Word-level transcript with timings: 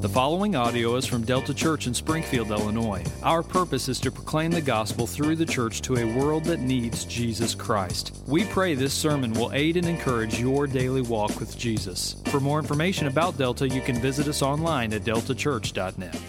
The 0.00 0.08
following 0.08 0.54
audio 0.54 0.94
is 0.94 1.06
from 1.06 1.24
Delta 1.24 1.52
Church 1.52 1.88
in 1.88 1.92
Springfield, 1.92 2.52
Illinois. 2.52 3.04
Our 3.24 3.42
purpose 3.42 3.88
is 3.88 3.98
to 4.02 4.12
proclaim 4.12 4.52
the 4.52 4.60
gospel 4.60 5.08
through 5.08 5.34
the 5.34 5.44
church 5.44 5.82
to 5.82 5.96
a 5.96 6.16
world 6.16 6.44
that 6.44 6.60
needs 6.60 7.04
Jesus 7.04 7.52
Christ. 7.52 8.22
We 8.28 8.44
pray 8.44 8.76
this 8.76 8.94
sermon 8.94 9.32
will 9.32 9.52
aid 9.52 9.76
and 9.76 9.88
encourage 9.88 10.38
your 10.38 10.68
daily 10.68 11.02
walk 11.02 11.40
with 11.40 11.58
Jesus. 11.58 12.14
For 12.26 12.38
more 12.38 12.60
information 12.60 13.08
about 13.08 13.38
Delta, 13.38 13.68
you 13.68 13.80
can 13.80 13.96
visit 13.96 14.28
us 14.28 14.40
online 14.40 14.92
at 14.92 15.02
deltachurch.net. 15.02 16.20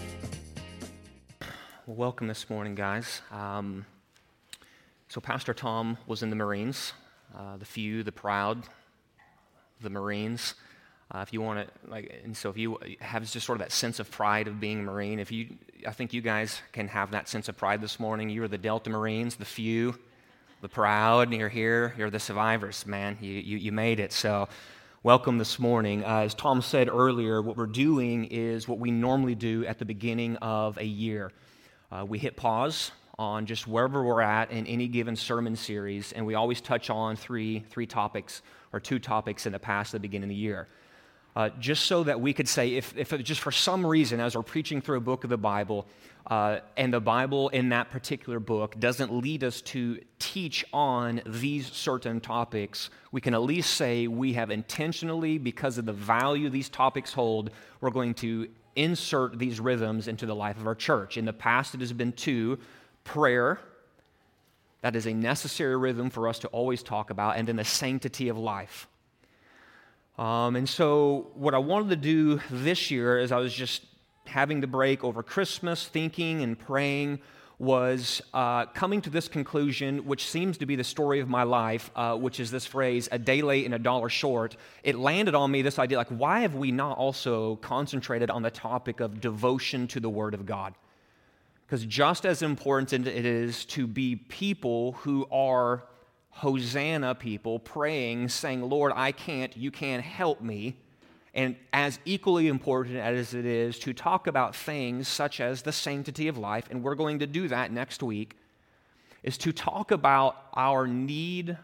Well, 1.86 1.96
welcome 1.96 2.26
this 2.26 2.50
morning, 2.50 2.74
guys. 2.74 3.22
Um, 3.30 3.86
so, 5.06 5.20
Pastor 5.20 5.54
Tom 5.54 5.96
was 6.08 6.24
in 6.24 6.30
the 6.30 6.36
Marines, 6.36 6.92
uh, 7.38 7.56
the 7.56 7.64
few, 7.64 8.02
the 8.02 8.10
proud, 8.10 8.64
the 9.80 9.90
Marines. 9.90 10.54
Uh, 11.12 11.22
if 11.22 11.32
you 11.32 11.40
want 11.40 11.66
to, 11.66 11.90
like, 11.90 12.20
and 12.24 12.36
so 12.36 12.50
if 12.50 12.56
you 12.56 12.78
have 13.00 13.28
just 13.28 13.44
sort 13.44 13.56
of 13.56 13.60
that 13.60 13.72
sense 13.72 13.98
of 13.98 14.08
pride 14.12 14.46
of 14.46 14.60
being 14.60 14.78
a 14.78 14.82
Marine, 14.82 15.18
if 15.18 15.32
you, 15.32 15.56
I 15.84 15.90
think 15.90 16.12
you 16.12 16.20
guys 16.20 16.60
can 16.70 16.86
have 16.86 17.10
that 17.10 17.28
sense 17.28 17.48
of 17.48 17.56
pride 17.56 17.80
this 17.80 17.98
morning. 17.98 18.30
You 18.30 18.44
are 18.44 18.48
the 18.48 18.58
Delta 18.58 18.90
Marines, 18.90 19.34
the 19.34 19.44
few, 19.44 19.98
the 20.60 20.68
proud. 20.68 21.28
And 21.28 21.36
you're 21.36 21.48
here. 21.48 21.94
You're 21.98 22.10
the 22.10 22.20
survivors, 22.20 22.86
man. 22.86 23.18
You, 23.20 23.32
you, 23.32 23.56
you 23.56 23.72
made 23.72 23.98
it. 23.98 24.12
So, 24.12 24.48
welcome 25.02 25.38
this 25.38 25.58
morning. 25.58 26.04
Uh, 26.04 26.20
as 26.20 26.34
Tom 26.34 26.62
said 26.62 26.88
earlier, 26.88 27.42
what 27.42 27.56
we're 27.56 27.66
doing 27.66 28.26
is 28.26 28.68
what 28.68 28.78
we 28.78 28.92
normally 28.92 29.34
do 29.34 29.66
at 29.66 29.80
the 29.80 29.84
beginning 29.84 30.36
of 30.36 30.78
a 30.78 30.84
year. 30.84 31.32
Uh, 31.90 32.04
we 32.06 32.20
hit 32.20 32.36
pause 32.36 32.92
on 33.18 33.46
just 33.46 33.66
wherever 33.66 34.04
we're 34.04 34.20
at 34.20 34.52
in 34.52 34.64
any 34.68 34.86
given 34.86 35.16
sermon 35.16 35.56
series, 35.56 36.12
and 36.12 36.24
we 36.24 36.36
always 36.36 36.60
touch 36.60 36.88
on 36.88 37.16
three, 37.16 37.64
three 37.68 37.86
topics 37.86 38.42
or 38.72 38.78
two 38.78 39.00
topics 39.00 39.44
in 39.44 39.52
the 39.52 39.58
past 39.58 39.92
at 39.92 39.98
the 40.00 40.02
beginning 40.08 40.30
of 40.30 40.36
the 40.36 40.36
year 40.36 40.68
uh, 41.36 41.48
just 41.60 41.86
so 41.86 42.02
that 42.04 42.20
we 42.20 42.32
could 42.32 42.48
say, 42.48 42.74
if, 42.74 42.96
if 42.96 43.16
just 43.22 43.40
for 43.40 43.52
some 43.52 43.86
reason, 43.86 44.20
as 44.20 44.36
we're 44.36 44.42
preaching 44.42 44.80
through 44.80 44.98
a 44.98 45.00
book 45.00 45.24
of 45.24 45.30
the 45.30 45.38
Bible, 45.38 45.86
uh, 46.26 46.60
and 46.76 46.92
the 46.92 47.00
Bible 47.00 47.48
in 47.48 47.70
that 47.70 47.90
particular 47.90 48.38
book 48.38 48.78
doesn't 48.78 49.12
lead 49.12 49.42
us 49.42 49.62
to 49.62 50.00
teach 50.18 50.64
on 50.72 51.20
these 51.26 51.66
certain 51.72 52.20
topics, 52.20 52.90
we 53.10 53.20
can 53.20 53.34
at 53.34 53.42
least 53.42 53.74
say 53.74 54.06
we 54.06 54.32
have 54.34 54.50
intentionally, 54.50 55.38
because 55.38 55.78
of 55.78 55.86
the 55.86 55.92
value 55.92 56.50
these 56.50 56.68
topics 56.68 57.12
hold, 57.12 57.50
we're 57.80 57.90
going 57.90 58.14
to 58.14 58.48
insert 58.76 59.38
these 59.38 59.60
rhythms 59.60 60.08
into 60.08 60.26
the 60.26 60.34
life 60.34 60.56
of 60.56 60.66
our 60.66 60.74
church. 60.74 61.16
In 61.16 61.24
the 61.24 61.32
past, 61.32 61.74
it 61.74 61.80
has 61.80 61.92
been 61.92 62.12
two 62.12 62.58
prayer, 63.04 63.60
that 64.82 64.96
is 64.96 65.06
a 65.06 65.14
necessary 65.14 65.76
rhythm 65.76 66.10
for 66.10 66.28
us 66.28 66.38
to 66.40 66.48
always 66.48 66.82
talk 66.82 67.10
about, 67.10 67.36
and 67.36 67.48
then 67.48 67.56
the 67.56 67.64
sanctity 67.64 68.28
of 68.28 68.38
life. 68.38 68.88
Um, 70.20 70.54
and 70.54 70.68
so, 70.68 71.30
what 71.32 71.54
I 71.54 71.58
wanted 71.58 71.88
to 71.88 71.96
do 71.96 72.42
this 72.50 72.90
year, 72.90 73.18
as 73.18 73.32
I 73.32 73.38
was 73.38 73.54
just 73.54 73.86
having 74.26 74.60
the 74.60 74.66
break 74.66 75.02
over 75.02 75.22
Christmas, 75.22 75.86
thinking 75.86 76.42
and 76.42 76.58
praying, 76.58 77.20
was 77.58 78.20
uh, 78.34 78.66
coming 78.66 79.00
to 79.00 79.08
this 79.08 79.28
conclusion, 79.28 80.04
which 80.04 80.28
seems 80.28 80.58
to 80.58 80.66
be 80.66 80.76
the 80.76 80.84
story 80.84 81.20
of 81.20 81.30
my 81.30 81.42
life, 81.42 81.90
uh, 81.96 82.14
which 82.16 82.38
is 82.38 82.50
this 82.50 82.66
phrase, 82.66 83.08
a 83.10 83.18
day 83.18 83.40
late 83.40 83.64
and 83.64 83.72
a 83.72 83.78
dollar 83.78 84.10
short. 84.10 84.56
It 84.82 84.96
landed 84.96 85.34
on 85.34 85.50
me 85.50 85.62
this 85.62 85.78
idea 85.78 85.96
like, 85.96 86.08
why 86.08 86.40
have 86.40 86.54
we 86.54 86.70
not 86.70 86.98
also 86.98 87.56
concentrated 87.56 88.28
on 88.28 88.42
the 88.42 88.50
topic 88.50 89.00
of 89.00 89.22
devotion 89.22 89.86
to 89.88 90.00
the 90.00 90.10
Word 90.10 90.34
of 90.34 90.44
God? 90.44 90.74
Because 91.66 91.86
just 91.86 92.26
as 92.26 92.42
important 92.42 93.06
it 93.06 93.24
is 93.24 93.64
to 93.66 93.86
be 93.86 94.16
people 94.16 94.92
who 94.92 95.26
are 95.32 95.84
Hosanna 96.30 97.14
people 97.14 97.58
praying, 97.58 98.28
saying, 98.28 98.62
Lord, 98.62 98.92
I 98.94 99.12
can't, 99.12 99.56
you 99.56 99.70
can't 99.70 100.02
help 100.02 100.40
me. 100.40 100.76
And 101.34 101.56
as 101.72 101.98
equally 102.04 102.48
important 102.48 102.96
as 102.96 103.34
it 103.34 103.46
is 103.46 103.78
to 103.80 103.92
talk 103.92 104.26
about 104.26 104.56
things 104.56 105.06
such 105.06 105.40
as 105.40 105.62
the 105.62 105.72
sanctity 105.72 106.28
of 106.28 106.38
life, 106.38 106.66
and 106.70 106.82
we're 106.82 106.94
going 106.94 107.20
to 107.20 107.26
do 107.26 107.48
that 107.48 107.72
next 107.72 108.02
week, 108.02 108.36
is 109.22 109.38
to 109.38 109.52
talk 109.52 109.90
about 109.90 110.36
our 110.54 110.86
need 110.86 111.56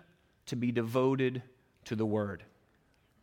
to 0.47 0.57
be 0.57 0.71
devoted 0.71 1.43
to 1.87 1.97
the 1.97 2.07
Word. 2.07 2.45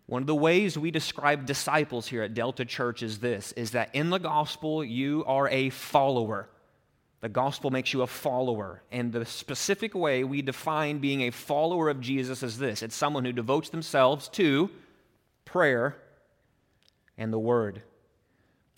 One 0.05 0.21
of 0.21 0.27
the 0.27 0.35
ways 0.35 0.77
we 0.77 0.91
describe 0.91 1.45
disciples 1.45 2.07
here 2.07 2.23
at 2.23 2.33
Delta 2.33 2.65
Church 2.65 3.03
is 3.03 3.19
this 3.19 3.51
is 3.53 3.71
that 3.71 3.93
in 3.93 4.09
the 4.09 4.17
gospel 4.17 4.83
you 4.83 5.23
are 5.25 5.47
a 5.49 5.69
follower. 5.69 6.49
The 7.23 7.29
gospel 7.29 7.71
makes 7.71 7.93
you 7.93 8.01
a 8.01 8.07
follower. 8.07 8.83
And 8.91 9.13
the 9.13 9.25
specific 9.25 9.95
way 9.95 10.25
we 10.25 10.41
define 10.41 10.99
being 10.99 11.21
a 11.21 11.29
follower 11.29 11.87
of 11.87 12.01
Jesus 12.01 12.43
is 12.43 12.57
this 12.57 12.83
it's 12.83 12.97
someone 12.97 13.23
who 13.23 13.31
devotes 13.31 13.69
themselves 13.69 14.27
to 14.33 14.69
prayer 15.45 15.95
and 17.17 17.31
the 17.31 17.39
word. 17.39 17.81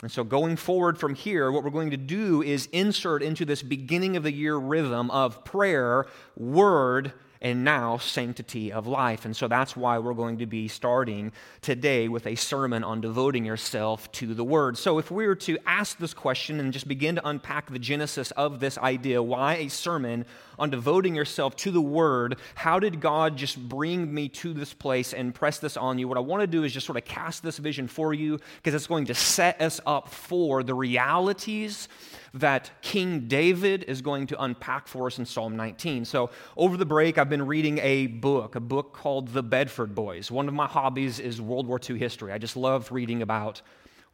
And 0.03 0.11
so, 0.11 0.23
going 0.23 0.57
forward 0.57 0.99
from 0.99 1.15
here, 1.15 1.51
what 1.51 1.63
we're 1.63 1.71
going 1.71 1.89
to 1.89 1.97
do 1.97 2.43
is 2.43 2.67
insert 2.71 3.23
into 3.23 3.45
this 3.45 3.63
beginning 3.63 4.15
of 4.15 4.21
the 4.21 4.31
year 4.31 4.55
rhythm 4.57 5.09
of 5.09 5.43
prayer, 5.43 6.05
word, 6.37 7.13
and 7.45 7.63
now 7.63 7.95
sanctity 7.99 8.71
of 8.71 8.87
life. 8.87 9.23
And 9.23 9.37
so 9.37 9.47
that's 9.47 9.77
why 9.77 9.99
we're 9.99 10.15
going 10.15 10.39
to 10.39 10.47
be 10.47 10.67
starting 10.67 11.31
today 11.61 12.07
with 12.07 12.25
a 12.25 12.33
sermon 12.33 12.83
on 12.83 13.01
devoting 13.01 13.45
yourself 13.45 14.11
to 14.13 14.33
the 14.33 14.43
Word. 14.43 14.79
So 14.79 14.97
if 14.97 15.11
we 15.11 15.27
were 15.27 15.35
to 15.35 15.59
ask 15.67 15.99
this 15.99 16.15
question 16.15 16.59
and 16.59 16.73
just 16.73 16.87
begin 16.87 17.17
to 17.17 17.27
unpack 17.27 17.69
the 17.69 17.77
genesis 17.77 18.31
of 18.31 18.59
this 18.59 18.79
idea, 18.79 19.21
why 19.21 19.57
a 19.57 19.67
sermon 19.67 20.25
on 20.57 20.69
devoting 20.69 21.15
yourself 21.15 21.55
to 21.57 21.71
the 21.71 21.81
Word? 21.81 22.37
How 22.55 22.79
did 22.79 23.01
God 23.01 23.37
just 23.37 23.69
bring 23.69 24.13
me 24.13 24.29
to 24.29 24.53
this 24.53 24.73
place 24.73 25.13
and 25.13 25.33
press 25.33 25.59
this 25.59 25.77
on 25.77 25.99
you? 25.99 26.07
What 26.07 26.17
I 26.17 26.21
want 26.21 26.41
to 26.41 26.47
do 26.47 26.63
is 26.63 26.73
just 26.73 26.85
sort 26.85 26.97
of 26.97 27.05
cast 27.05 27.43
this 27.43 27.57
vision 27.57 27.87
for 27.87 28.13
you 28.13 28.39
because 28.57 28.73
it's 28.73 28.87
going 28.87 29.05
to 29.05 29.15
set 29.15 29.61
us 29.61 29.79
up 29.85 30.09
for 30.09 30.63
the 30.63 30.73
realities 30.73 31.87
that 32.33 32.69
King 32.81 33.27
David 33.27 33.83
is 33.87 34.01
going 34.01 34.27
to 34.27 34.43
unpack 34.43 34.87
for 34.87 35.07
us 35.07 35.17
in 35.17 35.25
Psalm 35.25 35.55
19. 35.55 36.05
So, 36.05 36.29
over 36.57 36.75
the 36.75 36.85
break, 36.85 37.17
I've 37.17 37.29
been 37.29 37.45
reading 37.45 37.79
a 37.79 38.07
book, 38.07 38.55
a 38.55 38.59
book 38.59 38.93
called 38.93 39.29
The 39.29 39.43
Bedford 39.43 39.95
Boys. 39.95 40.29
One 40.29 40.47
of 40.47 40.53
my 40.53 40.67
hobbies 40.67 41.19
is 41.19 41.41
World 41.41 41.65
War 41.65 41.79
II 41.89 41.97
history. 41.97 42.33
I 42.33 42.37
just 42.37 42.57
love 42.57 42.91
reading 42.91 43.21
about 43.21 43.61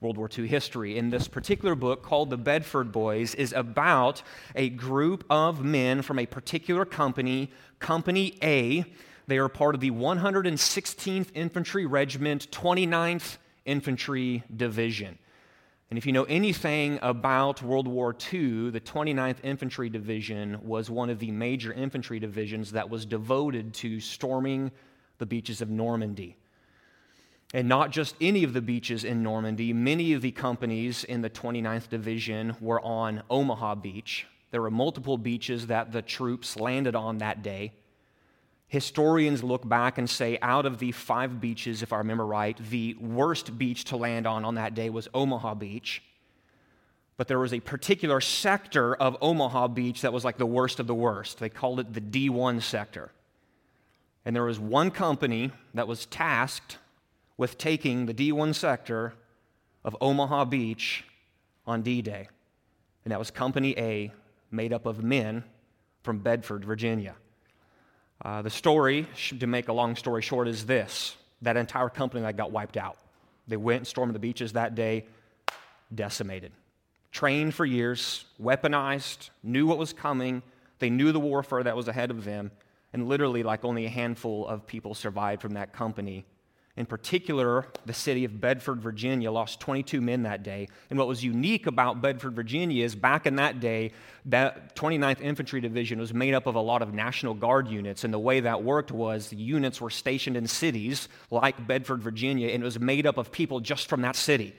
World 0.01 0.17
War 0.17 0.27
II 0.35 0.47
history. 0.47 0.97
In 0.97 1.11
this 1.11 1.27
particular 1.27 1.75
book 1.75 2.01
called 2.01 2.31
The 2.31 2.37
Bedford 2.37 2.91
Boys 2.91 3.35
is 3.35 3.53
about 3.53 4.23
a 4.55 4.69
group 4.69 5.23
of 5.29 5.63
men 5.63 6.01
from 6.01 6.17
a 6.17 6.25
particular 6.25 6.85
company, 6.85 7.51
Company 7.77 8.35
A. 8.41 8.83
They 9.27 9.37
are 9.37 9.47
part 9.47 9.75
of 9.75 9.81
the 9.81 9.91
116th 9.91 11.27
Infantry 11.35 11.85
Regiment, 11.85 12.49
29th 12.49 13.37
Infantry 13.65 14.43
Division. 14.55 15.19
And 15.91 15.99
if 15.99 16.07
you 16.07 16.13
know 16.13 16.23
anything 16.23 16.97
about 17.03 17.61
World 17.61 17.87
War 17.87 18.15
II, 18.33 18.71
the 18.71 18.81
29th 18.81 19.37
Infantry 19.43 19.89
Division 19.89 20.57
was 20.63 20.89
one 20.89 21.11
of 21.11 21.19
the 21.19 21.29
major 21.29 21.73
infantry 21.73 22.19
divisions 22.19 22.71
that 22.71 22.89
was 22.89 23.05
devoted 23.05 23.75
to 23.75 23.99
storming 23.99 24.71
the 25.19 25.27
beaches 25.27 25.61
of 25.61 25.69
Normandy. 25.69 26.37
And 27.53 27.67
not 27.67 27.91
just 27.91 28.15
any 28.21 28.43
of 28.43 28.53
the 28.53 28.61
beaches 28.61 29.03
in 29.03 29.23
Normandy, 29.23 29.73
many 29.73 30.13
of 30.13 30.21
the 30.21 30.31
companies 30.31 31.03
in 31.03 31.21
the 31.21 31.29
29th 31.29 31.89
Division 31.89 32.55
were 32.61 32.81
on 32.81 33.23
Omaha 33.29 33.75
Beach. 33.75 34.25
There 34.51 34.61
were 34.61 34.71
multiple 34.71 35.17
beaches 35.17 35.67
that 35.67 35.91
the 35.91 36.01
troops 36.01 36.57
landed 36.57 36.95
on 36.95 37.17
that 37.17 37.43
day. 37.43 37.73
Historians 38.67 39.43
look 39.43 39.67
back 39.67 39.97
and 39.97 40.09
say, 40.09 40.37
out 40.41 40.65
of 40.65 40.79
the 40.79 40.93
five 40.93 41.41
beaches, 41.41 41.83
if 41.83 41.91
I 41.91 41.97
remember 41.97 42.25
right, 42.25 42.57
the 42.69 42.95
worst 43.01 43.57
beach 43.57 43.83
to 43.85 43.97
land 43.97 44.25
on 44.25 44.45
on 44.45 44.55
that 44.55 44.73
day 44.73 44.89
was 44.89 45.09
Omaha 45.13 45.55
Beach. 45.55 46.01
But 47.17 47.27
there 47.27 47.39
was 47.39 47.53
a 47.53 47.59
particular 47.59 48.21
sector 48.21 48.95
of 48.95 49.17
Omaha 49.21 49.67
Beach 49.67 50.01
that 50.01 50.13
was 50.13 50.23
like 50.23 50.37
the 50.37 50.45
worst 50.45 50.79
of 50.79 50.87
the 50.87 50.95
worst. 50.95 51.39
They 51.39 51.49
called 51.49 51.81
it 51.81 51.93
the 51.93 51.99
D1 51.99 52.61
sector. 52.61 53.11
And 54.23 54.33
there 54.33 54.45
was 54.45 54.59
one 54.59 54.89
company 54.89 55.51
that 55.73 55.87
was 55.87 56.05
tasked 56.05 56.77
with 57.37 57.57
taking 57.57 58.05
the 58.05 58.13
D1 58.13 58.55
sector 58.55 59.13
of 59.83 59.95
Omaha 60.01 60.45
Beach 60.45 61.03
on 61.65 61.81
D 61.81 62.01
Day. 62.01 62.27
And 63.03 63.11
that 63.11 63.19
was 63.19 63.31
Company 63.31 63.75
A, 63.77 64.11
made 64.51 64.73
up 64.73 64.85
of 64.85 65.03
men 65.03 65.43
from 66.03 66.19
Bedford, 66.19 66.65
Virginia. 66.65 67.15
Uh, 68.23 68.41
the 68.41 68.49
story, 68.49 69.07
to 69.39 69.47
make 69.47 69.67
a 69.67 69.73
long 69.73 69.95
story 69.95 70.21
short, 70.21 70.47
is 70.47 70.65
this 70.65 71.15
that 71.41 71.57
entire 71.57 71.89
company 71.89 72.21
that 72.21 72.37
got 72.37 72.51
wiped 72.51 72.77
out. 72.77 72.97
They 73.47 73.57
went 73.57 73.77
and 73.77 73.87
stormed 73.87 74.13
the 74.13 74.19
beaches 74.19 74.53
that 74.53 74.75
day, 74.75 75.05
decimated. 75.93 76.51
Trained 77.11 77.55
for 77.55 77.65
years, 77.65 78.25
weaponized, 78.39 79.31
knew 79.41 79.65
what 79.65 79.79
was 79.79 79.91
coming. 79.91 80.43
They 80.77 80.91
knew 80.91 81.11
the 81.11 81.19
warfare 81.19 81.63
that 81.63 81.75
was 81.75 81.87
ahead 81.87 82.11
of 82.11 82.23
them. 82.23 82.51
And 82.93 83.07
literally, 83.09 83.41
like 83.41 83.65
only 83.65 83.85
a 83.85 83.89
handful 83.89 84.47
of 84.47 84.67
people 84.67 84.93
survived 84.93 85.41
from 85.41 85.53
that 85.53 85.73
company 85.73 86.25
in 86.81 86.87
particular, 86.87 87.67
the 87.85 87.93
city 87.93 88.25
of 88.25 88.41
Bedford, 88.41 88.81
Virginia, 88.81 89.31
lost 89.31 89.59
22 89.59 90.01
men 90.01 90.23
that 90.23 90.41
day. 90.41 90.67
And 90.89 90.97
what 90.97 91.07
was 91.07 91.23
unique 91.23 91.67
about 91.67 92.01
Bedford, 92.01 92.33
Virginia 92.33 92.83
is 92.83 92.95
back 92.95 93.27
in 93.27 93.35
that 93.35 93.59
day, 93.59 93.91
that 94.25 94.75
29th 94.75 95.21
Infantry 95.21 95.61
Division 95.61 95.99
was 95.99 96.11
made 96.11 96.33
up 96.33 96.47
of 96.47 96.55
a 96.55 96.59
lot 96.59 96.81
of 96.81 96.91
National 96.91 97.35
Guard 97.35 97.67
units. 97.67 98.03
And 98.03 98.11
the 98.11 98.17
way 98.17 98.39
that 98.39 98.63
worked 98.63 98.91
was 98.91 99.27
the 99.27 99.35
units 99.35 99.79
were 99.79 99.91
stationed 99.91 100.35
in 100.35 100.47
cities 100.47 101.07
like 101.29 101.67
Bedford, 101.67 102.01
Virginia, 102.01 102.47
and 102.47 102.63
it 102.63 102.65
was 102.65 102.79
made 102.79 103.05
up 103.05 103.19
of 103.19 103.31
people 103.31 103.59
just 103.59 103.87
from 103.87 104.01
that 104.01 104.15
city. 104.15 104.55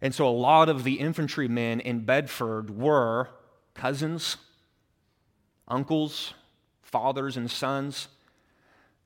And 0.00 0.14
so 0.14 0.28
a 0.28 0.30
lot 0.30 0.68
of 0.68 0.84
the 0.84 1.00
infantrymen 1.00 1.80
in 1.80 2.04
Bedford 2.04 2.70
were 2.70 3.30
cousins, 3.74 4.36
uncles, 5.66 6.34
fathers, 6.82 7.36
and 7.36 7.50
sons. 7.50 8.06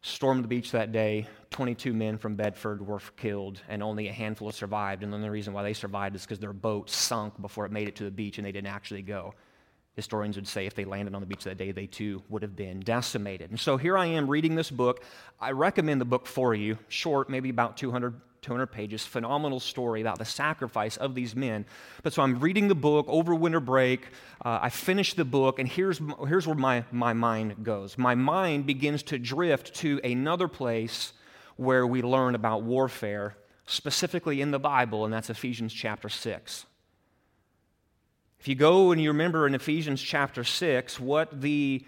Stormed 0.03 0.45
the 0.45 0.49
beach 0.49 0.73
that 0.73 0.93
day. 0.93 1.27
22 1.51 1.93
men 1.93 2.17
from 2.17 2.35
Bedford 2.35 2.87
were 2.87 3.01
killed, 3.17 3.61
and 3.69 3.83
only 3.83 4.09
a 4.09 4.13
handful 4.13 4.51
survived. 4.51 5.03
And 5.03 5.13
the 5.13 5.17
only 5.17 5.29
reason 5.29 5.53
why 5.53 5.63
they 5.63 5.75
survived 5.75 6.17
is 6.17 6.23
because 6.23 6.39
their 6.39 6.55
boat 6.55 6.89
sunk 6.89 7.41
before 7.41 7.67
it 7.67 7.73
made 7.73 7.87
it 7.87 7.97
to 7.97 8.05
the 8.05 8.11
beach 8.11 8.39
and 8.39 8.47
they 8.47 8.53
didn't 8.53 8.69
actually 8.69 9.03
go. 9.03 9.35
Historians 9.97 10.37
would 10.37 10.49
say 10.49 10.65
if 10.65 10.75
they 10.75 10.85
landed 10.87 11.15
on 11.15 11.21
the 11.21 11.27
beach 11.27 11.45
that 11.45 11.59
day, 11.59 11.73
they 11.73 11.87
too 11.87 12.23
would 12.31 12.41
have 12.43 12.57
been 12.57 12.81
decimated. 12.81 13.51
And 13.51 13.61
so 13.61 13.77
here 13.77 13.99
I 13.99 14.07
am 14.07 14.31
reading 14.31 14.55
this 14.55 14.71
book. 14.71 15.05
I 15.39 15.51
recommend 15.51 16.01
the 16.01 16.07
book 16.07 16.27
for 16.27 16.55
you, 16.55 16.79
short, 16.89 17.29
maybe 17.29 17.51
about 17.51 17.77
200 17.77 18.19
200 18.43 18.67
pages, 18.69 19.05
phenomenal 19.05 19.61
story 19.61 20.01
about 20.01 20.19
the 20.19 20.25
sacrifice 20.25 20.97
of 20.97 21.15
these 21.15 21.37
men. 21.37 21.67
But 22.03 22.13
so 22.13 22.23
I'm 22.23 22.41
reading 22.41 22.69
the 22.69 22.75
book 22.75 23.07
over 23.09 23.35
winter 23.35 23.61
break. 23.61 24.07
Uh, 24.45 24.61
I 24.63 24.71
finish 24.71 25.15
the 25.15 25.25
book, 25.25 25.59
and 25.59 25.69
here's, 25.69 26.01
here's 26.27 26.47
where 26.47 26.57
my, 26.57 26.85
my 26.91 27.13
mind 27.13 27.63
goes. 27.63 27.99
My 27.99 28.15
mind 28.15 28.67
begins 28.67 29.03
to 29.05 29.19
drift 29.19 29.75
to 29.77 30.01
another 30.03 30.49
place 30.49 31.13
where 31.57 31.87
we 31.87 32.01
learn 32.01 32.35
about 32.35 32.63
warfare, 32.63 33.37
specifically 33.67 34.41
in 34.41 34.51
the 34.51 34.59
Bible, 34.59 35.05
and 35.05 35.13
that's 35.13 35.29
Ephesians 35.29 35.73
chapter 35.73 36.09
6. 36.09 36.65
If 38.41 38.49
you 38.49 38.55
go 38.55 38.91
and 38.91 39.01
you 39.01 39.11
remember 39.11 39.47
in 39.47 39.55
Ephesians 39.55 40.01
chapter 40.01 40.45
6, 40.45 40.99
what 40.99 41.43
the 41.43 41.85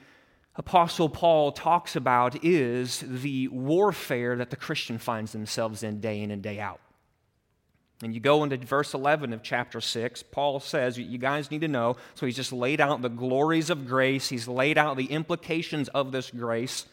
Apostle 0.54 1.08
Paul 1.08 1.52
talks 1.52 1.96
about 1.96 2.44
is 2.44 3.02
the 3.06 3.48
warfare 3.48 4.36
that 4.36 4.50
the 4.50 4.56
Christian 4.56 4.98
finds 4.98 5.32
themselves 5.32 5.82
in 5.82 6.00
day 6.00 6.20
in 6.20 6.30
and 6.30 6.42
day 6.42 6.60
out. 6.60 6.80
And 8.02 8.12
you 8.12 8.20
go 8.20 8.42
into 8.42 8.56
verse 8.58 8.94
11 8.94 9.32
of 9.32 9.42
chapter 9.42 9.80
6, 9.80 10.24
Paul 10.24 10.60
says, 10.60 10.98
You 10.98 11.18
guys 11.18 11.50
need 11.50 11.60
to 11.60 11.68
know. 11.68 11.96
So 12.14 12.26
he's 12.26 12.36
just 12.36 12.52
laid 12.52 12.80
out 12.80 13.00
the 13.00 13.08
glories 13.08 13.70
of 13.70 13.86
grace, 13.86 14.28
he's 14.28 14.48
laid 14.48 14.76
out 14.76 14.96
the 14.96 15.06
implications 15.06 15.88
of 15.88 16.12
this 16.12 16.30
grace. 16.30 16.86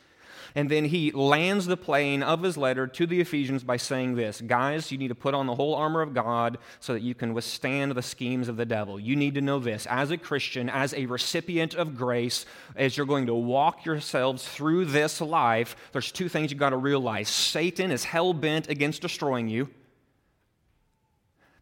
And 0.55 0.69
then 0.69 0.85
he 0.85 1.11
lands 1.11 1.65
the 1.65 1.77
plane 1.77 2.23
of 2.23 2.43
his 2.43 2.57
letter 2.57 2.87
to 2.87 3.05
the 3.05 3.21
Ephesians 3.21 3.63
by 3.63 3.77
saying 3.77 4.15
this 4.15 4.41
Guys, 4.41 4.91
you 4.91 4.97
need 4.97 5.09
to 5.09 5.15
put 5.15 5.33
on 5.33 5.47
the 5.47 5.55
whole 5.55 5.75
armor 5.75 6.01
of 6.01 6.13
God 6.13 6.57
so 6.79 6.93
that 6.93 7.01
you 7.01 7.15
can 7.15 7.33
withstand 7.33 7.91
the 7.91 8.01
schemes 8.01 8.47
of 8.47 8.57
the 8.57 8.65
devil. 8.65 8.99
You 8.99 9.15
need 9.15 9.35
to 9.35 9.41
know 9.41 9.59
this. 9.59 9.85
As 9.89 10.11
a 10.11 10.17
Christian, 10.17 10.69
as 10.69 10.93
a 10.93 11.05
recipient 11.05 11.75
of 11.75 11.95
grace, 11.95 12.45
as 12.75 12.97
you're 12.97 13.05
going 13.05 13.27
to 13.27 13.35
walk 13.35 13.85
yourselves 13.85 14.47
through 14.47 14.85
this 14.85 15.21
life, 15.21 15.75
there's 15.91 16.11
two 16.11 16.29
things 16.29 16.51
you've 16.51 16.59
got 16.59 16.69
to 16.71 16.77
realize 16.77 17.29
Satan 17.29 17.91
is 17.91 18.03
hell 18.03 18.33
bent 18.33 18.69
against 18.69 19.01
destroying 19.01 19.47
you. 19.47 19.69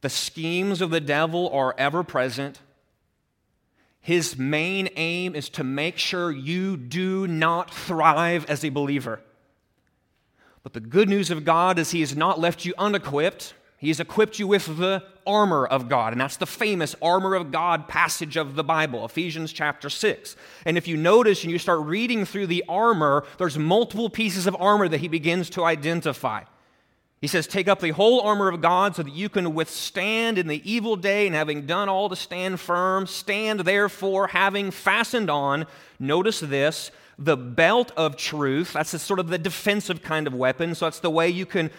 The 0.02 0.10
schemes 0.10 0.82
of 0.82 0.90
the 0.90 1.02
devil 1.02 1.50
are 1.50 1.74
ever 1.78 2.04
present. 2.04 2.62
His 4.08 4.38
main 4.38 4.88
aim 4.96 5.36
is 5.36 5.50
to 5.50 5.66
make 5.66 5.98
sure 5.98 6.32
you 6.32 6.78
do 6.78 7.28
not 7.28 7.74
thrive 7.74 8.46
as 8.50 8.64
a 8.64 8.70
believer. 8.70 9.20
But 10.64 10.72
the 10.72 10.80
good 10.80 11.10
news 11.10 11.30
of 11.30 11.44
God 11.44 11.78
is 11.78 11.92
He 11.92 12.00
has 12.00 12.16
not 12.16 12.40
left 12.40 12.64
you 12.64 12.74
unequipped. 12.78 13.54
He 13.78 13.90
has 13.90 14.00
equipped 14.00 14.40
you 14.40 14.48
with 14.48 14.78
the 14.78 15.04
armor 15.26 15.66
of 15.66 15.90
God. 15.90 16.14
And 16.14 16.22
that's 16.22 16.38
the 16.38 16.46
famous 16.46 16.96
armor 17.02 17.36
of 17.36 17.52
God 17.52 17.90
passage 17.90 18.38
of 18.38 18.56
the 18.56 18.64
Bible, 18.64 19.04
Ephesians 19.04 19.52
chapter 19.52 19.90
6. 19.90 20.38
And 20.64 20.78
if 20.78 20.88
you 20.88 20.96
notice 20.96 21.44
and 21.44 21.52
you 21.52 21.60
start 21.60 21.82
reading 21.82 22.24
through 22.24 22.48
the 22.48 22.64
armor, 22.70 23.26
there's 23.40 23.58
multiple 23.58 24.10
pieces 24.10 24.48
of 24.48 24.56
armor 24.58 24.88
that 24.88 25.02
he 25.02 25.10
begins 25.10 25.50
to 25.50 25.66
identify. 25.66 26.44
He 27.20 27.28
says, 27.28 27.48
Take 27.48 27.68
up 27.68 27.80
the 27.80 27.92
whole 27.92 28.22
armor 28.22 28.50
of 28.50 28.62
God 28.62 28.96
so 28.96 29.04
that 29.04 29.14
you 29.14 29.30
can 29.30 29.56
withstand 29.56 30.38
in 30.38 30.48
the 30.48 30.62
evil 30.70 30.96
day, 30.96 31.26
and 31.26 31.36
having 31.36 31.66
done 31.66 31.90
all 31.90 32.10
to 32.10 32.16
stand 32.16 32.60
firm, 32.60 33.08
stand 33.08 33.62
therefore, 33.62 34.28
having 34.28 34.72
fastened 34.72 35.30
on, 35.30 35.66
notice 36.00 36.40
this, 36.40 36.92
the 37.18 37.38
belt 37.38 37.92
of 37.98 38.16
truth. 38.16 38.74
That's 38.74 39.02
sort 39.02 39.20
of 39.20 39.30
the 39.30 39.40
defensive 39.40 40.04
kind 40.04 40.28
of 40.28 40.34
weapon. 40.34 40.76
So 40.76 40.86
that's 40.86 41.00
the 41.00 41.10
way 41.10 41.30
you 41.30 41.48
can 41.48 41.72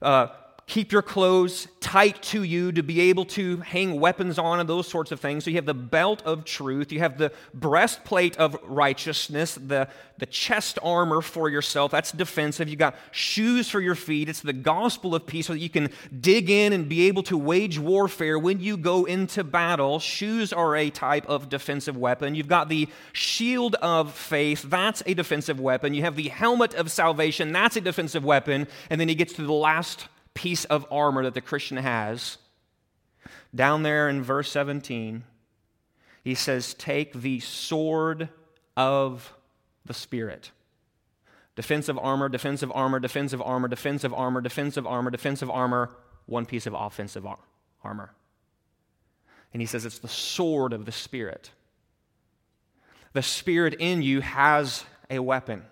uh, 0.00 0.28
keep 0.66 0.90
your 0.90 1.02
clothes 1.02 1.68
tight 1.78 2.20
to 2.20 2.42
you 2.42 2.72
to 2.72 2.82
be 2.82 3.00
able 3.02 3.24
to 3.24 3.58
hang 3.58 4.00
weapons 4.00 4.36
on 4.36 4.58
and 4.58 4.68
those 4.68 4.88
sorts 4.88 5.12
of 5.12 5.20
things. 5.20 5.44
So 5.44 5.50
you 5.50 5.56
have 5.56 5.64
the 5.64 5.74
belt 5.74 6.22
of 6.26 6.44
truth, 6.44 6.90
you 6.90 6.98
have 6.98 7.18
the 7.18 7.30
breastplate 7.54 8.36
of 8.36 8.58
righteousness, 8.64 9.54
the, 9.54 9.88
the 10.18 10.26
chest 10.26 10.80
armor 10.82 11.22
for 11.22 11.48
yourself. 11.48 11.92
That's 11.92 12.10
defensive. 12.10 12.68
You 12.68 12.74
got 12.74 12.96
shoes 13.12 13.70
for 13.70 13.78
your 13.80 13.94
feet. 13.94 14.28
It's 14.28 14.40
the 14.40 14.52
gospel 14.52 15.14
of 15.14 15.24
peace 15.24 15.46
so 15.46 15.52
that 15.52 15.60
you 15.60 15.70
can 15.70 15.88
dig 16.20 16.50
in 16.50 16.72
and 16.72 16.88
be 16.88 17.06
able 17.06 17.22
to 17.24 17.38
wage 17.38 17.78
warfare 17.78 18.36
when 18.36 18.58
you 18.58 18.76
go 18.76 19.04
into 19.04 19.44
battle. 19.44 20.00
Shoes 20.00 20.52
are 20.52 20.74
a 20.74 20.90
type 20.90 21.26
of 21.28 21.48
defensive 21.48 21.96
weapon. 21.96 22.34
You've 22.34 22.48
got 22.48 22.68
the 22.68 22.88
shield 23.12 23.76
of 23.76 24.12
faith. 24.12 24.62
That's 24.62 25.00
a 25.06 25.14
defensive 25.14 25.60
weapon. 25.60 25.94
You 25.94 26.02
have 26.02 26.16
the 26.16 26.28
helmet 26.28 26.74
of 26.74 26.90
salvation. 26.90 27.52
That's 27.52 27.76
a 27.76 27.80
defensive 27.80 28.24
weapon. 28.24 28.66
And 28.90 29.00
then 29.00 29.08
he 29.08 29.14
gets 29.14 29.32
to 29.34 29.42
the 29.42 29.52
last 29.52 30.08
piece 30.36 30.66
of 30.66 30.86
armor 30.92 31.24
that 31.24 31.34
the 31.34 31.40
Christian 31.40 31.78
has. 31.78 32.38
Down 33.54 33.82
there 33.82 34.08
in 34.08 34.22
verse 34.22 34.50
17, 34.52 35.24
he 36.22 36.34
says, 36.34 36.74
Take 36.74 37.14
the 37.14 37.40
sword 37.40 38.28
of 38.76 39.34
the 39.84 39.94
Spirit. 39.94 40.50
Defensive 41.56 41.98
armor, 41.98 42.28
defensive 42.28 42.70
armor, 42.74 43.00
defensive 43.00 43.40
armor, 43.40 43.66
defensive 43.66 44.12
armor, 44.12 44.40
defensive 44.42 44.86
armor, 44.86 45.10
defensive 45.10 45.50
armor, 45.50 45.90
one 46.26 46.44
piece 46.44 46.66
of 46.66 46.74
offensive 46.74 47.26
armor. 47.82 48.12
And 49.54 49.62
he 49.62 49.66
says 49.66 49.86
it's 49.86 50.00
the 50.00 50.08
sword 50.08 50.74
of 50.74 50.84
the 50.84 50.92
Spirit. 50.92 51.50
The 53.14 53.22
Spirit 53.22 53.74
in 53.74 54.02
you 54.02 54.20
has 54.20 54.84
a 55.08 55.18
weapon 55.20 55.62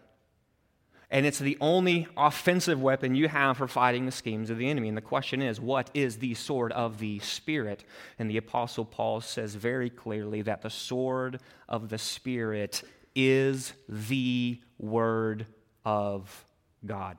and 1.14 1.25
it's 1.25 1.38
the 1.38 1.56
only 1.61 2.08
offensive 2.16 2.82
weapon 2.82 3.14
you 3.14 3.28
have 3.28 3.58
for 3.58 3.69
fighting 3.69 4.05
the 4.05 4.11
schemes 4.11 4.50
of 4.50 4.58
the 4.58 4.69
enemy. 4.69 4.88
And 4.88 4.96
the 4.96 5.00
question 5.00 5.40
is, 5.40 5.61
what 5.61 5.88
is 5.94 6.19
the 6.19 6.34
sword 6.34 6.72
of 6.72 6.99
the 6.99 7.20
Spirit? 7.20 7.84
And 8.19 8.28
the 8.28 8.37
Apostle 8.37 8.84
Paul 8.84 9.20
says 9.20 9.55
very 9.55 9.90
clearly 9.90 10.43
that 10.43 10.62
the 10.62 10.70
sword 10.70 11.38
of 11.69 11.88
the 11.88 11.99
Spirit 11.99 12.82
is 13.14 13.75
the 13.88 14.61
Word 14.76 15.46
of 15.84 16.44
God. 16.84 17.19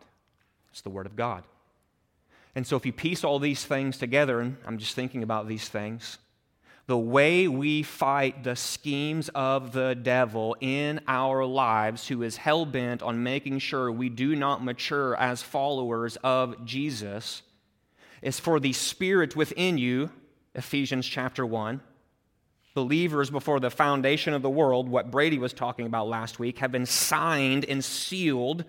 It's 0.71 0.81
the 0.81 0.89
Word 0.89 1.05
of 1.05 1.15
God. 1.15 1.45
And 2.53 2.67
so 2.67 2.75
if 2.75 2.85
you 2.85 2.91
piece 2.91 3.23
all 3.23 3.39
these 3.39 3.63
things 3.63 3.97
together, 3.97 4.41
and 4.41 4.57
I'm 4.67 4.77
just 4.77 4.93
thinking 4.93 5.23
about 5.23 5.47
these 5.47 5.69
things, 5.69 6.17
the 6.87 6.97
way 6.97 7.47
we 7.47 7.81
fight 7.81 8.43
the 8.43 8.55
schemes 8.55 9.29
of 9.29 9.71
the 9.71 9.95
devil 9.95 10.55
in 10.61 11.01
our 11.07 11.43
lives, 11.43 12.07
who 12.07 12.21
is 12.21 12.37
hell 12.37 12.65
bent 12.65 13.01
on 13.01 13.23
making 13.23 13.57
sure 13.59 13.91
we 13.91 14.09
do 14.09 14.35
not 14.35 14.63
mature 14.63 15.15
as 15.15 15.41
followers 15.41 16.15
of 16.23 16.63
Jesus, 16.63 17.41
is 18.21 18.39
for 18.39 18.59
the 18.59 18.73
Spirit 18.73 19.35
within 19.35 19.77
you, 19.77 20.11
Ephesians 20.53 21.07
chapter 21.07 21.45
1. 21.45 21.81
Believers 22.75 23.29
before 23.29 23.59
the 23.59 23.71
foundation 23.71 24.33
of 24.33 24.41
the 24.41 24.49
world, 24.49 24.87
what 24.87 25.09
Brady 25.09 25.39
was 25.39 25.53
talking 25.53 25.87
about 25.87 26.07
last 26.07 26.39
week, 26.39 26.59
have 26.59 26.71
been 26.71 26.85
signed 26.85 27.65
and 27.65 27.83
sealed 27.83 28.63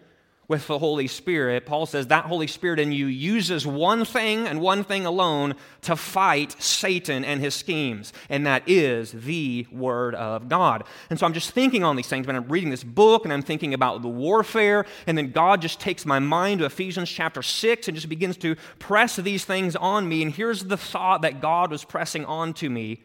with 0.49 0.67
the 0.69 0.79
Holy 0.79 1.09
Spirit, 1.09 1.67
Paul 1.67 1.87
says 1.87 2.07
that 2.07 2.27
Holy 2.27 2.47
Spirit 2.47 2.79
in 2.79 2.93
you 2.93 3.07
uses 3.07 3.67
one 3.67 4.05
thing 4.05 4.47
and 4.47 4.61
one 4.61 4.85
thing 4.85 5.05
alone 5.05 5.55
to 5.83 5.97
fight 5.97 6.55
Satan 6.63 7.25
and 7.25 7.41
his 7.41 7.55
schemes, 7.55 8.13
and 8.29 8.47
that 8.47 8.63
is 8.67 9.13
the 9.13 9.67
Word 9.73 10.15
of 10.15 10.49
God. 10.49 10.85
And 11.11 11.19
so 11.19 11.27
I'm 11.27 11.33
just 11.33 11.51
thinking 11.51 11.83
on 11.83 11.97
these 11.97 12.07
things 12.07 12.27
when 12.27 12.37
I'm 12.37 12.49
reading 12.49 12.71
this 12.71 12.85
book 12.85 13.25
and 13.25 13.33
I'm 13.33 13.43
thinking 13.43 13.75
about 13.75 14.03
the 14.03 14.09
warfare, 14.09 14.87
and 15.07 15.19
then 15.19 15.33
God 15.33 15.61
just 15.61 15.81
takes 15.81 16.07
my 16.07 16.21
mind 16.21 16.61
to 16.61 16.67
Ephesians 16.67 17.11
chapter 17.11 17.43
6 17.43 17.89
and 17.89 17.97
just 17.97 18.09
begins 18.09 18.37
to 18.39 18.55
press 18.79 19.17
these 19.17 19.45
things 19.45 19.75
on 19.75 20.09
me. 20.09 20.23
And 20.23 20.33
here's 20.33 20.65
the 20.65 20.77
thought 20.77 21.23
that 21.23 21.41
God 21.41 21.71
was 21.71 21.85
pressing 21.85 22.25
on 22.25 22.55
to 22.55 22.71
me 22.71 23.03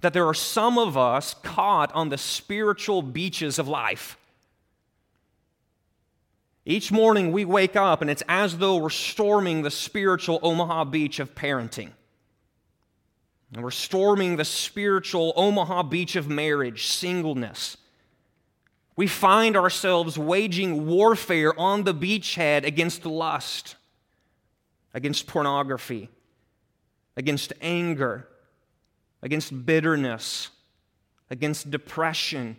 that 0.00 0.12
there 0.12 0.26
are 0.26 0.34
some 0.34 0.78
of 0.78 0.96
us 0.96 1.34
caught 1.42 1.92
on 1.92 2.08
the 2.08 2.18
spiritual 2.18 3.02
beaches 3.02 3.58
of 3.58 3.66
life. 3.66 4.16
Each 6.68 6.92
morning 6.92 7.32
we 7.32 7.46
wake 7.46 7.76
up 7.76 8.02
and 8.02 8.10
it's 8.10 8.22
as 8.28 8.58
though 8.58 8.76
we're 8.76 8.90
storming 8.90 9.62
the 9.62 9.70
spiritual 9.70 10.38
Omaha 10.42 10.84
beach 10.84 11.18
of 11.18 11.34
parenting. 11.34 11.92
And 13.54 13.64
we're 13.64 13.70
storming 13.70 14.36
the 14.36 14.44
spiritual 14.44 15.32
Omaha 15.34 15.84
beach 15.84 16.14
of 16.14 16.28
marriage, 16.28 16.86
singleness. 16.88 17.78
We 18.96 19.06
find 19.06 19.56
ourselves 19.56 20.18
waging 20.18 20.86
warfare 20.86 21.58
on 21.58 21.84
the 21.84 21.94
beachhead 21.94 22.66
against 22.66 23.06
lust, 23.06 23.76
against 24.92 25.26
pornography, 25.26 26.10
against 27.16 27.54
anger, 27.62 28.28
against 29.22 29.64
bitterness, 29.64 30.50
against 31.30 31.70
depression, 31.70 32.58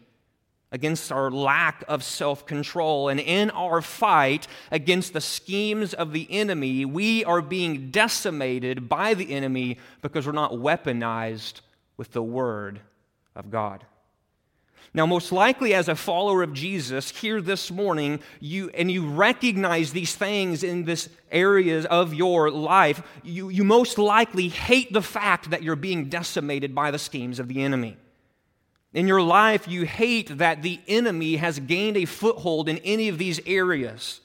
against 0.71 1.11
our 1.11 1.31
lack 1.31 1.83
of 1.87 2.03
self 2.03 2.45
control. 2.45 3.09
And 3.09 3.19
in 3.19 3.49
our 3.51 3.81
fight 3.81 4.47
against 4.71 5.13
the 5.13 5.21
schemes 5.21 5.93
of 5.93 6.13
the 6.13 6.27
enemy, 6.29 6.85
we 6.85 7.25
are 7.25 7.41
being 7.41 7.91
decimated 7.91 8.87
by 8.87 9.13
the 9.13 9.31
enemy 9.31 9.77
because 10.01 10.25
we're 10.25 10.33
not 10.33 10.51
weaponized 10.51 11.61
with 11.97 12.11
the 12.11 12.23
Word 12.23 12.79
of 13.35 13.49
God. 13.49 13.85
Now, 14.91 15.05
most 15.05 15.31
likely, 15.31 15.75
as 15.75 15.87
a 15.87 15.95
follower 15.95 16.41
of 16.41 16.53
Jesus, 16.53 17.11
here 17.11 17.41
this 17.41 17.69
morning, 17.69 18.21
you 18.39 18.69
and 18.69 18.89
you 18.89 19.07
recognize 19.07 19.91
these 19.91 20.15
things 20.15 20.63
in 20.63 20.85
this 20.85 21.09
areas 21.31 21.85
of 21.85 22.13
your 22.13 22.49
life, 22.49 23.03
you, 23.23 23.49
you 23.49 23.63
most 23.63 23.99
likely 23.99 24.47
hate 24.47 24.91
the 24.91 25.03
fact 25.03 25.51
that 25.51 25.61
you're 25.61 25.75
being 25.75 26.09
decimated 26.09 26.73
by 26.73 26.89
the 26.89 26.97
schemes 26.97 27.39
of 27.39 27.47
the 27.47 27.61
enemy. 27.61 27.97
In 28.93 29.07
your 29.07 29.21
life, 29.21 29.67
you 29.67 29.85
hate 29.85 30.37
that 30.39 30.63
the 30.63 30.79
enemy 30.87 31.35
has 31.35 31.59
gained 31.59 31.97
a 31.97 32.05
foothold 32.05 32.67
in 32.67 32.79
any 32.79 33.07
of 33.07 33.17
these 33.17 33.39
areas. 33.45 34.21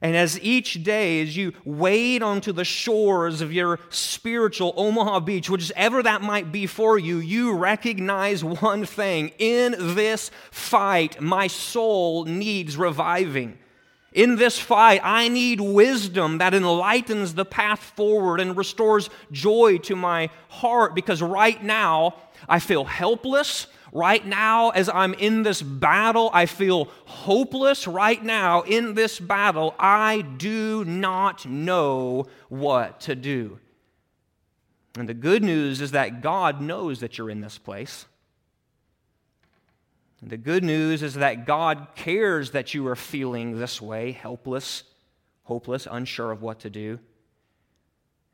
And 0.00 0.16
as 0.16 0.40
each 0.40 0.82
day, 0.82 1.22
as 1.22 1.36
you 1.36 1.52
wade 1.64 2.22
onto 2.22 2.52
the 2.52 2.64
shores 2.64 3.40
of 3.40 3.52
your 3.52 3.78
spiritual 3.88 4.74
Omaha 4.76 5.20
Beach, 5.20 5.48
whichever 5.48 6.02
that 6.02 6.22
might 6.22 6.50
be 6.50 6.66
for 6.66 6.98
you, 6.98 7.18
you 7.18 7.54
recognize 7.54 8.42
one 8.42 8.84
thing. 8.84 9.30
In 9.38 9.76
this 9.78 10.32
fight, 10.50 11.20
my 11.20 11.46
soul 11.46 12.24
needs 12.24 12.76
reviving. 12.76 13.58
In 14.12 14.36
this 14.36 14.58
fight, 14.58 15.00
I 15.02 15.28
need 15.28 15.60
wisdom 15.60 16.38
that 16.38 16.54
enlightens 16.54 17.34
the 17.34 17.44
path 17.44 17.80
forward 17.96 18.40
and 18.40 18.56
restores 18.56 19.08
joy 19.30 19.78
to 19.78 19.96
my 19.96 20.28
heart 20.48 20.94
because 20.94 21.22
right 21.22 21.62
now 21.62 22.16
I 22.48 22.58
feel 22.58 22.84
helpless. 22.84 23.66
Right 23.90 24.24
now, 24.24 24.70
as 24.70 24.88
I'm 24.88 25.12
in 25.14 25.42
this 25.42 25.60
battle, 25.60 26.30
I 26.32 26.46
feel 26.46 26.88
hopeless. 27.04 27.86
Right 27.86 28.22
now, 28.22 28.62
in 28.62 28.94
this 28.94 29.20
battle, 29.20 29.74
I 29.78 30.22
do 30.22 30.84
not 30.84 31.44
know 31.46 32.26
what 32.48 33.00
to 33.00 33.14
do. 33.14 33.58
And 34.96 35.08
the 35.08 35.14
good 35.14 35.42
news 35.42 35.80
is 35.80 35.92
that 35.92 36.20
God 36.20 36.60
knows 36.60 37.00
that 37.00 37.16
you're 37.16 37.30
in 37.30 37.40
this 37.40 37.58
place. 37.58 38.06
The 40.24 40.36
good 40.36 40.62
news 40.62 41.02
is 41.02 41.14
that 41.14 41.46
God 41.46 41.88
cares 41.96 42.52
that 42.52 42.74
you 42.74 42.86
are 42.86 42.94
feeling 42.94 43.58
this 43.58 43.82
way, 43.82 44.12
helpless, 44.12 44.84
hopeless, 45.42 45.88
unsure 45.90 46.30
of 46.30 46.42
what 46.42 46.60
to 46.60 46.70
do. 46.70 47.00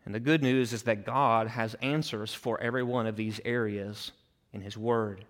And 0.04 0.14
the 0.14 0.20
good 0.20 0.42
news 0.42 0.74
is 0.74 0.82
that 0.82 1.06
God 1.06 1.48
has 1.48 1.74
answers 1.80 2.34
for 2.34 2.60
every 2.60 2.82
one 2.82 3.06
of 3.06 3.16
these 3.16 3.40
areas 3.44 4.12
in 4.52 4.60
His 4.60 4.76
Word. 4.76 5.24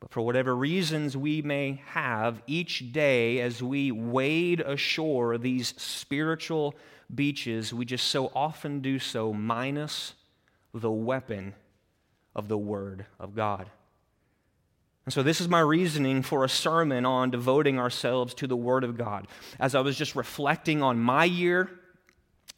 But 0.00 0.10
for 0.10 0.20
whatever 0.20 0.54
reasons 0.54 1.16
we 1.16 1.42
may 1.42 1.80
have, 1.86 2.42
each 2.48 2.92
day 2.92 3.40
as 3.40 3.62
we 3.62 3.92
wade 3.92 4.60
ashore 4.60 5.38
these 5.38 5.74
spiritual 5.80 6.74
beaches, 7.14 7.72
we 7.72 7.84
just 7.84 8.08
so 8.08 8.32
often 8.34 8.80
do 8.80 8.98
so 8.98 9.32
minus 9.32 10.14
the 10.72 10.90
weapon 10.90 11.54
of 12.34 12.48
the 12.48 12.58
Word 12.58 13.06
of 13.20 13.36
God. 13.36 13.70
And 15.04 15.12
so, 15.12 15.22
this 15.22 15.40
is 15.40 15.48
my 15.48 15.60
reasoning 15.60 16.22
for 16.22 16.44
a 16.44 16.48
sermon 16.48 17.04
on 17.04 17.30
devoting 17.30 17.78
ourselves 17.78 18.32
to 18.34 18.46
the 18.46 18.56
Word 18.56 18.84
of 18.84 18.96
God. 18.96 19.28
As 19.60 19.74
I 19.74 19.80
was 19.80 19.98
just 19.98 20.16
reflecting 20.16 20.82
on 20.82 20.98
my 20.98 21.24
year, 21.24 21.70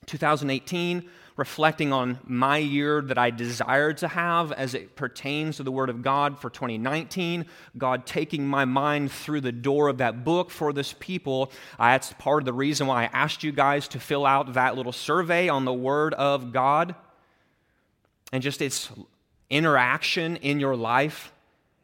2018, 0.07 1.09
reflecting 1.37 1.93
on 1.93 2.19
my 2.25 2.57
year 2.57 3.03
that 3.03 3.19
I 3.19 3.31
desired 3.31 3.99
to 3.99 4.09
have 4.09 4.53
as 4.53 4.75
it 4.75 4.95
pertains 4.95 5.57
to 5.57 5.65
the 5.65 5.73
Word 5.73 5.91
of 5.91 6.03
God 6.03 6.38
for 6.38 6.49
2019, 6.49 7.47
God 7.76 8.07
taking 8.07 8.47
my 8.47 8.65
mind 8.65 9.11
through 9.11 9.41
the 9.41 9.53
door 9.53 9.88
of 9.88 9.99
that 9.99 10.25
book 10.25 10.50
for 10.50 10.73
this 10.73 10.95
people. 10.99 11.50
That's 11.79 12.12
part 12.15 12.43
of 12.43 12.47
the 12.47 12.53
reason 12.53 12.87
why 12.87 13.05
I 13.05 13.11
asked 13.12 13.43
you 13.43 13.53
guys 13.53 13.88
to 13.88 14.00
fill 14.00 14.25
out 14.25 14.55
that 14.55 14.76
little 14.76 14.93
survey 14.93 15.49
on 15.49 15.65
the 15.65 15.75
Word 15.75 16.15
of 16.15 16.53
God 16.53 16.95
and 18.33 18.43
just 18.43 18.62
its 18.62 18.88
interaction 19.50 20.37
in 20.37 20.61
your 20.61 20.76
life 20.76 21.33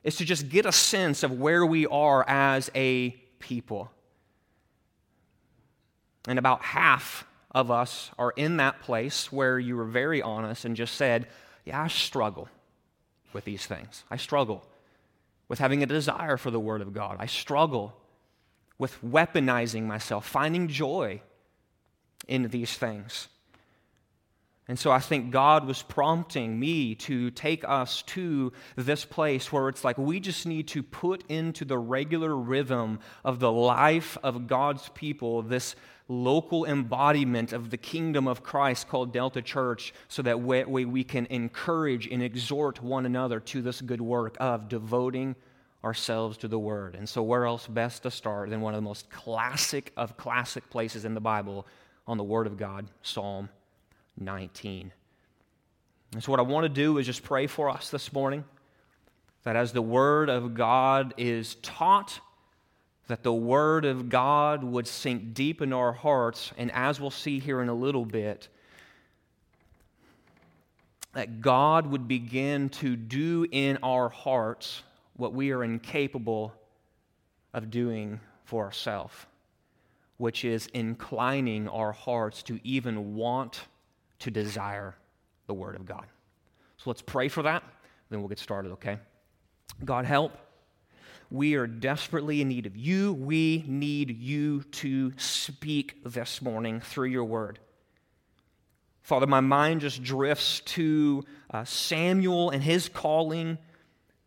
is 0.04 0.16
to 0.16 0.24
just 0.24 0.48
get 0.48 0.66
a 0.66 0.72
sense 0.72 1.22
of 1.22 1.38
where 1.38 1.64
we 1.64 1.86
are 1.86 2.24
as 2.28 2.70
a 2.74 3.10
people. 3.38 3.90
And 6.26 6.38
about 6.38 6.62
half 6.62 7.26
of 7.50 7.70
us 7.70 8.10
are 8.18 8.32
in 8.36 8.56
that 8.56 8.80
place 8.80 9.30
where 9.30 9.58
you 9.58 9.76
were 9.76 9.84
very 9.84 10.22
honest 10.22 10.64
and 10.64 10.76
just 10.76 10.94
said, 10.94 11.26
Yeah, 11.64 11.82
I 11.82 11.88
struggle 11.88 12.48
with 13.32 13.44
these 13.44 13.66
things. 13.66 14.04
I 14.10 14.16
struggle 14.16 14.64
with 15.48 15.58
having 15.58 15.82
a 15.82 15.86
desire 15.86 16.36
for 16.36 16.50
the 16.50 16.60
Word 16.60 16.80
of 16.80 16.92
God. 16.92 17.16
I 17.18 17.26
struggle 17.26 17.94
with 18.78 19.00
weaponizing 19.02 19.84
myself, 19.84 20.26
finding 20.26 20.68
joy 20.68 21.20
in 22.26 22.48
these 22.48 22.76
things. 22.76 23.28
And 24.68 24.78
so 24.78 24.92
I 24.92 25.00
think 25.00 25.32
God 25.32 25.66
was 25.66 25.82
prompting 25.82 26.58
me 26.58 26.94
to 26.94 27.32
take 27.32 27.64
us 27.66 28.02
to 28.02 28.52
this 28.76 29.04
place 29.04 29.52
where 29.52 29.68
it's 29.68 29.82
like 29.82 29.98
we 29.98 30.20
just 30.20 30.46
need 30.46 30.68
to 30.68 30.84
put 30.84 31.24
into 31.28 31.64
the 31.64 31.78
regular 31.78 32.34
rhythm 32.36 33.00
of 33.24 33.40
the 33.40 33.50
life 33.50 34.16
of 34.22 34.46
God's 34.46 34.88
people 34.90 35.42
this 35.42 35.74
local 36.06 36.64
embodiment 36.64 37.52
of 37.52 37.70
the 37.70 37.76
kingdom 37.76 38.28
of 38.28 38.44
Christ 38.44 38.88
called 38.88 39.12
Delta 39.12 39.42
Church 39.42 39.92
so 40.06 40.22
that 40.22 40.40
we, 40.40 40.84
we 40.84 41.02
can 41.02 41.26
encourage 41.26 42.06
and 42.06 42.22
exhort 42.22 42.80
one 42.80 43.04
another 43.04 43.40
to 43.40 43.62
this 43.62 43.80
good 43.80 44.00
work 44.00 44.36
of 44.38 44.68
devoting 44.68 45.34
ourselves 45.82 46.36
to 46.38 46.48
the 46.48 46.58
Word. 46.58 46.94
And 46.94 47.08
so, 47.08 47.22
where 47.22 47.46
else 47.46 47.66
best 47.66 48.04
to 48.04 48.12
start 48.12 48.50
than 48.50 48.60
one 48.60 48.74
of 48.74 48.78
the 48.78 48.82
most 48.88 49.10
classic 49.10 49.92
of 49.96 50.16
classic 50.16 50.70
places 50.70 51.04
in 51.04 51.14
the 51.14 51.20
Bible 51.20 51.66
on 52.06 52.16
the 52.16 52.24
Word 52.24 52.46
of 52.46 52.56
God, 52.56 52.86
Psalm 53.02 53.48
19. 54.18 54.92
And 56.12 56.22
so, 56.22 56.30
what 56.30 56.40
I 56.40 56.42
want 56.42 56.64
to 56.64 56.68
do 56.68 56.98
is 56.98 57.06
just 57.06 57.22
pray 57.22 57.46
for 57.46 57.70
us 57.70 57.90
this 57.90 58.12
morning 58.12 58.44
that 59.44 59.56
as 59.56 59.72
the 59.72 59.82
Word 59.82 60.28
of 60.28 60.54
God 60.54 61.14
is 61.16 61.56
taught, 61.56 62.20
that 63.08 63.22
the 63.22 63.32
Word 63.32 63.84
of 63.84 64.08
God 64.08 64.62
would 64.62 64.86
sink 64.86 65.34
deep 65.34 65.62
into 65.62 65.76
our 65.76 65.92
hearts, 65.92 66.52
and 66.56 66.70
as 66.72 67.00
we'll 67.00 67.10
see 67.10 67.38
here 67.38 67.62
in 67.62 67.68
a 67.68 67.74
little 67.74 68.04
bit, 68.04 68.48
that 71.14 71.40
God 71.40 71.86
would 71.86 72.08
begin 72.08 72.68
to 72.70 72.96
do 72.96 73.46
in 73.50 73.78
our 73.82 74.08
hearts 74.08 74.82
what 75.16 75.34
we 75.34 75.50
are 75.50 75.62
incapable 75.62 76.54
of 77.52 77.70
doing 77.70 78.20
for 78.44 78.64
ourselves, 78.64 79.14
which 80.16 80.44
is 80.44 80.68
inclining 80.68 81.68
our 81.68 81.92
hearts 81.92 82.42
to 82.44 82.58
even 82.64 83.14
want 83.14 83.60
to 84.22 84.30
desire 84.30 84.94
the 85.46 85.54
Word 85.54 85.76
of 85.76 85.84
God. 85.84 86.06
So 86.78 86.90
let's 86.90 87.02
pray 87.02 87.28
for 87.28 87.42
that, 87.42 87.62
then 88.10 88.20
we'll 88.20 88.28
get 88.28 88.38
started, 88.38 88.72
okay? 88.72 88.98
God, 89.84 90.04
help. 90.04 90.32
We 91.30 91.54
are 91.54 91.66
desperately 91.66 92.40
in 92.40 92.48
need 92.48 92.66
of 92.66 92.76
you. 92.76 93.14
We 93.14 93.64
need 93.66 94.18
you 94.18 94.62
to 94.64 95.12
speak 95.16 96.04
this 96.04 96.42
morning 96.42 96.80
through 96.80 97.08
your 97.08 97.24
word. 97.24 97.58
Father, 99.00 99.26
my 99.26 99.40
mind 99.40 99.80
just 99.80 100.02
drifts 100.02 100.60
to 100.60 101.24
uh, 101.50 101.64
Samuel 101.64 102.50
and 102.50 102.62
his 102.62 102.88
calling 102.88 103.58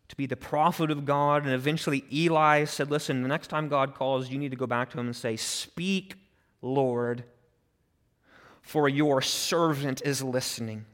to 0.08 0.16
be 0.16 0.26
the 0.26 0.36
prophet 0.36 0.90
of 0.90 1.04
God. 1.04 1.44
And 1.44 1.52
eventually 1.52 2.04
Eli 2.12 2.64
said, 2.64 2.90
Listen, 2.90 3.22
the 3.22 3.28
next 3.28 3.48
time 3.48 3.68
God 3.68 3.94
calls, 3.94 4.28
you 4.28 4.38
need 4.38 4.50
to 4.50 4.56
go 4.56 4.66
back 4.66 4.90
to 4.90 4.98
him 4.98 5.06
and 5.06 5.16
say, 5.16 5.36
Speak, 5.36 6.16
Lord, 6.60 7.24
for 8.66 8.88
your 8.88 9.22
servant 9.22 10.02
is 10.04 10.24
listening. 10.24 10.84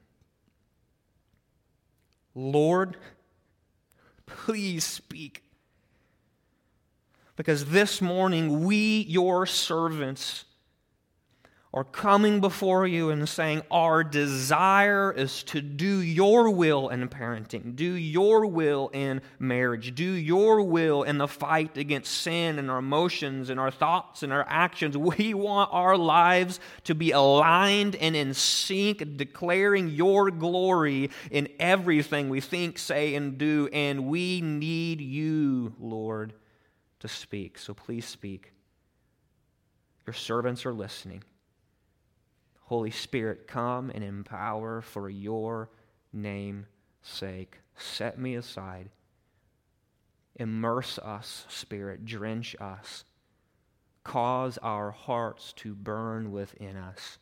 Lord, 2.34 2.98
please 4.26 4.84
speak. 4.84 5.42
Because 7.34 7.64
this 7.64 8.02
morning, 8.02 8.66
we, 8.66 9.06
your 9.08 9.46
servants, 9.46 10.44
are 11.74 11.84
coming 11.84 12.40
before 12.40 12.86
you 12.86 13.08
and 13.08 13.26
saying, 13.26 13.62
Our 13.70 14.04
desire 14.04 15.10
is 15.10 15.42
to 15.44 15.62
do 15.62 16.00
your 16.00 16.50
will 16.50 16.90
in 16.90 17.08
parenting, 17.08 17.74
do 17.74 17.92
your 17.92 18.46
will 18.46 18.90
in 18.92 19.22
marriage, 19.38 19.94
do 19.94 20.04
your 20.04 20.62
will 20.62 21.02
in 21.02 21.16
the 21.18 21.28
fight 21.28 21.78
against 21.78 22.12
sin 22.12 22.58
and 22.58 22.70
our 22.70 22.78
emotions 22.78 23.48
and 23.48 23.58
our 23.58 23.70
thoughts 23.70 24.22
and 24.22 24.32
our 24.32 24.44
actions. 24.48 24.96
We 25.22 25.34
want 25.34 25.70
our 25.72 25.96
lives 25.96 26.58
to 26.84 26.94
be 26.94 27.10
aligned 27.10 27.96
and 27.96 28.16
in 28.16 28.34
sync, 28.34 29.16
declaring 29.16 29.88
your 29.88 30.30
glory 30.30 31.10
in 31.30 31.48
everything 31.58 32.28
we 32.28 32.40
think, 32.40 32.78
say, 32.78 33.14
and 33.14 33.36
do. 33.36 33.68
And 33.72 34.06
we 34.06 34.40
need 34.40 35.00
you, 35.00 35.74
Lord 35.78 36.32
to 37.02 37.08
speak, 37.08 37.58
so 37.58 37.74
please 37.74 38.06
speak. 38.06 38.52
Your 40.06 40.14
servants 40.14 40.64
are 40.64 40.72
listening. 40.72 41.24
Holy 42.72 42.90
Spirit, 42.90 43.46
come 43.46 43.90
and 43.90 44.02
empower 44.02 44.80
for 44.80 45.10
your 45.10 45.68
name's 46.10 46.64
sake. 47.02 47.58
Set 47.76 48.18
me 48.18 48.34
aside 48.34 48.88
Immerse 50.36 50.98
us, 50.98 51.44
Spirit, 51.50 52.06
drench 52.06 52.56
us. 52.58 53.04
Cause 54.04 54.56
our 54.62 54.90
hearts 54.90 55.52
to 55.56 55.74
burn 55.74 56.32
within 56.32 56.78
us 56.78 57.18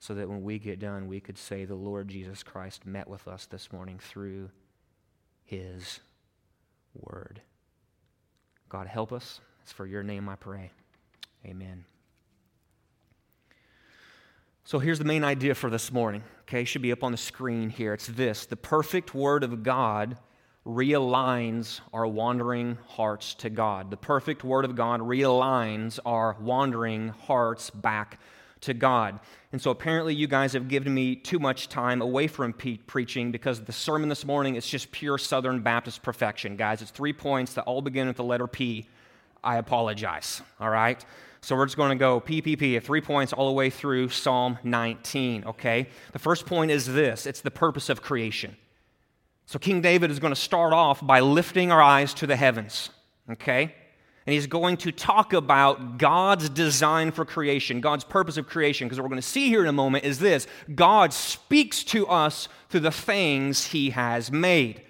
so 0.00 0.16
that 0.16 0.28
when 0.28 0.42
we 0.42 0.58
get 0.58 0.80
done, 0.80 1.06
we 1.06 1.20
could 1.20 1.38
say, 1.38 1.64
The 1.64 1.76
Lord 1.76 2.08
Jesus 2.08 2.42
Christ 2.42 2.84
met 2.84 3.06
with 3.06 3.28
us 3.28 3.46
this 3.46 3.72
morning 3.72 4.00
through 4.00 4.50
his 5.44 6.00
word. 6.92 7.40
God, 8.68 8.88
help 8.88 9.12
us. 9.12 9.40
It's 9.62 9.70
for 9.70 9.86
your 9.86 10.02
name 10.02 10.28
I 10.28 10.34
pray. 10.34 10.72
Amen. 11.44 11.84
So 14.66 14.80
here's 14.80 14.98
the 14.98 15.04
main 15.04 15.22
idea 15.22 15.54
for 15.54 15.70
this 15.70 15.92
morning. 15.92 16.24
Okay, 16.40 16.64
should 16.64 16.82
be 16.82 16.90
up 16.90 17.04
on 17.04 17.12
the 17.12 17.18
screen 17.18 17.70
here. 17.70 17.94
It's 17.94 18.08
this 18.08 18.46
the 18.46 18.56
perfect 18.56 19.14
word 19.14 19.44
of 19.44 19.62
God 19.62 20.18
realigns 20.66 21.80
our 21.92 22.04
wandering 22.04 22.76
hearts 22.88 23.34
to 23.34 23.48
God. 23.48 23.92
The 23.92 23.96
perfect 23.96 24.42
word 24.42 24.64
of 24.64 24.74
God 24.74 24.98
realigns 25.02 26.00
our 26.04 26.36
wandering 26.40 27.10
hearts 27.10 27.70
back 27.70 28.18
to 28.62 28.74
God. 28.74 29.20
And 29.52 29.62
so 29.62 29.70
apparently, 29.70 30.16
you 30.16 30.26
guys 30.26 30.52
have 30.54 30.66
given 30.66 30.92
me 30.92 31.14
too 31.14 31.38
much 31.38 31.68
time 31.68 32.02
away 32.02 32.26
from 32.26 32.52
pe- 32.52 32.78
preaching 32.78 33.30
because 33.30 33.62
the 33.62 33.72
sermon 33.72 34.08
this 34.08 34.24
morning 34.24 34.56
is 34.56 34.66
just 34.66 34.90
pure 34.90 35.16
Southern 35.16 35.60
Baptist 35.60 36.02
perfection, 36.02 36.56
guys. 36.56 36.82
It's 36.82 36.90
three 36.90 37.12
points 37.12 37.54
that 37.54 37.62
all 37.66 37.82
begin 37.82 38.08
with 38.08 38.16
the 38.16 38.24
letter 38.24 38.48
P. 38.48 38.88
I 39.44 39.58
apologize, 39.58 40.42
all 40.58 40.70
right? 40.70 41.04
So 41.46 41.54
we're 41.54 41.66
just 41.66 41.76
going 41.76 41.90
to 41.90 41.94
go 41.94 42.20
PPP, 42.20 42.82
three 42.82 43.00
points 43.00 43.32
all 43.32 43.46
the 43.46 43.52
way 43.52 43.70
through 43.70 44.08
Psalm 44.08 44.58
19, 44.64 45.44
okay? 45.44 45.86
The 46.10 46.18
first 46.18 46.44
point 46.44 46.72
is 46.72 46.86
this 46.86 47.24
it's 47.24 47.40
the 47.40 47.52
purpose 47.52 47.88
of 47.88 48.02
creation. 48.02 48.56
So 49.44 49.60
King 49.60 49.80
David 49.80 50.10
is 50.10 50.18
going 50.18 50.34
to 50.34 50.40
start 50.40 50.72
off 50.72 51.06
by 51.06 51.20
lifting 51.20 51.70
our 51.70 51.80
eyes 51.80 52.12
to 52.14 52.26
the 52.26 52.34
heavens, 52.34 52.90
okay? 53.30 53.72
And 54.26 54.34
he's 54.34 54.48
going 54.48 54.76
to 54.78 54.90
talk 54.90 55.32
about 55.34 55.98
God's 55.98 56.48
design 56.48 57.12
for 57.12 57.24
creation, 57.24 57.80
God's 57.80 58.02
purpose 58.02 58.36
of 58.36 58.48
creation, 58.48 58.88
because 58.88 58.98
what 58.98 59.04
we're 59.04 59.10
going 59.10 59.22
to 59.22 59.28
see 59.28 59.46
here 59.46 59.62
in 59.62 59.68
a 59.68 59.72
moment 59.72 60.04
is 60.04 60.18
this 60.18 60.48
God 60.74 61.12
speaks 61.12 61.84
to 61.84 62.08
us 62.08 62.48
through 62.70 62.80
the 62.80 62.90
things 62.90 63.68
he 63.68 63.90
has 63.90 64.32
made. 64.32 64.82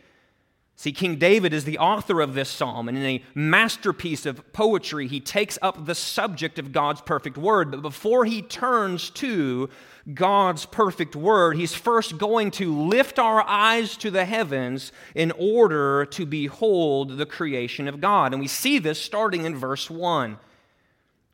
See, 0.79 0.93
King 0.93 1.17
David 1.17 1.55
is 1.55 1.65
the 1.65 1.79
author 1.79 2.21
of 2.21 2.35
this 2.35 2.51
psalm, 2.51 2.87
and 2.87 2.99
in 2.99 3.05
a 3.05 3.25
masterpiece 3.35 4.27
of 4.27 4.53
poetry, 4.53 5.09
he 5.09 5.21
takes 5.21 5.59
up 5.63 5.87
the 5.87 5.95
subject 5.95 6.59
of 6.59 6.71
God's 6.71 7.01
perfect 7.01 7.39
word. 7.39 7.71
But 7.71 7.81
before 7.81 8.27
he 8.27 8.43
turns 8.43 9.09
to 9.11 9.71
God's 10.13 10.67
perfect 10.67 11.17
word, 11.17 11.57
he's 11.57 11.75
first 11.75 12.19
going 12.19 12.51
to 12.53 12.77
lift 12.77 13.19
our 13.19 13.43
eyes 13.49 13.97
to 13.97 14.11
the 14.11 14.27
heavens 14.27 14.93
in 15.15 15.33
order 15.39 16.05
to 16.05 16.27
behold 16.27 17.17
the 17.17 17.27
creation 17.27 17.89
of 17.89 18.03
God. 18.03 18.35
And 18.35 18.41
we 18.41 18.47
see 18.47 18.79
this 18.79 19.01
starting 19.01 19.47
in 19.47 19.57
verse 19.57 19.89
1 19.89 20.37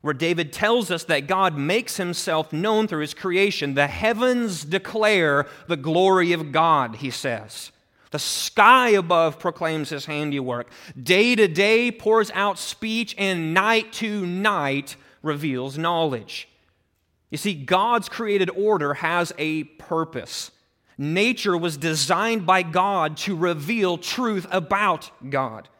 where 0.02 0.14
David 0.14 0.52
tells 0.52 0.90
us 0.90 1.04
that 1.04 1.28
God 1.28 1.56
makes 1.56 1.96
himself 1.96 2.52
known 2.52 2.88
through 2.88 3.02
his 3.02 3.14
creation. 3.14 3.74
The 3.74 3.86
heavens 3.86 4.64
declare 4.64 5.46
the 5.68 5.76
glory 5.76 6.32
of 6.32 6.50
God, 6.50 6.96
he 6.96 7.10
says. 7.10 7.70
The 8.12 8.18
sky 8.18 8.90
above 8.90 9.38
proclaims 9.38 9.88
his 9.88 10.04
handiwork. 10.04 10.70
Day 11.02 11.34
to 11.34 11.48
day 11.48 11.90
pours 11.90 12.30
out 12.32 12.58
speech, 12.58 13.14
and 13.18 13.52
night 13.54 13.92
to 13.94 14.24
night 14.24 14.96
reveals 15.22 15.78
knowledge. 15.78 16.48
You 17.30 17.38
see, 17.38 17.54
God's 17.54 18.10
created 18.10 18.50
order 18.50 18.94
has 18.94 19.32
a 19.38 19.64
purpose. 19.64 20.50
Nature 20.98 21.56
was 21.56 21.78
designed 21.78 22.44
by 22.44 22.62
God 22.62 23.16
to 23.18 23.34
reveal 23.34 23.96
truth 23.96 24.46
about 24.50 25.10
God. 25.30 25.70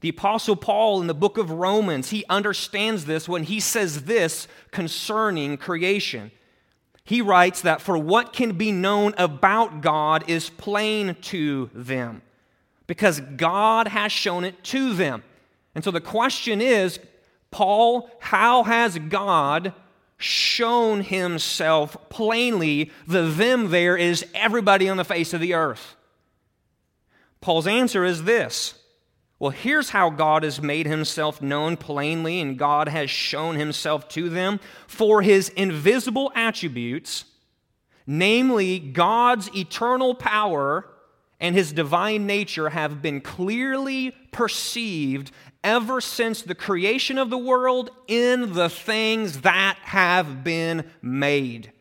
The 0.00 0.10
Apostle 0.10 0.56
Paul 0.56 1.00
in 1.00 1.06
the 1.06 1.14
book 1.14 1.38
of 1.38 1.50
Romans, 1.50 2.10
he 2.10 2.24
understands 2.28 3.06
this 3.06 3.26
when 3.26 3.44
he 3.44 3.60
says 3.60 4.04
this 4.04 4.46
concerning 4.70 5.56
creation 5.56 6.32
he 7.04 7.20
writes 7.20 7.62
that 7.62 7.80
for 7.80 7.98
what 7.98 8.32
can 8.32 8.52
be 8.52 8.70
known 8.72 9.14
about 9.18 9.80
God 9.80 10.24
is 10.28 10.50
plain 10.50 11.16
to 11.22 11.70
them 11.74 12.22
because 12.86 13.20
God 13.20 13.88
has 13.88 14.12
shown 14.12 14.44
it 14.44 14.62
to 14.64 14.94
them. 14.94 15.22
And 15.74 15.82
so 15.82 15.90
the 15.90 16.00
question 16.00 16.60
is, 16.60 17.00
Paul, 17.50 18.10
how 18.20 18.62
has 18.62 18.98
God 18.98 19.74
shown 20.16 21.00
himself 21.00 21.96
plainly? 22.08 22.90
The 23.06 23.22
them 23.24 23.70
there 23.70 23.96
is 23.96 24.24
everybody 24.34 24.88
on 24.88 24.96
the 24.96 25.04
face 25.04 25.34
of 25.34 25.40
the 25.40 25.54
earth. 25.54 25.96
Paul's 27.40 27.66
answer 27.66 28.04
is 28.04 28.22
this 28.24 28.74
well, 29.42 29.50
here's 29.50 29.90
how 29.90 30.08
God 30.08 30.44
has 30.44 30.62
made 30.62 30.86
himself 30.86 31.42
known 31.42 31.76
plainly, 31.76 32.40
and 32.40 32.56
God 32.56 32.86
has 32.86 33.10
shown 33.10 33.56
himself 33.56 34.06
to 34.10 34.28
them. 34.28 34.60
For 34.86 35.20
his 35.20 35.48
invisible 35.48 36.30
attributes, 36.36 37.24
namely 38.06 38.78
God's 38.78 39.52
eternal 39.52 40.14
power 40.14 40.88
and 41.40 41.56
his 41.56 41.72
divine 41.72 42.24
nature, 42.24 42.68
have 42.68 43.02
been 43.02 43.20
clearly 43.20 44.14
perceived 44.30 45.32
ever 45.64 46.00
since 46.00 46.42
the 46.42 46.54
creation 46.54 47.18
of 47.18 47.28
the 47.28 47.36
world 47.36 47.90
in 48.06 48.52
the 48.52 48.68
things 48.68 49.40
that 49.40 49.76
have 49.82 50.44
been 50.44 50.88
made. 51.02 51.72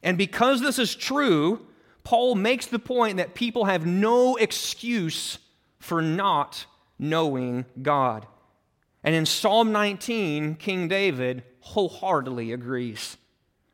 And 0.00 0.16
because 0.16 0.60
this 0.60 0.78
is 0.78 0.94
true, 0.94 1.66
Paul 2.04 2.36
makes 2.36 2.66
the 2.66 2.78
point 2.78 3.16
that 3.16 3.34
people 3.34 3.64
have 3.64 3.84
no 3.84 4.36
excuse 4.36 5.38
for 5.80 6.02
not 6.02 6.66
knowing 6.98 7.64
God. 7.80 8.26
And 9.04 9.14
in 9.14 9.26
Psalm 9.26 9.72
19, 9.72 10.56
King 10.56 10.88
David 10.88 11.42
wholeheartedly 11.60 12.52
agrees. 12.52 13.16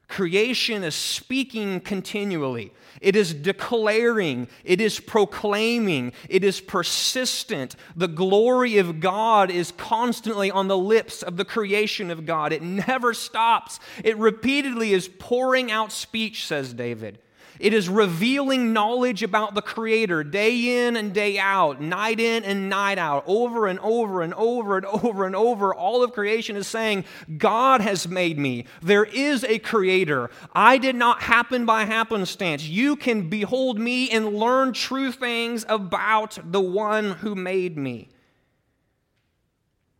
Creation 0.08 0.84
is 0.84 0.94
speaking 0.94 1.80
continually. 1.80 2.72
It 3.00 3.16
is 3.16 3.34
declaring, 3.34 4.48
it 4.62 4.80
is 4.80 5.00
proclaiming, 5.00 6.12
it 6.28 6.44
is 6.44 6.60
persistent. 6.60 7.74
The 7.96 8.08
glory 8.08 8.78
of 8.78 9.00
God 9.00 9.50
is 9.50 9.72
constantly 9.72 10.50
on 10.50 10.68
the 10.68 10.78
lips 10.78 11.22
of 11.22 11.36
the 11.36 11.44
creation 11.44 12.10
of 12.10 12.26
God. 12.26 12.52
It 12.52 12.62
never 12.62 13.14
stops. 13.14 13.80
It 14.04 14.16
repeatedly 14.18 14.92
is 14.92 15.08
pouring 15.18 15.72
out 15.72 15.90
speech, 15.90 16.46
says 16.46 16.74
David. 16.74 17.18
It 17.60 17.72
is 17.72 17.88
revealing 17.88 18.72
knowledge 18.72 19.22
about 19.22 19.54
the 19.54 19.62
Creator 19.62 20.24
day 20.24 20.86
in 20.86 20.96
and 20.96 21.12
day 21.12 21.38
out, 21.38 21.80
night 21.80 22.18
in 22.18 22.44
and 22.44 22.68
night 22.68 22.98
out, 22.98 23.24
over 23.26 23.66
and 23.66 23.78
over 23.80 24.22
and 24.22 24.34
over 24.34 24.76
and 24.76 24.86
over 24.86 25.26
and 25.26 25.36
over. 25.36 25.74
All 25.74 26.02
of 26.02 26.12
creation 26.12 26.56
is 26.56 26.66
saying, 26.66 27.04
God 27.38 27.80
has 27.80 28.08
made 28.08 28.38
me. 28.38 28.66
There 28.82 29.04
is 29.04 29.44
a 29.44 29.58
Creator. 29.58 30.30
I 30.52 30.78
did 30.78 30.96
not 30.96 31.22
happen 31.22 31.64
by 31.64 31.84
happenstance. 31.84 32.64
You 32.64 32.96
can 32.96 33.28
behold 33.28 33.78
me 33.78 34.10
and 34.10 34.34
learn 34.34 34.72
true 34.72 35.12
things 35.12 35.64
about 35.68 36.38
the 36.44 36.60
one 36.60 37.12
who 37.12 37.34
made 37.34 37.76
me. 37.76 38.08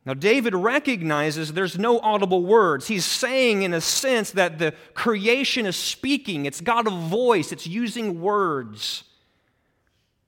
Now, 0.06 0.12
David 0.12 0.54
recognizes 0.54 1.52
there's 1.52 1.78
no 1.78 1.98
audible 2.00 2.42
words. 2.42 2.88
He's 2.88 3.06
saying, 3.06 3.62
in 3.62 3.72
a 3.72 3.80
sense, 3.80 4.32
that 4.32 4.58
the 4.58 4.74
creation 4.92 5.64
is 5.64 5.76
speaking, 5.76 6.44
it's 6.44 6.60
got 6.60 6.86
a 6.86 6.90
voice, 6.90 7.52
it's 7.52 7.66
using 7.66 8.20
words. 8.20 9.04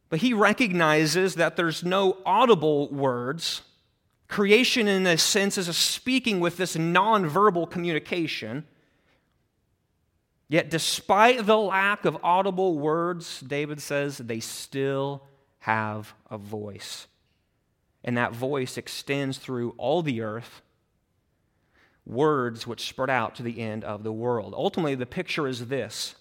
But 0.09 0.21
he 0.21 0.33
recognizes 0.33 1.35
that 1.35 1.57
there's 1.57 1.85
no 1.85 2.19
audible 2.25 2.89
words. 2.89 3.63
Creation, 4.29 4.89
in 4.89 5.07
a 5.07 5.19
sense, 5.19 5.59
is 5.59 5.69
a 5.69 5.75
speaking 5.75 6.41
with 6.41 6.57
this 6.57 6.77
nonverbal 6.77 7.71
communication. 7.71 8.65
Yet, 10.49 10.71
despite 10.71 11.45
the 11.45 11.59
lack 11.59 12.05
of 12.07 12.17
audible 12.23 12.79
words, 12.79 13.41
David 13.41 13.83
says 13.83 14.17
they 14.17 14.41
still 14.41 15.25
have 15.59 16.15
a 16.31 16.39
voice 16.39 17.09
and 18.07 18.17
that 18.17 18.33
voice 18.33 18.79
extends 18.79 19.37
through 19.37 19.75
all 19.77 20.01
the 20.01 20.23
earth, 20.23 20.63
words 22.07 22.67
which 22.67 22.89
spread 22.89 23.11
out 23.11 23.35
to 23.35 23.43
the 23.43 23.61
end 23.61 23.83
of 23.83 24.05
the 24.05 24.13
world. 24.13 24.55
Ultimately, 24.57 24.95
the 24.95 25.05
picture 25.05 25.49
is 25.49 25.67
this 25.67 26.15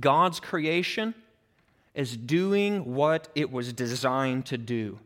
God's 0.00 0.40
creation 0.40 1.14
is 1.94 2.16
doing 2.16 2.94
what 2.94 3.28
it 3.34 3.52
was 3.52 3.74
designed 3.74 4.46
to 4.46 4.56
do. 4.56 4.98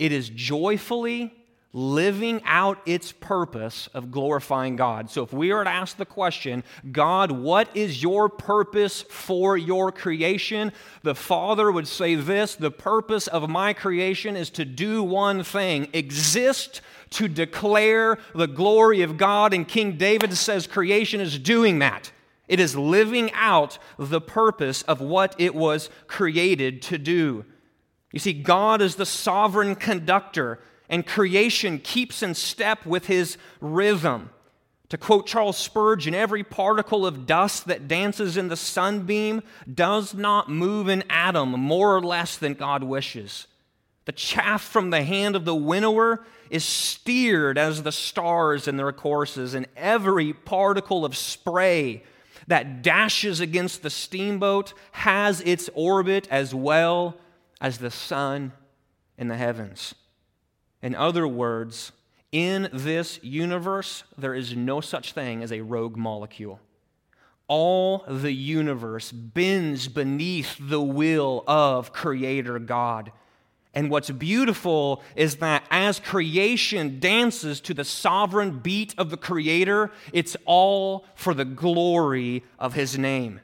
It 0.00 0.10
is 0.10 0.28
joyfully 0.28 1.32
living 1.72 2.40
out 2.44 2.78
its 2.84 3.12
purpose 3.12 3.88
of 3.94 4.10
glorifying 4.10 4.74
God. 4.74 5.08
So, 5.10 5.22
if 5.22 5.32
we 5.32 5.52
are 5.52 5.62
to 5.62 5.70
ask 5.70 5.96
the 5.96 6.04
question, 6.04 6.64
God, 6.90 7.30
what 7.30 7.74
is 7.76 8.02
your 8.02 8.28
purpose 8.28 9.02
for 9.02 9.56
your 9.56 9.92
creation? 9.92 10.72
The 11.02 11.14
Father 11.14 11.70
would 11.70 11.86
say 11.86 12.16
this 12.16 12.56
the 12.56 12.72
purpose 12.72 13.26
of 13.28 13.48
my 13.48 13.72
creation 13.72 14.36
is 14.36 14.50
to 14.50 14.64
do 14.64 15.02
one 15.02 15.44
thing 15.44 15.88
exist 15.92 16.80
to 17.10 17.28
declare 17.28 18.18
the 18.34 18.46
glory 18.46 19.02
of 19.02 19.16
God. 19.16 19.52
And 19.52 19.66
King 19.66 19.96
David 19.96 20.36
says 20.36 20.66
creation 20.66 21.20
is 21.20 21.38
doing 21.38 21.78
that. 21.80 22.12
It 22.48 22.58
is 22.58 22.74
living 22.74 23.30
out 23.32 23.78
the 23.96 24.20
purpose 24.20 24.82
of 24.82 25.00
what 25.00 25.36
it 25.38 25.54
was 25.54 25.88
created 26.08 26.82
to 26.82 26.98
do. 26.98 27.44
You 28.12 28.18
see, 28.18 28.32
God 28.32 28.82
is 28.82 28.96
the 28.96 29.06
sovereign 29.06 29.76
conductor, 29.76 30.58
and 30.90 31.06
creation 31.06 31.78
keeps 31.78 32.22
in 32.22 32.34
step 32.34 32.84
with 32.84 33.06
his 33.06 33.38
rhythm. 33.60 34.28
To 34.90 34.98
quote 34.98 35.28
Charles 35.28 35.56
Spurgeon, 35.56 36.14
every 36.14 36.42
particle 36.42 37.06
of 37.06 37.24
dust 37.24 37.68
that 37.68 37.86
dances 37.86 38.36
in 38.36 38.48
the 38.48 38.56
sunbeam 38.56 39.42
does 39.72 40.14
not 40.14 40.50
move 40.50 40.88
an 40.88 41.04
atom 41.08 41.50
more 41.52 41.96
or 41.96 42.02
less 42.02 42.36
than 42.36 42.54
God 42.54 42.82
wishes. 42.82 43.46
The 44.04 44.12
chaff 44.12 44.62
from 44.62 44.90
the 44.90 45.04
hand 45.04 45.36
of 45.36 45.44
the 45.44 45.54
winnower 45.54 46.24
is 46.50 46.64
steered 46.64 47.56
as 47.56 47.84
the 47.84 47.92
stars 47.92 48.66
in 48.66 48.76
their 48.76 48.90
courses, 48.90 49.54
and 49.54 49.68
every 49.76 50.32
particle 50.32 51.04
of 51.04 51.16
spray 51.16 52.02
that 52.48 52.82
dashes 52.82 53.38
against 53.38 53.82
the 53.82 53.90
steamboat 53.90 54.74
has 54.90 55.40
its 55.42 55.70
orbit 55.74 56.26
as 56.32 56.52
well 56.52 57.14
as 57.60 57.78
the 57.78 57.92
sun 57.92 58.50
in 59.16 59.28
the 59.28 59.36
heavens. 59.36 59.94
In 60.82 60.94
other 60.94 61.28
words, 61.28 61.92
in 62.32 62.68
this 62.72 63.18
universe, 63.22 64.04
there 64.16 64.34
is 64.34 64.54
no 64.56 64.80
such 64.80 65.12
thing 65.12 65.42
as 65.42 65.52
a 65.52 65.60
rogue 65.60 65.96
molecule. 65.96 66.60
All 67.48 68.04
the 68.06 68.32
universe 68.32 69.10
bends 69.10 69.88
beneath 69.88 70.56
the 70.60 70.80
will 70.80 71.42
of 71.48 71.92
Creator 71.92 72.60
God. 72.60 73.10
And 73.74 73.90
what's 73.90 74.10
beautiful 74.10 75.02
is 75.14 75.36
that 75.36 75.64
as 75.70 76.00
creation 76.00 76.98
dances 77.00 77.60
to 77.62 77.74
the 77.74 77.84
sovereign 77.84 78.58
beat 78.58 78.94
of 78.98 79.10
the 79.10 79.16
Creator, 79.16 79.90
it's 80.12 80.36
all 80.44 81.04
for 81.14 81.34
the 81.34 81.44
glory 81.44 82.44
of 82.58 82.74
His 82.74 82.96
name. 82.98 83.40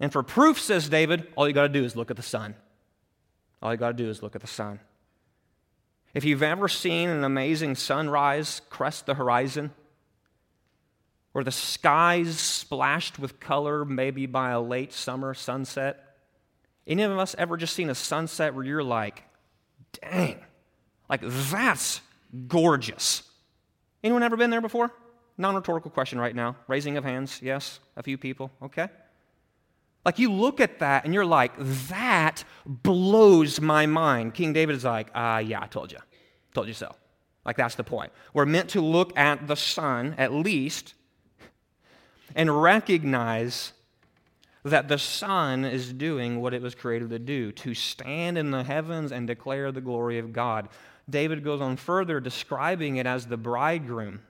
And 0.00 0.12
for 0.12 0.22
proof, 0.22 0.60
says 0.60 0.88
David, 0.88 1.26
all 1.36 1.48
you 1.48 1.54
got 1.54 1.62
to 1.62 1.68
do 1.68 1.84
is 1.84 1.96
look 1.96 2.10
at 2.10 2.16
the 2.16 2.22
sun. 2.22 2.54
All 3.62 3.72
you 3.72 3.78
got 3.78 3.96
to 3.96 4.02
do 4.04 4.08
is 4.08 4.22
look 4.22 4.34
at 4.34 4.42
the 4.42 4.46
sun. 4.46 4.80
If 6.16 6.24
you've 6.24 6.42
ever 6.42 6.66
seen 6.66 7.10
an 7.10 7.24
amazing 7.24 7.74
sunrise 7.74 8.62
crest 8.70 9.04
the 9.04 9.12
horizon, 9.12 9.72
or 11.34 11.44
the 11.44 11.50
skies 11.50 12.38
splashed 12.40 13.18
with 13.18 13.38
color, 13.38 13.84
maybe 13.84 14.24
by 14.24 14.52
a 14.52 14.60
late 14.62 14.94
summer 14.94 15.34
sunset, 15.34 16.16
any 16.86 17.02
of 17.02 17.18
us 17.18 17.36
ever 17.36 17.58
just 17.58 17.74
seen 17.74 17.90
a 17.90 17.94
sunset 17.94 18.54
where 18.54 18.64
you're 18.64 18.82
like, 18.82 19.24
dang, 20.00 20.38
like 21.10 21.20
that's 21.22 22.00
gorgeous. 22.48 23.22
Anyone 24.02 24.22
ever 24.22 24.38
been 24.38 24.48
there 24.48 24.62
before? 24.62 24.90
Non 25.36 25.54
rhetorical 25.54 25.90
question 25.90 26.18
right 26.18 26.34
now. 26.34 26.56
Raising 26.66 26.96
of 26.96 27.04
hands, 27.04 27.40
yes, 27.42 27.78
a 27.94 28.02
few 28.02 28.16
people, 28.16 28.50
okay. 28.62 28.88
Like 30.06 30.20
you 30.20 30.32
look 30.32 30.60
at 30.60 30.78
that 30.78 31.04
and 31.04 31.12
you're 31.12 31.26
like, 31.26 31.52
that 31.88 32.44
blows 32.64 33.60
my 33.60 33.86
mind. 33.86 34.34
King 34.34 34.52
David 34.52 34.76
is 34.76 34.84
like, 34.84 35.08
ah, 35.16 35.34
uh, 35.34 35.38
yeah, 35.38 35.60
I 35.60 35.66
told 35.66 35.90
you. 35.90 35.98
Told 36.56 36.68
you 36.68 36.72
so. 36.72 36.94
Like 37.44 37.58
that's 37.58 37.74
the 37.74 37.84
point. 37.84 38.12
We're 38.32 38.46
meant 38.46 38.70
to 38.70 38.80
look 38.80 39.14
at 39.18 39.46
the 39.46 39.56
sun, 39.56 40.14
at 40.16 40.32
least, 40.32 40.94
and 42.34 42.62
recognize 42.62 43.74
that 44.64 44.88
the 44.88 44.96
sun 44.96 45.66
is 45.66 45.92
doing 45.92 46.40
what 46.40 46.54
it 46.54 46.62
was 46.62 46.74
created 46.74 47.10
to 47.10 47.18
do 47.18 47.52
to 47.52 47.74
stand 47.74 48.38
in 48.38 48.52
the 48.52 48.64
heavens 48.64 49.12
and 49.12 49.26
declare 49.26 49.70
the 49.70 49.82
glory 49.82 50.18
of 50.18 50.32
God. 50.32 50.70
David 51.10 51.44
goes 51.44 51.60
on 51.60 51.76
further, 51.76 52.20
describing 52.20 52.96
it 52.96 53.06
as 53.06 53.26
the 53.26 53.36
bridegroom 53.36 54.22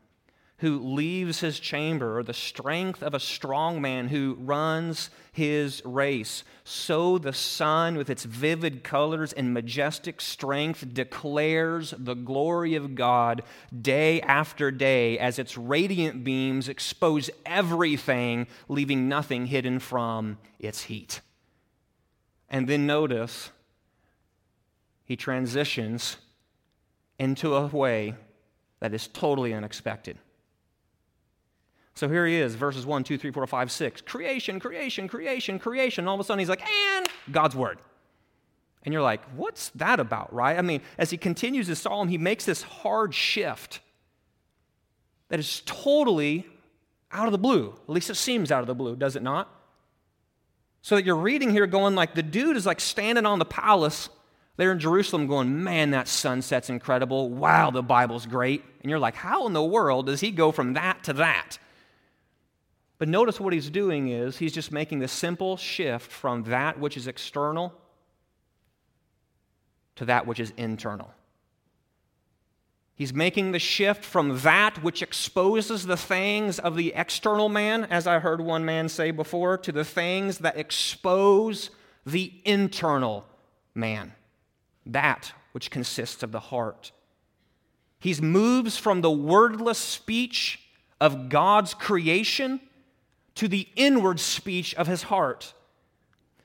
who 0.58 0.78
leaves 0.78 1.40
his 1.40 1.60
chamber, 1.60 2.18
or 2.18 2.22
the 2.22 2.32
strength 2.32 3.02
of 3.02 3.12
a 3.12 3.20
strong 3.20 3.80
man 3.80 4.08
who 4.08 4.38
runs 4.40 5.10
his 5.30 5.82
race. 5.84 6.44
So 6.64 7.18
the 7.18 7.34
sun, 7.34 7.98
with 7.98 8.08
its 8.08 8.24
vivid 8.24 8.82
colors 8.82 9.34
and 9.34 9.52
majestic 9.52 10.18
strength, 10.20 10.94
declares 10.94 11.92
the 11.98 12.14
glory 12.14 12.74
of 12.74 12.94
God 12.94 13.42
day 13.78 14.20
after 14.22 14.70
day 14.70 15.18
as 15.18 15.38
its 15.38 15.58
radiant 15.58 16.24
beams 16.24 16.70
expose 16.70 17.28
everything, 17.44 18.46
leaving 18.66 19.10
nothing 19.10 19.46
hidden 19.46 19.78
from 19.78 20.38
its 20.58 20.84
heat. 20.84 21.20
And 22.48 22.66
then 22.66 22.86
notice 22.86 23.50
he 25.04 25.16
transitions 25.16 26.16
into 27.18 27.54
a 27.54 27.66
way 27.66 28.14
that 28.80 28.94
is 28.94 29.06
totally 29.08 29.52
unexpected. 29.52 30.16
So 31.96 32.10
here 32.10 32.26
he 32.26 32.36
is, 32.36 32.54
verses 32.54 32.84
1, 32.84 33.04
2, 33.04 33.16
3, 33.16 33.30
4, 33.30 33.46
5, 33.46 33.72
6. 33.72 34.00
Creation, 34.02 34.60
creation, 34.60 35.08
creation, 35.08 35.58
creation. 35.58 36.02
And 36.02 36.08
All 36.10 36.14
of 36.14 36.20
a 36.20 36.24
sudden 36.24 36.38
he's 36.38 36.48
like, 36.50 36.64
and 36.68 37.08
God's 37.32 37.56
word. 37.56 37.78
And 38.82 38.92
you're 38.92 39.02
like, 39.02 39.22
what's 39.34 39.70
that 39.70 39.98
about, 39.98 40.32
right? 40.32 40.58
I 40.58 40.62
mean, 40.62 40.82
as 40.98 41.10
he 41.10 41.16
continues 41.16 41.66
his 41.66 41.78
psalm, 41.78 42.08
he 42.08 42.18
makes 42.18 42.44
this 42.44 42.62
hard 42.62 43.14
shift 43.14 43.80
that 45.28 45.40
is 45.40 45.62
totally 45.64 46.46
out 47.10 47.26
of 47.26 47.32
the 47.32 47.38
blue. 47.38 47.74
At 47.88 47.90
least 47.90 48.10
it 48.10 48.16
seems 48.16 48.52
out 48.52 48.60
of 48.60 48.66
the 48.66 48.74
blue, 48.74 48.94
does 48.94 49.16
it 49.16 49.22
not? 49.22 49.50
So 50.82 50.96
that 50.96 51.04
you're 51.06 51.16
reading 51.16 51.50
here 51.50 51.66
going 51.66 51.94
like, 51.94 52.14
the 52.14 52.22
dude 52.22 52.56
is 52.56 52.66
like 52.66 52.78
standing 52.78 53.24
on 53.24 53.38
the 53.38 53.46
palace 53.46 54.10
there 54.58 54.70
in 54.70 54.78
Jerusalem 54.78 55.26
going, 55.26 55.64
man, 55.64 55.92
that 55.92 56.08
sunset's 56.08 56.68
incredible. 56.68 57.30
Wow, 57.30 57.70
the 57.70 57.82
Bible's 57.82 58.26
great. 58.26 58.62
And 58.82 58.90
you're 58.90 58.98
like, 58.98 59.14
how 59.14 59.46
in 59.46 59.54
the 59.54 59.64
world 59.64 60.06
does 60.06 60.20
he 60.20 60.30
go 60.30 60.52
from 60.52 60.74
that 60.74 61.02
to 61.04 61.14
that? 61.14 61.58
But 62.98 63.08
notice 63.08 63.38
what 63.38 63.52
he's 63.52 63.68
doing 63.68 64.08
is 64.08 64.38
he's 64.38 64.54
just 64.54 64.72
making 64.72 65.00
the 65.00 65.08
simple 65.08 65.56
shift 65.56 66.10
from 66.10 66.44
that 66.44 66.78
which 66.78 66.96
is 66.96 67.06
external 67.06 67.74
to 69.96 70.04
that 70.06 70.26
which 70.26 70.40
is 70.40 70.52
internal. 70.56 71.10
He's 72.94 73.12
making 73.12 73.52
the 73.52 73.58
shift 73.58 74.04
from 74.04 74.40
that 74.40 74.82
which 74.82 75.02
exposes 75.02 75.84
the 75.84 75.98
things 75.98 76.58
of 76.58 76.76
the 76.76 76.94
external 76.94 77.50
man, 77.50 77.84
as 77.84 78.06
I 78.06 78.18
heard 78.20 78.40
one 78.40 78.64
man 78.64 78.88
say 78.88 79.10
before, 79.10 79.58
to 79.58 79.72
the 79.72 79.84
things 79.84 80.38
that 80.38 80.56
expose 80.56 81.70
the 82.06 82.32
internal 82.46 83.26
man, 83.74 84.14
that 84.86 85.32
which 85.52 85.70
consists 85.70 86.22
of 86.22 86.32
the 86.32 86.40
heart. 86.40 86.92
He 87.98 88.14
moves 88.14 88.78
from 88.78 89.02
the 89.02 89.10
wordless 89.10 89.78
speech 89.78 90.60
of 90.98 91.28
God's 91.28 91.74
creation 91.74 92.60
to 93.36 93.48
the 93.48 93.68
inward 93.76 94.20
speech 94.20 94.74
of 94.74 94.86
his 94.86 95.04
heart. 95.04 95.54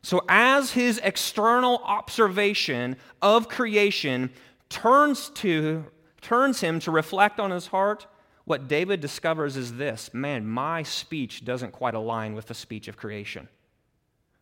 So, 0.04 0.24
as 0.28 0.72
his 0.72 1.00
external 1.04 1.78
observation 1.84 2.98
of 3.22 3.48
creation 3.48 4.32
turns, 4.70 5.30
to, 5.36 5.86
turns 6.22 6.62
him 6.62 6.80
to 6.82 6.92
reflect 6.92 7.40
on 7.40 7.52
his 7.52 7.68
heart, 7.68 8.08
what 8.46 8.68
David 8.68 9.00
discovers 9.00 9.58
is 9.58 9.76
this 9.76 10.14
man, 10.14 10.48
my 10.48 10.84
speech 10.84 11.46
doesn't 11.46 11.72
quite 11.72 11.94
align 11.94 12.34
with 12.34 12.48
the 12.48 12.54
speech 12.54 12.88
of 12.88 12.98
creation. 12.98 13.48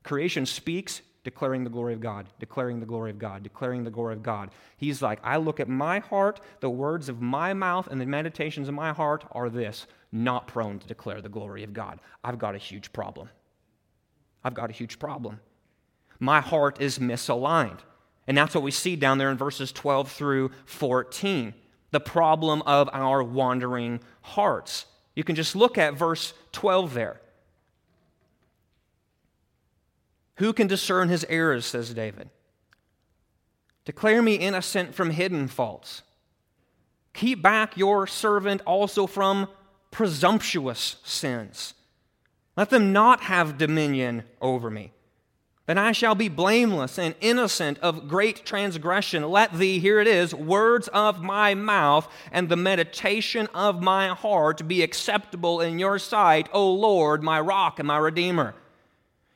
Creation 0.04 0.46
speaks, 0.46 1.02
declaring 1.26 1.66
the 1.66 1.70
glory 1.70 1.94
of 1.94 2.00
God, 2.00 2.28
declaring 2.40 2.80
the 2.80 2.86
glory 2.86 3.12
of 3.12 3.20
God, 3.20 3.44
declaring 3.44 3.84
the 3.84 3.92
glory 3.92 4.14
of 4.14 4.24
God. 4.24 4.52
He's 4.78 5.02
like, 5.02 5.20
I 5.24 5.36
look 5.38 5.60
at 5.60 5.68
my 5.68 6.00
heart, 6.00 6.40
the 6.62 6.70
words 6.70 7.10
of 7.10 7.22
my 7.22 7.54
mouth, 7.54 7.88
and 7.88 8.00
the 8.00 8.06
meditations 8.06 8.70
of 8.70 8.74
my 8.74 8.94
heart 8.94 9.26
are 9.34 9.50
this 9.50 9.86
not 10.12 10.48
prone 10.48 10.80
to 10.80 10.88
declare 10.88 11.22
the 11.22 11.30
glory 11.30 11.63
of 11.63 11.74
God. 11.74 12.00
I've 12.24 12.39
got 12.39 12.56
a 12.56 12.58
huge 12.58 12.91
problem. 12.91 13.30
I've 14.43 14.54
got 14.54 14.69
a 14.69 14.74
huge 14.74 15.00
problem. 15.00 15.39
My 16.19 16.41
heart 16.41 16.82
is 16.82 17.00
misaligned. 17.00 17.80
And 18.28 18.38
that's 18.38 18.54
what 18.54 18.63
we 18.63 18.72
see 18.72 18.95
down 18.95 19.17
there 19.17 19.32
in 19.32 19.38
verses 19.38 19.72
12 19.72 20.12
through 20.12 20.52
14 20.65 21.54
the 21.91 22.00
problem 22.00 22.62
of 22.63 22.89
our 22.93 23.24
wandering 23.24 24.00
hearts. 24.22 24.86
You 25.15 25.24
can 25.24 25.36
just 25.36 25.56
look 25.56 25.78
at 25.78 25.95
verse 25.95 26.34
12 26.52 26.93
there. 26.93 27.22
Who 30.36 30.54
can 30.54 30.67
discern 30.67 31.10
his 31.10 31.26
errors, 31.28 31.65
says 31.65 31.93
David? 31.93 32.30
Declare 33.86 34.22
me 34.22 34.36
innocent 34.36 34.93
from 34.93 35.10
hidden 35.10 35.48
faults. 35.48 36.04
Keep 37.13 37.41
back 37.41 37.76
your 37.76 38.08
servant 38.08 38.62
also 38.65 39.08
from 39.08 39.50
presumptuous 39.91 40.97
sins. 41.04 41.73
Let 42.56 42.69
them 42.69 42.91
not 42.91 43.21
have 43.21 43.58
dominion 43.58 44.23
over 44.41 44.69
me. 44.69 44.91
Then 45.65 45.78
I 45.78 45.91
shall 45.91 46.15
be 46.15 46.30
blameless 46.30 46.97
and 46.97 47.13
innocent 47.21 47.78
of 47.80 48.08
great 48.08 48.43
transgression. 48.43 49.21
Let 49.30 49.54
thee, 49.54 49.78
here 49.78 49.99
it 49.99 50.08
is, 50.08 50.34
words 50.34 50.88
of 50.88 51.21
my 51.21 51.54
mouth 51.54 52.12
and 52.32 52.49
the 52.49 52.56
meditation 52.56 53.47
of 53.54 53.80
my 53.80 54.08
heart 54.08 54.67
be 54.67 54.82
acceptable 54.82 55.62
in 55.62 55.78
your 55.78 55.99
sight, 55.99 56.49
O 56.54 56.73
Lord, 56.73 57.21
my 57.21 57.39
rock 57.39 57.78
and 57.78 57.88
my 57.88 57.97
redeemer. 57.97 58.56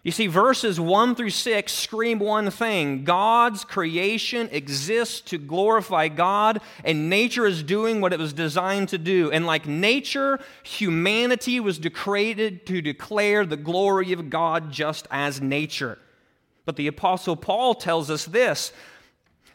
You 0.03 0.11
see, 0.11 0.27
verses 0.27 0.81
1 0.81 1.15
through 1.15 1.29
6 1.29 1.71
scream 1.71 2.19
one 2.19 2.51
thing 2.51 3.05
God's 3.05 3.63
creation 3.63 4.49
exists 4.51 5.21
to 5.21 5.37
glorify 5.37 6.09
God, 6.09 6.59
and 6.83 7.09
nature 7.09 7.45
is 7.45 7.63
doing 7.63 8.01
what 8.01 8.11
it 8.11 8.19
was 8.19 8.33
designed 8.33 8.89
to 8.89 8.97
do. 8.97 9.31
And 9.31 9.45
like 9.45 9.65
nature, 9.65 10.39
humanity 10.63 11.61
was 11.61 11.79
created 11.93 12.65
to 12.65 12.81
declare 12.81 13.45
the 13.45 13.55
glory 13.55 14.11
of 14.11 14.29
God 14.29 14.71
just 14.71 15.07
as 15.09 15.41
nature. 15.41 15.97
But 16.65 16.75
the 16.75 16.87
Apostle 16.87 17.37
Paul 17.37 17.73
tells 17.73 18.09
us 18.09 18.25
this 18.25 18.73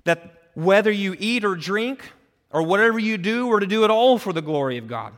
that 0.05 0.51
whether 0.55 0.91
you 0.91 1.15
eat 1.19 1.45
or 1.45 1.57
drink 1.57 2.13
or 2.51 2.63
whatever 2.63 2.99
you 2.99 3.19
do, 3.19 3.47
we're 3.47 3.61
to 3.61 3.67
do 3.67 3.85
it 3.85 3.91
all 3.91 4.17
for 4.17 4.33
the 4.33 4.41
glory 4.41 4.79
of 4.79 4.89
God. 4.89 5.13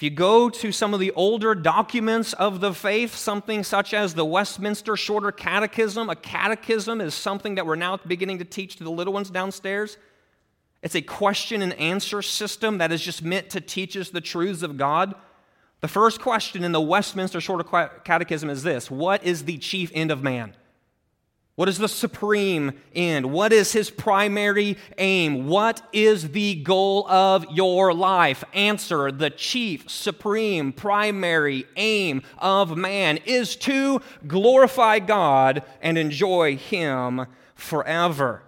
If 0.00 0.04
you 0.04 0.08
go 0.08 0.48
to 0.48 0.72
some 0.72 0.94
of 0.94 1.00
the 1.00 1.10
older 1.10 1.54
documents 1.54 2.32
of 2.32 2.60
the 2.60 2.72
faith, 2.72 3.14
something 3.14 3.62
such 3.62 3.92
as 3.92 4.14
the 4.14 4.24
Westminster 4.24 4.96
Shorter 4.96 5.30
Catechism, 5.30 6.08
a 6.08 6.16
catechism 6.16 7.02
is 7.02 7.12
something 7.12 7.56
that 7.56 7.66
we're 7.66 7.76
now 7.76 7.98
beginning 7.98 8.38
to 8.38 8.46
teach 8.46 8.76
to 8.76 8.84
the 8.84 8.90
little 8.90 9.12
ones 9.12 9.28
downstairs. 9.28 9.98
It's 10.82 10.94
a 10.94 11.02
question 11.02 11.60
and 11.60 11.74
answer 11.74 12.22
system 12.22 12.78
that 12.78 12.92
is 12.92 13.02
just 13.02 13.22
meant 13.22 13.50
to 13.50 13.60
teach 13.60 13.94
us 13.94 14.08
the 14.08 14.22
truths 14.22 14.62
of 14.62 14.78
God. 14.78 15.14
The 15.80 15.88
first 15.88 16.22
question 16.22 16.64
in 16.64 16.72
the 16.72 16.80
Westminster 16.80 17.38
Shorter 17.38 17.64
Catechism 18.02 18.48
is 18.48 18.62
this 18.62 18.90
What 18.90 19.22
is 19.22 19.44
the 19.44 19.58
chief 19.58 19.90
end 19.92 20.10
of 20.10 20.22
man? 20.22 20.56
What 21.60 21.68
is 21.68 21.76
the 21.76 21.88
supreme 21.88 22.72
end? 22.94 23.30
What 23.30 23.52
is 23.52 23.72
his 23.72 23.90
primary 23.90 24.78
aim? 24.96 25.46
What 25.46 25.86
is 25.92 26.30
the 26.30 26.54
goal 26.54 27.06
of 27.06 27.44
your 27.50 27.92
life? 27.92 28.42
Answer 28.54 29.12
the 29.12 29.28
chief, 29.28 29.90
supreme, 29.90 30.72
primary 30.72 31.66
aim 31.76 32.22
of 32.38 32.78
man 32.78 33.18
is 33.26 33.56
to 33.56 34.00
glorify 34.26 35.00
God 35.00 35.62
and 35.82 35.98
enjoy 35.98 36.56
him 36.56 37.26
forever. 37.54 38.42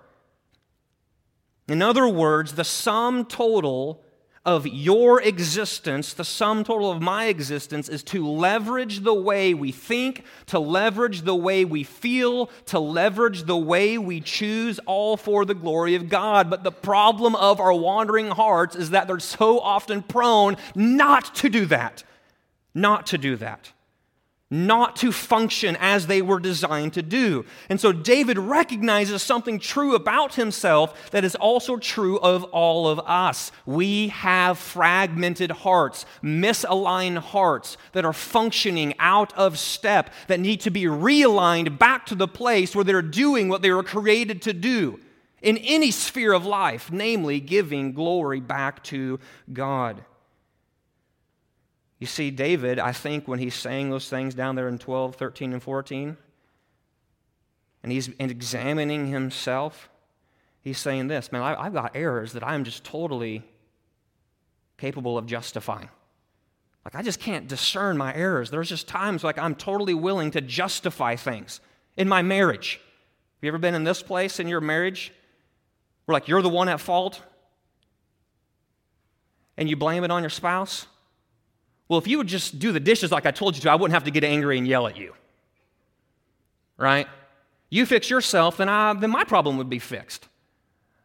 In 1.69 1.83
other 1.83 2.09
words, 2.09 2.55
the 2.55 2.65
sum 2.65 3.27
total 3.27 4.02
of 4.45 4.67
your 4.67 5.23
existence, 5.23 6.13
the 6.13 6.25
sum 6.25 6.65
total 6.65 6.91
of 6.91 7.01
my 7.01 7.27
existence, 7.27 7.89
is 7.89 8.03
to 8.03 8.27
leverage 8.27 9.01
the 9.01 9.15
way 9.15 9.55
we 9.55 9.71
think, 9.71 10.25
to 10.47 10.59
leverage 10.59 11.23
the 11.23 11.35
way 11.35 11.65
we 11.65 11.85
feel, 11.85 12.47
to 12.67 12.79
leverage 12.79 13.45
the 13.45 13.57
way 13.57 13.97
we 13.99 14.21
choose, 14.21 14.81
all 14.81 15.17
for 15.17 15.45
the 15.45 15.55
glory 15.55 15.95
of 15.95 16.09
God. 16.09 16.51
But 16.51 16.65
the 16.65 16.73
problem 16.73 17.37
of 17.37 17.61
our 17.61 17.73
wandering 17.73 18.31
hearts 18.31 18.75
is 18.75 18.91
that 18.91 19.07
they're 19.07 19.21
so 19.21 19.61
often 19.61 20.03
prone 20.03 20.57
not 20.75 21.35
to 21.37 21.49
do 21.49 21.67
that. 21.67 22.03
Not 22.75 23.07
to 23.09 23.19
do 23.19 23.37
that 23.37 23.73
not 24.53 24.97
to 24.97 25.11
function 25.11 25.79
as 25.81 26.07
they 26.09 26.21
were 26.21 26.39
designed 26.39 26.93
to 26.93 27.01
do. 27.01 27.43
And 27.71 27.81
so 27.81 27.91
David 27.91 28.37
recognizes 28.37 29.23
something 29.23 29.59
true 29.59 29.95
about 29.95 30.35
himself 30.35 31.11
that 31.11 31.25
is 31.25 31.35
also 31.35 31.79
true 31.79 32.19
of 32.19 32.45
all 32.45 32.87
of 32.87 33.01
us. 33.01 33.51
We 33.65 34.09
have 34.09 34.59
fragmented 34.59 35.51
hearts, 35.51 36.05
misaligned 36.23 37.17
hearts 37.17 37.79
that 37.93 38.05
are 38.05 38.13
functioning 38.13 38.93
out 38.99 39.33
of 39.39 39.59
step, 39.59 40.13
that 40.27 40.39
need 40.39 40.61
to 40.61 40.71
be 40.71 40.83
realigned 40.83 41.79
back 41.79 42.05
to 42.07 42.15
the 42.15 42.29
place 42.29 42.77
where 42.77 42.85
they're 42.85 43.01
doing 43.01 43.49
what 43.49 43.63
they 43.63 43.71
were 43.71 43.83
created 43.83 44.43
to 44.43 44.53
do 44.53 45.01
in 45.41 45.57
any 45.57 45.91
sphere 45.91 46.35
of 46.35 46.45
life, 46.45 46.93
namely 46.93 47.41
giving 47.41 47.95
glory 47.95 48.41
back 48.41 48.85
to 48.85 49.19
God. 49.51 50.05
You 52.03 52.07
see, 52.07 52.33
David, 52.33 52.81
I 52.81 52.91
think 52.91 53.29
when 53.29 53.39
he's 53.39 53.55
saying 53.55 53.91
those 53.91 54.09
things 54.09 54.35
down 54.35 54.57
there 54.57 54.67
in 54.67 54.77
12, 54.77 55.15
13, 55.15 55.53
and 55.53 55.63
14, 55.63 56.17
and 57.81 57.93
he's 57.93 58.09
examining 58.19 59.07
himself, 59.07 59.89
he's 60.63 60.79
saying 60.79 61.07
this 61.07 61.31
Man, 61.31 61.43
I've 61.43 61.73
got 61.73 61.95
errors 61.95 62.33
that 62.33 62.43
I'm 62.43 62.65
just 62.65 62.83
totally 62.83 63.45
capable 64.79 65.17
of 65.17 65.27
justifying. 65.27 65.91
Like, 66.85 66.97
I 66.97 67.03
just 67.03 67.21
can't 67.21 67.47
discern 67.47 67.97
my 67.97 68.13
errors. 68.13 68.51
There's 68.51 68.69
just 68.69 68.89
times 68.89 69.23
like 69.23 69.39
I'm 69.39 69.55
totally 69.55 69.95
willing 69.95 70.33
to 70.33 70.41
justify 70.41 71.15
things 71.15 71.61
in 71.97 72.09
my 72.09 72.21
marriage. 72.21 72.81
Have 73.37 73.43
you 73.43 73.49
ever 73.49 73.59
been 73.59 73.77
in 73.77 73.85
this 73.85 74.03
place 74.03 74.41
in 74.41 74.49
your 74.49 74.61
marriage 74.61 75.13
where, 76.07 76.15
like, 76.15 76.27
you're 76.27 76.43
the 76.43 76.49
one 76.49 76.69
at 76.69 76.81
fault 76.81 77.23
and 79.57 79.71
you 79.71 79.77
blame 79.77 80.03
it 80.03 80.11
on 80.11 80.25
your 80.25 80.31
spouse? 80.31 80.89
Well, 81.89 81.99
if 81.99 82.07
you 82.07 82.19
would 82.19 82.27
just 82.27 82.59
do 82.59 82.73
the 82.73 82.81
dishes 82.81 83.13
like 83.13 83.27
I 83.27 83.31
told 83.31 83.55
you 83.55 83.63
to, 83.63 83.71
I 83.71 83.75
wouldn't 83.75 83.95
have 83.95 84.05
to 84.05 84.11
get 84.11 84.25
angry 84.25 84.59
and 84.59 84.67
yell 84.67 84.87
at 84.87 84.97
you. 84.97 85.15
Right? 86.77 87.07
You 87.71 87.87
fix 87.87 88.11
yourself, 88.11 88.57
then, 88.57 88.69
I, 88.69 88.93
then 88.95 89.11
my 89.11 89.25
problem 89.25 89.59
would 89.59 89.71
be 89.71 89.79
fixed. 89.79 90.29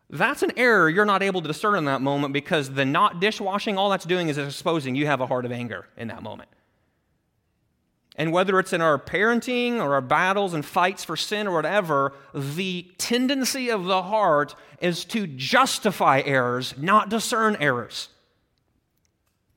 That's 0.09 0.41
an 0.41 0.51
error 0.55 0.89
you're 0.89 1.05
not 1.05 1.21
able 1.21 1.41
to 1.41 1.47
discern 1.47 1.75
in 1.75 1.85
that 1.85 2.01
moment 2.01 2.33
because 2.33 2.71
the 2.71 2.85
not 2.85 3.19
dishwashing, 3.19 3.77
all 3.77 3.89
that's 3.89 4.05
doing 4.05 4.29
is 4.29 4.37
exposing 4.37 4.95
you 4.95 5.05
have 5.05 5.19
a 5.19 5.27
heart 5.27 5.45
of 5.45 5.51
anger 5.51 5.87
in 5.97 6.07
that 6.07 6.23
moment. 6.23 6.49
And 8.15 8.31
whether 8.31 8.57
it's 8.59 8.73
in 8.73 8.81
our 8.81 8.97
parenting 8.97 9.79
or 9.79 9.93
our 9.93 10.01
battles 10.01 10.53
and 10.53 10.65
fights 10.65 11.03
for 11.03 11.15
sin 11.15 11.45
or 11.47 11.53
whatever, 11.53 12.13
the 12.33 12.87
tendency 12.97 13.69
of 13.69 13.85
the 13.85 14.01
heart 14.01 14.55
is 14.81 15.05
to 15.05 15.27
justify 15.27 16.21
errors, 16.25 16.73
not 16.77 17.09
discern 17.09 17.57
errors. 17.59 18.09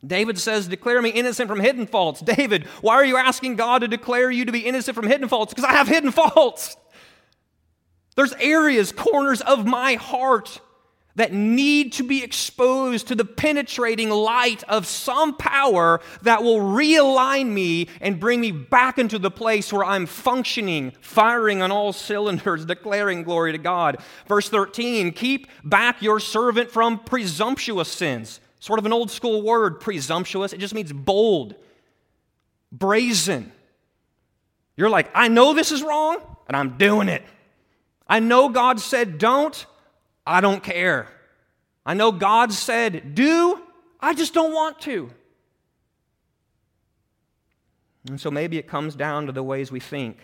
David 0.07 0.39
says, 0.39 0.69
Declare 0.69 1.03
me 1.03 1.11
innocent 1.11 1.49
from 1.49 1.61
hidden 1.61 1.87
faults. 1.87 2.21
David, 2.21 2.65
why 2.81 2.95
are 2.95 3.05
you 3.05 3.17
asking 3.17 3.57
God 3.57 3.81
to 3.81 3.89
declare 3.89 4.31
you 4.31 4.45
to 4.45 4.53
be 4.53 4.61
innocent 4.61 4.95
from 4.95 5.07
hidden 5.07 5.29
faults? 5.29 5.53
Because 5.53 5.69
I 5.69 5.73
have 5.73 5.89
hidden 5.89 6.11
faults. 6.11 6.77
There's 8.17 8.33
areas, 8.35 8.93
corners 8.93 9.41
of 9.41 9.67
my 9.67 9.95
heart 9.95 10.61
that 11.17 11.33
need 11.33 11.93
to 11.93 12.03
be 12.03 12.23
exposed 12.23 13.09
to 13.09 13.15
the 13.15 13.25
penetrating 13.25 14.11
light 14.11 14.63
of 14.65 14.87
some 14.87 15.37
power 15.37 16.01
that 16.23 16.43
will 16.43 16.61
realign 16.61 17.49
me 17.49 17.89
and 18.01 18.21
bring 18.21 18.41
me 18.41 18.53
back 18.53 18.99
into 18.99 19.19
the 19.19 19.31
place 19.31 19.73
where 19.73 19.85
I'm 19.85 20.07
functioning, 20.07 20.93
firing 21.01 21.63
on 21.63 21.71
all 21.71 21.93
cylinders, 21.93 22.65
declaring 22.67 23.25
glory 23.25 23.53
to 23.53 23.59
God. 23.59 23.99
Verse 24.29 24.49
13 24.49 25.13
Keep 25.13 25.49
back 25.65 26.01
your 26.01 26.21
servant 26.21 26.71
from 26.71 26.99
presumptuous 26.99 27.91
sins 27.91 28.41
Sort 28.61 28.79
of 28.79 28.87
an 28.87 28.93
old 28.93 29.11
school 29.11 29.43
word, 29.43 29.81
presumptuous. 29.81 30.53
It 30.53 30.61
just 30.61 30.75
means 30.75 30.93
bold, 30.93 31.55
brazen. 32.71 33.53
You're 34.77 34.91
like, 34.91 35.11
I 35.15 35.29
know 35.29 35.55
this 35.55 35.73
is 35.73 35.83
wrong, 35.83 36.19
and 36.47 36.57
I'm 36.57 36.77
doing 36.77 37.09
it. 37.09 37.23
I 38.07 38.21
know 38.21 38.49
God 38.49 38.81
said 38.81 39.19
don't, 39.19 39.65
I 40.27 40.41
don't 40.41 40.63
care. 40.63 41.09
I 41.87 41.95
know 41.95 42.13
God 42.13 42.53
said 42.53 43.15
do, 43.15 43.61
I 43.99 44.15
just 44.15 44.35
don't 44.35 44.53
want 44.53 44.81
to. 44.83 45.11
And 48.09 48.21
so 48.21 48.31
maybe 48.31 48.59
it 48.59 48.67
comes 48.67 48.95
down 48.95 49.27
to 49.27 49.33
the 49.33 49.43
ways 49.43 49.71
we 49.71 49.81
think, 49.81 50.19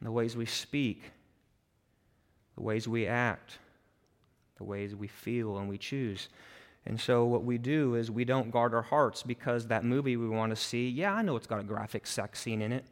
the 0.00 0.12
ways 0.12 0.36
we 0.36 0.46
speak, 0.46 1.02
the 2.56 2.62
ways 2.62 2.86
we 2.86 3.06
act, 3.06 3.58
the 4.56 4.64
ways 4.64 4.94
we 4.94 5.08
feel 5.08 5.58
and 5.58 5.68
we 5.68 5.78
choose. 5.78 6.28
And 6.88 6.98
so 6.98 7.26
what 7.26 7.44
we 7.44 7.58
do 7.58 7.96
is 7.96 8.10
we 8.10 8.24
don't 8.24 8.50
guard 8.50 8.72
our 8.72 8.80
hearts 8.80 9.22
because 9.22 9.66
that 9.66 9.84
movie 9.84 10.16
we 10.16 10.26
want 10.26 10.50
to 10.50 10.56
see, 10.56 10.88
yeah, 10.88 11.12
I 11.12 11.20
know 11.20 11.36
it's 11.36 11.46
got 11.46 11.60
a 11.60 11.62
graphic 11.62 12.06
sex 12.06 12.40
scene 12.40 12.62
in 12.62 12.72
it. 12.72 12.86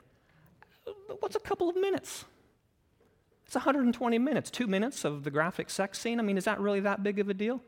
But 0.85 1.23
what's 1.23 1.35
a 1.35 1.41
couple 1.41 1.71
of 1.71 1.77
minutes? 1.77 2.27
It's 3.47 3.55
120 3.55 4.19
minutes, 4.19 4.51
two 4.51 4.67
minutes 4.67 5.07
of 5.07 5.25
the 5.25 5.31
graphic 5.31 5.71
sex 5.71 5.99
scene. 5.99 6.21
I 6.21 6.23
mean, 6.23 6.37
is 6.37 6.45
that 6.45 6.61
really 6.61 6.81
that 6.81 7.03
big 7.03 7.19
of 7.19 7.31
a 7.31 7.35
deal? 7.35 7.63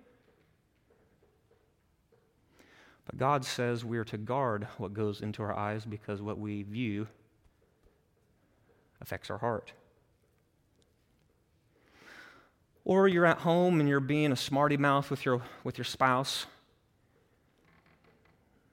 But 3.06 3.16
God 3.16 3.42
says 3.42 3.82
we're 3.82 4.04
to 4.04 4.18
guard 4.18 4.68
what 4.76 4.92
goes 4.92 5.22
into 5.22 5.42
our 5.42 5.56
eyes 5.56 5.86
because 5.86 6.20
what 6.20 6.38
we 6.38 6.62
view 6.62 7.08
affects 9.00 9.30
our 9.30 9.38
heart. 9.38 9.72
Or 12.88 13.06
you're 13.06 13.26
at 13.26 13.40
home 13.40 13.80
and 13.80 13.88
you're 13.88 14.00
being 14.00 14.32
a 14.32 14.36
smarty 14.36 14.78
mouth 14.78 15.10
with 15.10 15.26
your, 15.26 15.42
with 15.62 15.76
your 15.76 15.84
spouse, 15.84 16.46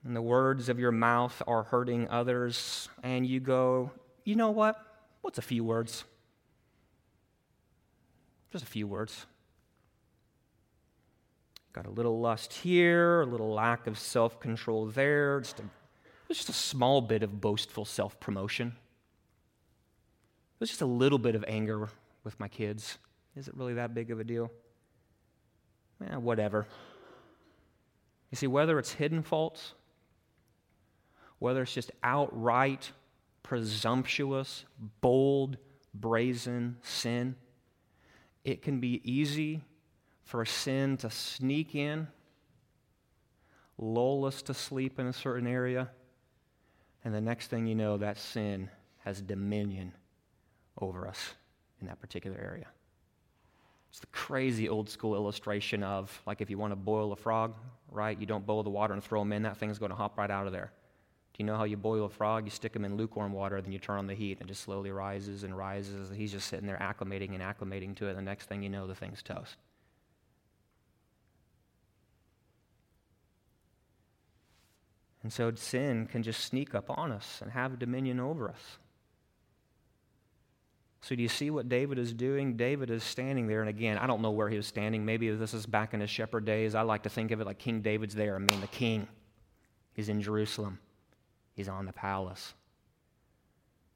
and 0.06 0.16
the 0.16 0.22
words 0.22 0.70
of 0.70 0.78
your 0.78 0.90
mouth 0.90 1.42
are 1.46 1.64
hurting 1.64 2.08
others, 2.08 2.88
and 3.02 3.26
you 3.26 3.40
go, 3.40 3.90
you 4.24 4.34
know 4.34 4.50
what? 4.50 4.80
What's 5.20 5.36
a 5.36 5.42
few 5.42 5.64
words? 5.64 6.04
Just 8.50 8.64
a 8.64 8.66
few 8.66 8.86
words. 8.86 9.26
Got 11.74 11.84
a 11.84 11.90
little 11.90 12.18
lust 12.18 12.54
here, 12.54 13.20
a 13.20 13.26
little 13.26 13.52
lack 13.52 13.86
of 13.86 13.98
self 13.98 14.40
control 14.40 14.86
there, 14.86 15.40
just 15.40 15.60
a, 15.60 15.64
just 16.28 16.48
a 16.48 16.54
small 16.54 17.02
bit 17.02 17.22
of 17.22 17.42
boastful 17.42 17.84
self 17.84 18.18
promotion. 18.18 18.76
There's 20.58 20.70
just 20.70 20.80
a 20.80 20.86
little 20.86 21.18
bit 21.18 21.34
of 21.34 21.44
anger 21.46 21.90
with 22.24 22.40
my 22.40 22.48
kids. 22.48 22.96
Is 23.36 23.48
it 23.48 23.56
really 23.56 23.74
that 23.74 23.94
big 23.94 24.10
of 24.10 24.18
a 24.18 24.24
deal? 24.24 24.50
Eh, 26.04 26.16
whatever. 26.16 26.66
You 28.30 28.36
see, 28.36 28.46
whether 28.46 28.78
it's 28.78 28.92
hidden 28.92 29.22
faults, 29.22 29.74
whether 31.38 31.62
it's 31.62 31.74
just 31.74 31.92
outright 32.02 32.92
presumptuous, 33.42 34.64
bold, 35.00 35.56
brazen 35.94 36.76
sin, 36.82 37.36
it 38.44 38.62
can 38.62 38.80
be 38.80 39.00
easy 39.04 39.62
for 40.24 40.44
sin 40.44 40.96
to 40.96 41.10
sneak 41.10 41.74
in, 41.74 42.08
lull 43.78 44.24
us 44.24 44.42
to 44.42 44.54
sleep 44.54 44.98
in 44.98 45.06
a 45.06 45.12
certain 45.12 45.46
area, 45.46 45.90
and 47.04 47.14
the 47.14 47.20
next 47.20 47.48
thing 47.48 47.66
you 47.66 47.74
know, 47.74 47.96
that 47.98 48.18
sin 48.18 48.68
has 48.98 49.22
dominion 49.22 49.92
over 50.80 51.06
us 51.06 51.34
in 51.80 51.86
that 51.86 52.00
particular 52.00 52.38
area. 52.38 52.66
It's 53.96 54.02
the 54.02 54.08
crazy 54.08 54.68
old 54.68 54.90
school 54.90 55.14
illustration 55.14 55.82
of 55.82 56.20
like 56.26 56.42
if 56.42 56.50
you 56.50 56.58
want 56.58 56.72
to 56.72 56.76
boil 56.76 57.12
a 57.12 57.16
frog, 57.16 57.54
right? 57.90 58.20
You 58.20 58.26
don't 58.26 58.44
boil 58.44 58.62
the 58.62 58.68
water 58.68 58.92
and 58.92 59.02
throw 59.02 59.20
them 59.20 59.32
in, 59.32 59.44
that 59.44 59.56
thing's 59.56 59.78
going 59.78 59.88
to 59.88 59.96
hop 59.96 60.18
right 60.18 60.30
out 60.30 60.46
of 60.46 60.52
there. 60.52 60.70
Do 61.32 61.42
you 61.42 61.46
know 61.46 61.56
how 61.56 61.64
you 61.64 61.78
boil 61.78 62.04
a 62.04 62.10
frog? 62.10 62.44
You 62.44 62.50
stick 62.50 62.76
him 62.76 62.84
in 62.84 62.98
lukewarm 62.98 63.32
water, 63.32 63.58
then 63.62 63.72
you 63.72 63.78
turn 63.78 63.96
on 63.96 64.06
the 64.06 64.12
heat, 64.12 64.32
and 64.38 64.42
it 64.42 64.52
just 64.52 64.64
slowly 64.64 64.90
rises 64.90 65.44
and 65.44 65.56
rises. 65.56 66.10
He's 66.14 66.30
just 66.30 66.46
sitting 66.46 66.66
there 66.66 66.76
acclimating 66.76 67.32
and 67.32 67.40
acclimating 67.40 67.96
to 67.96 68.08
it. 68.08 68.16
The 68.16 68.20
next 68.20 68.50
thing 68.50 68.62
you 68.62 68.68
know, 68.68 68.86
the 68.86 68.94
thing's 68.94 69.22
toast. 69.22 69.56
And 75.22 75.32
so 75.32 75.50
sin 75.54 76.06
can 76.06 76.22
just 76.22 76.44
sneak 76.44 76.74
up 76.74 76.90
on 76.90 77.12
us 77.12 77.38
and 77.40 77.50
have 77.50 77.78
dominion 77.78 78.20
over 78.20 78.50
us. 78.50 78.76
So, 81.02 81.14
do 81.14 81.22
you 81.22 81.28
see 81.28 81.50
what 81.50 81.68
David 81.68 81.98
is 81.98 82.12
doing? 82.12 82.56
David 82.56 82.90
is 82.90 83.04
standing 83.04 83.46
there, 83.46 83.60
and 83.60 83.68
again, 83.68 83.98
I 83.98 84.06
don't 84.06 84.22
know 84.22 84.30
where 84.30 84.48
he 84.48 84.56
was 84.56 84.66
standing. 84.66 85.04
Maybe 85.04 85.30
this 85.30 85.54
is 85.54 85.66
back 85.66 85.94
in 85.94 86.00
his 86.00 86.10
shepherd 86.10 86.44
days. 86.44 86.74
I 86.74 86.82
like 86.82 87.04
to 87.04 87.08
think 87.08 87.30
of 87.30 87.40
it 87.40 87.46
like 87.46 87.58
King 87.58 87.80
David's 87.80 88.14
there. 88.14 88.34
I 88.34 88.38
mean, 88.38 88.60
the 88.60 88.66
king. 88.66 89.06
He's 89.92 90.08
in 90.08 90.20
Jerusalem, 90.20 90.78
he's 91.54 91.68
on 91.68 91.86
the 91.86 91.92
palace. 91.92 92.54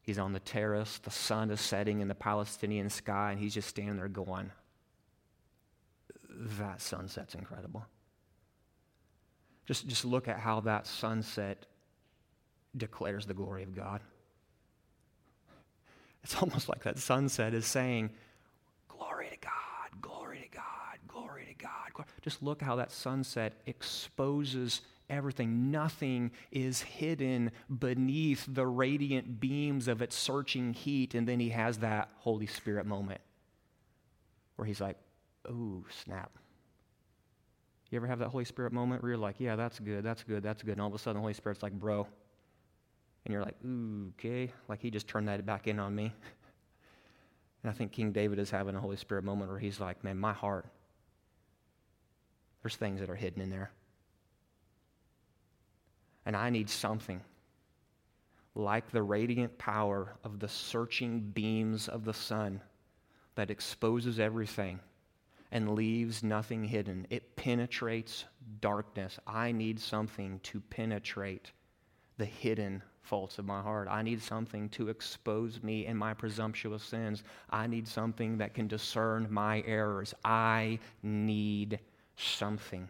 He's 0.03 0.19
on 0.19 0.33
the 0.33 0.41
terrace. 0.41 0.99
The 0.99 1.11
sun 1.11 1.51
is 1.51 1.61
setting 1.61 2.01
in 2.01 2.09
the 2.09 2.15
Palestinian 2.15 2.89
sky, 2.89 3.33
and 3.33 3.41
he's 3.41 3.55
just 3.55 3.69
standing 3.69 3.97
there 3.97 4.09
going, 4.09 4.51
That 6.29 6.81
sunset's 6.81 7.35
incredible. 7.35 7.85
Just, 9.67 9.87
just 9.87 10.05
look 10.05 10.27
at 10.27 10.41
how 10.41 10.61
that 10.61 10.87
sunset 10.87 11.67
declares 12.77 13.27
the 13.27 13.35
glory 13.35 13.63
of 13.63 13.75
God. 13.75 14.01
It's 16.23 16.37
almost 16.43 16.69
like 16.69 16.83
that 16.85 16.99
sunset 16.99 17.55
is 17.55 17.67
saying, 17.67 18.11
Glory 18.89 19.29
to 19.31 19.39
God, 19.39 20.01
glory 20.01 20.49
to 20.51 20.57
God, 20.57 20.99
glory 21.09 21.47
to 21.47 21.65
God. 21.65 22.07
Just 22.23 22.43
look 22.43 22.63
how 22.63 22.77
that 22.77 22.93
sunset 22.93 23.55
exposes 23.67 24.81
everything. 25.09 25.71
Nothing 25.71 26.31
is 26.51 26.83
hidden 26.83 27.51
beneath 27.79 28.45
the 28.49 28.67
radiant 28.67 29.41
beams 29.41 29.89
of 29.89 30.03
its 30.03 30.17
searching 30.17 30.73
heat. 30.75 31.15
And 31.15 31.27
then 31.27 31.41
he 31.41 31.51
has 31.51 31.79
that 31.79 32.11
Holy 32.19 32.47
Spirit 32.47 32.87
moment 32.87 33.21
where 34.57 34.67
he's 34.67 34.81
like, 34.81 34.97
Ooh, 35.49 35.85
snap. 36.05 36.31
You 37.91 37.97
ever 37.97 38.07
have 38.07 38.21
that 38.21 38.29
Holy 38.29 38.45
Spirit 38.45 38.73
moment 38.73 39.03
where 39.03 39.11
you're 39.11 39.19
like, 39.19 39.37
yeah, 39.39 39.57
that's 39.57 39.81
good, 39.81 40.05
that's 40.05 40.23
good, 40.23 40.43
that's 40.45 40.63
good. 40.63 40.73
And 40.73 40.81
all 40.81 40.89
of 40.89 40.95
a 40.95 40.99
sudden 40.99 41.17
the 41.17 41.21
Holy 41.21 41.35
Spirit's 41.35 41.63
like, 41.63 41.73
bro, 41.73 42.07
and 43.25 43.33
you're 43.33 43.43
like, 43.43 43.57
ooh, 43.65 44.13
okay, 44.19 44.53
like 44.69 44.81
he 44.81 44.91
just 44.91 45.09
turned 45.09 45.29
that 45.29 45.45
back 45.45 45.67
in 45.67 45.79
on 45.79 45.95
me. 45.95 46.13
And 47.63 47.71
I 47.71 47.75
think 47.75 47.93
King 47.93 48.13
David 48.13 48.39
is 48.39 48.51
having 48.51 48.75
a 48.75 48.81
Holy 48.81 48.97
Spirit 48.97 49.25
moment 49.25 49.51
where 49.51 49.59
he's 49.59 49.81
like, 49.81 50.03
man, 50.03 50.19
my 50.19 50.33
heart, 50.33 50.67
there's 52.63 52.77
things 52.77 53.01
that 53.01 53.11
are 53.11 53.17
hidden 53.17 53.43
in 53.43 53.51
there. 53.51 53.71
And 56.25 56.37
I 56.37 56.51
need 56.51 56.71
something 56.71 57.21
like 58.55 58.91
the 58.91 59.03
radiant 59.03 59.59
power 59.59 60.17
of 60.25 60.39
the 60.39 60.49
searching 60.49 61.21
beams 61.21 61.89
of 61.89 62.05
the 62.05 62.15
sun 62.15 62.61
that 63.35 63.51
exposes 63.51 64.19
everything 64.19 64.81
and 65.53 65.75
leaves 65.75 66.23
nothing 66.23 66.65
hidden. 66.65 67.07
It 67.11 67.37
penetrates 67.37 68.25
darkness. 68.61 69.19
I 69.27 69.53
need 69.53 69.81
something 69.81 70.41
to 70.45 70.61
penetrate 70.61 71.53
the 72.21 72.27
hidden 72.27 72.83
faults 73.01 73.39
of 73.39 73.47
my 73.47 73.63
heart. 73.63 73.89
I 73.91 74.03
need 74.03 74.23
something 74.23 74.69
to 74.69 74.91
expose 74.91 75.63
me 75.63 75.87
in 75.87 75.97
my 75.97 76.13
presumptuous 76.13 76.83
sins. 76.83 77.25
I 77.49 77.67
need 77.67 77.89
something 77.89 78.37
that 78.37 78.53
can 78.53 78.69
discern 78.69 79.27
my 79.31 79.65
errors. 79.67 80.13
I 80.23 80.81
need 81.03 81.81
something. 82.17 82.87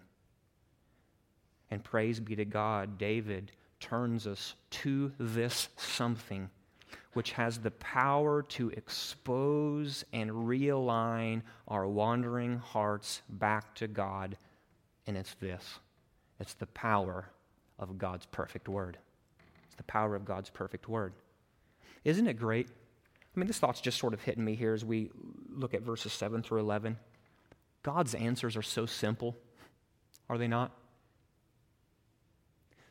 And 1.71 1.85
praise 1.85 2.19
be 2.19 2.35
to 2.35 2.45
God, 2.45 2.99
David 2.99 3.53
turns 3.79 4.27
us 4.27 4.57
to 4.71 5.13
this 5.21 5.69
something 5.77 6.51
which 7.13 7.31
has 7.31 7.59
the 7.59 7.71
power 7.71 8.43
to 8.43 8.71
expose 8.71 10.05
and 10.13 10.29
realign 10.29 11.43
our 11.69 11.87
wandering 11.87 12.59
hearts 12.59 13.23
back 13.29 13.77
to 13.77 13.87
God. 13.87 14.37
And 15.07 15.17
it's 15.17 15.35
this 15.35 15.79
it's 16.41 16.55
the 16.55 16.67
power 16.67 17.31
of 17.79 17.97
God's 17.97 18.27
perfect 18.27 18.69
word 18.69 18.99
the 19.77 19.83
power 19.85 20.15
of 20.15 20.25
God's 20.25 20.51
perfect 20.51 20.89
word. 20.89 21.13
Isn't 22.05 22.27
it 22.27 22.35
great? 22.35 22.69
I 22.69 23.39
mean, 23.39 23.47
this 23.47 23.59
thought's 23.59 23.81
just 23.81 23.99
sort 23.99 24.15
of 24.15 24.23
hitting 24.23 24.45
me 24.45 24.55
here 24.55 24.75
as 24.75 24.85
we 24.85 25.11
look 25.49 25.75
at 25.75 25.83
verses 25.83 26.13
7 26.13 26.43
through 26.43 26.61
11. 26.61 26.97
God's 27.83 28.15
answers 28.15 28.57
are 28.57 28.63
so 28.63 28.87
simple, 28.87 29.37
are 30.29 30.37
they 30.37 30.49
not? 30.49 30.73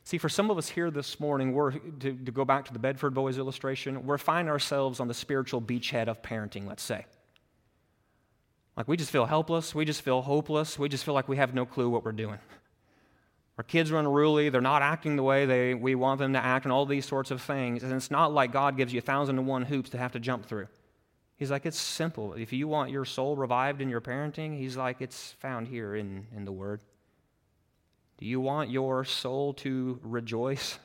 See, 0.04 0.18
for 0.18 0.28
some 0.28 0.50
of 0.50 0.58
us 0.58 0.68
here 0.68 0.90
this 0.90 1.20
morning, 1.20 1.52
we're, 1.52 1.72
to, 1.72 2.12
to 2.14 2.32
go 2.32 2.44
back 2.44 2.64
to 2.64 2.72
the 2.72 2.78
Bedford 2.78 3.14
Boys 3.14 3.38
illustration, 3.38 4.06
we're 4.06 4.18
finding 4.18 4.50
ourselves 4.50 4.98
on 4.98 5.08
the 5.08 5.14
spiritual 5.14 5.60
beachhead 5.60 6.08
of 6.08 6.22
parenting, 6.22 6.66
let's 6.66 6.82
say. 6.82 7.06
Like 8.76 8.88
we 8.88 8.96
just 8.96 9.10
feel 9.10 9.26
helpless, 9.26 9.74
we 9.74 9.84
just 9.84 10.02
feel 10.02 10.22
hopeless, 10.22 10.78
we 10.78 10.88
just 10.88 11.04
feel 11.04 11.14
like 11.14 11.28
we 11.28 11.36
have 11.36 11.54
no 11.54 11.66
clue 11.66 11.88
what 11.90 12.04
we're 12.04 12.12
doing. 12.12 12.38
Our 13.60 13.64
kids 13.64 13.90
are 13.90 13.98
unruly. 13.98 14.48
They're 14.48 14.62
not 14.62 14.80
acting 14.80 15.16
the 15.16 15.22
way 15.22 15.44
they, 15.44 15.74
we 15.74 15.94
want 15.94 16.18
them 16.18 16.32
to 16.32 16.42
act, 16.42 16.64
and 16.64 16.72
all 16.72 16.86
these 16.86 17.04
sorts 17.04 17.30
of 17.30 17.42
things. 17.42 17.82
And 17.82 17.92
it's 17.92 18.10
not 18.10 18.32
like 18.32 18.52
God 18.52 18.74
gives 18.78 18.90
you 18.90 19.00
a 19.00 19.02
thousand 19.02 19.36
and 19.36 19.46
one 19.46 19.66
hoops 19.66 19.90
to 19.90 19.98
have 19.98 20.12
to 20.12 20.18
jump 20.18 20.46
through. 20.46 20.66
He's 21.36 21.50
like, 21.50 21.66
it's 21.66 21.78
simple. 21.78 22.32
If 22.32 22.54
you 22.54 22.68
want 22.68 22.90
your 22.90 23.04
soul 23.04 23.36
revived 23.36 23.82
in 23.82 23.90
your 23.90 24.00
parenting, 24.00 24.56
he's 24.56 24.78
like, 24.78 25.02
it's 25.02 25.32
found 25.40 25.68
here 25.68 25.94
in, 25.94 26.26
in 26.34 26.46
the 26.46 26.52
Word. 26.52 26.80
Do 28.16 28.24
you 28.24 28.40
want 28.40 28.70
your 28.70 29.04
soul 29.04 29.52
to 29.52 30.00
rejoice? 30.02 30.78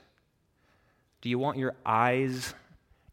Do 1.21 1.29
you 1.29 1.39
want 1.39 1.57
your 1.57 1.75
eyes 1.85 2.53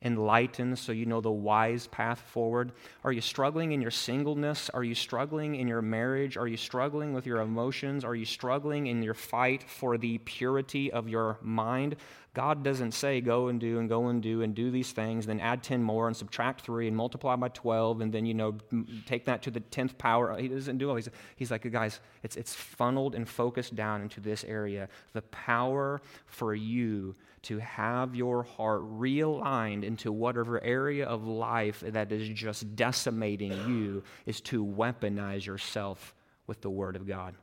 enlightened 0.02 0.78
so 0.78 0.92
you 0.92 1.06
know 1.06 1.20
the 1.20 1.30
wise 1.30 1.86
path 1.86 2.20
forward? 2.20 2.72
Are 3.04 3.12
you 3.12 3.20
struggling 3.20 3.72
in 3.72 3.80
your 3.80 3.90
singleness? 3.90 4.70
Are 4.70 4.84
you 4.84 4.94
struggling 4.94 5.54
in 5.54 5.68
your 5.68 5.82
marriage? 5.82 6.36
Are 6.36 6.48
you 6.48 6.56
struggling 6.56 7.12
with 7.12 7.26
your 7.26 7.40
emotions? 7.40 8.04
Are 8.04 8.14
you 8.14 8.24
struggling 8.24 8.86
in 8.86 9.02
your 9.02 9.14
fight 9.14 9.62
for 9.62 9.98
the 9.98 10.18
purity 10.18 10.92
of 10.92 11.08
your 11.08 11.38
mind? 11.42 11.96
God 12.34 12.62
doesn't 12.62 12.92
say 12.92 13.20
go 13.20 13.48
and 13.48 13.60
do 13.60 13.78
and 13.78 13.90
go 13.90 14.08
and 14.08 14.22
do 14.22 14.40
and 14.40 14.54
do 14.54 14.70
these 14.70 14.92
things, 14.92 15.26
then 15.26 15.38
add 15.38 15.62
10 15.62 15.82
more 15.82 16.06
and 16.06 16.16
subtract 16.16 16.62
3 16.62 16.88
and 16.88 16.96
multiply 16.96 17.36
by 17.36 17.48
12 17.48 18.00
and 18.00 18.12
then, 18.12 18.24
you 18.24 18.32
know, 18.32 18.56
take 19.04 19.26
that 19.26 19.42
to 19.42 19.50
the 19.50 19.60
10th 19.60 19.98
power. 19.98 20.34
He 20.38 20.48
doesn't 20.48 20.78
do 20.78 20.88
all 20.88 20.94
these. 20.94 21.10
He's 21.36 21.50
like, 21.50 21.70
guys, 21.70 22.00
it's, 22.22 22.36
it's 22.36 22.54
funneled 22.54 23.14
and 23.14 23.28
focused 23.28 23.74
down 23.74 24.00
into 24.00 24.20
this 24.20 24.44
area. 24.44 24.88
The 25.12 25.22
power 25.22 26.00
for 26.24 26.54
you 26.54 27.16
to 27.42 27.58
have 27.58 28.14
your 28.14 28.44
heart 28.44 28.82
realigned 28.82 29.84
into 29.84 30.10
whatever 30.10 30.62
area 30.64 31.04
of 31.04 31.26
life 31.26 31.82
that 31.86 32.12
is 32.12 32.28
just 32.30 32.74
decimating 32.76 33.52
you 33.68 34.02
is 34.24 34.40
to 34.42 34.64
weaponize 34.64 35.44
yourself 35.44 36.14
with 36.46 36.62
the 36.62 36.70
Word 36.70 36.96
of 36.96 37.06
God. 37.06 37.34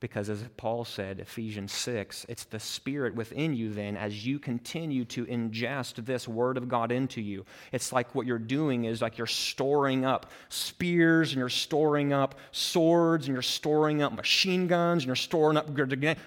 Because 0.00 0.30
as 0.30 0.42
Paul 0.56 0.86
said, 0.86 1.20
Ephesians 1.20 1.72
6, 1.72 2.24
it's 2.28 2.44
the 2.44 2.58
Spirit 2.58 3.14
within 3.14 3.54
you 3.54 3.70
then 3.70 3.98
as 3.98 4.26
you 4.26 4.38
continue 4.38 5.04
to 5.04 5.26
ingest 5.26 6.06
this 6.06 6.26
Word 6.26 6.56
of 6.56 6.70
God 6.70 6.90
into 6.90 7.20
you. 7.20 7.44
It's 7.70 7.92
like 7.92 8.14
what 8.14 8.26
you're 8.26 8.38
doing 8.38 8.86
is 8.86 9.02
like 9.02 9.18
you're 9.18 9.26
storing 9.26 10.06
up 10.06 10.30
spears 10.48 11.32
and 11.32 11.38
you're 11.38 11.50
storing 11.50 12.14
up 12.14 12.34
swords 12.50 13.26
and 13.26 13.34
you're 13.34 13.42
storing 13.42 14.00
up 14.02 14.14
machine 14.14 14.66
guns 14.66 15.02
and 15.02 15.08
you're 15.08 15.16
storing 15.16 15.58
up. 15.58 15.68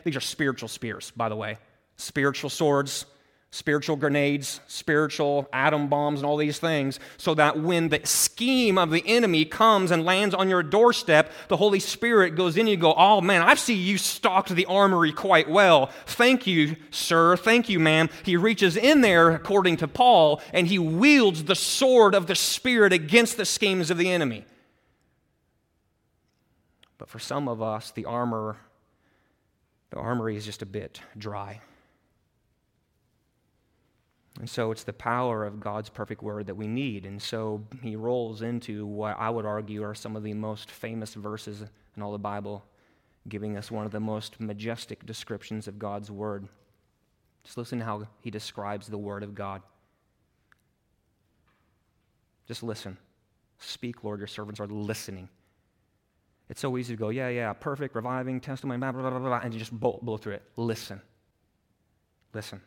These 0.03 0.15
are 0.15 0.21
spiritual 0.21 0.69
spears, 0.69 1.11
by 1.15 1.27
the 1.29 1.35
way. 1.35 1.57
Spiritual 1.97 2.51
swords, 2.51 3.07
spiritual 3.53 3.95
grenades, 3.95 4.61
spiritual 4.65 5.47
atom 5.53 5.87
bombs, 5.87 6.19
and 6.19 6.25
all 6.25 6.37
these 6.37 6.57
things, 6.57 6.99
so 7.17 7.35
that 7.35 7.59
when 7.59 7.89
the 7.89 8.01
scheme 8.03 8.79
of 8.79 8.89
the 8.89 9.03
enemy 9.05 9.45
comes 9.45 9.91
and 9.91 10.03
lands 10.03 10.33
on 10.33 10.49
your 10.49 10.63
doorstep, 10.63 11.31
the 11.49 11.57
Holy 11.57 11.79
Spirit 11.79 12.35
goes 12.35 12.57
in 12.57 12.61
and 12.61 12.69
you 12.69 12.77
go, 12.77 12.95
Oh 12.97 13.21
man, 13.21 13.43
I 13.43 13.53
see 13.53 13.75
you 13.75 13.99
stocked 13.99 14.49
the 14.49 14.65
armory 14.65 15.13
quite 15.13 15.47
well. 15.47 15.91
Thank 16.07 16.47
you, 16.47 16.75
sir. 16.89 17.37
Thank 17.37 17.69
you, 17.69 17.79
ma'am. 17.79 18.09
He 18.23 18.35
reaches 18.35 18.75
in 18.75 19.01
there, 19.01 19.29
according 19.29 19.77
to 19.77 19.87
Paul, 19.87 20.41
and 20.51 20.65
he 20.65 20.79
wields 20.79 21.43
the 21.43 21.55
sword 21.55 22.15
of 22.15 22.25
the 22.25 22.35
Spirit 22.35 22.91
against 22.91 23.37
the 23.37 23.45
schemes 23.45 23.91
of 23.91 23.99
the 23.99 24.09
enemy. 24.09 24.45
But 26.97 27.07
for 27.07 27.19
some 27.19 27.47
of 27.47 27.61
us, 27.61 27.91
the 27.91 28.05
armor, 28.05 28.57
the 29.91 29.97
armory 29.97 30.37
is 30.37 30.45
just 30.45 30.63
a 30.63 30.65
bit 30.65 31.01
dry. 31.15 31.61
And 34.39 34.49
so 34.49 34.71
it's 34.71 34.83
the 34.83 34.93
power 34.93 35.45
of 35.45 35.59
God's 35.59 35.89
perfect 35.89 36.23
word 36.23 36.47
that 36.47 36.55
we 36.55 36.67
need. 36.67 37.05
And 37.05 37.21
so 37.21 37.63
he 37.81 37.95
rolls 37.95 38.41
into 38.41 38.85
what 38.85 39.15
I 39.19 39.29
would 39.29 39.45
argue 39.45 39.83
are 39.83 39.93
some 39.93 40.15
of 40.15 40.23
the 40.23 40.33
most 40.33 40.71
famous 40.71 41.13
verses 41.13 41.63
in 41.95 42.01
all 42.01 42.11
the 42.11 42.17
Bible, 42.17 42.65
giving 43.29 43.57
us 43.57 43.69
one 43.69 43.85
of 43.85 43.91
the 43.91 43.99
most 43.99 44.39
majestic 44.39 45.05
descriptions 45.05 45.67
of 45.67 45.77
God's 45.77 46.09
word. 46.09 46.47
Just 47.43 47.57
listen 47.57 47.79
to 47.79 47.85
how 47.85 48.07
he 48.21 48.31
describes 48.31 48.87
the 48.87 48.97
word 48.97 49.21
of 49.21 49.35
God. 49.35 49.61
Just 52.47 52.63
listen. 52.63 52.97
Speak, 53.59 54.03
Lord, 54.03 54.19
your 54.19 54.27
servants 54.27 54.59
are 54.59 54.67
listening. 54.67 55.29
It's 56.49 56.59
so 56.59 56.77
easy 56.77 56.93
to 56.95 56.99
go, 56.99 57.09
yeah, 57.09 57.29
yeah, 57.29 57.53
perfect, 57.53 57.95
reviving, 57.95 58.41
testimony, 58.41 58.79
blah, 58.79 58.91
blah, 58.91 59.09
blah, 59.09 59.19
blah, 59.19 59.39
and 59.43 59.53
just 59.53 59.71
blow, 59.71 59.99
blow 60.01 60.17
through 60.17 60.33
it. 60.33 60.43
Listen. 60.55 61.01
Listen. 62.33 62.61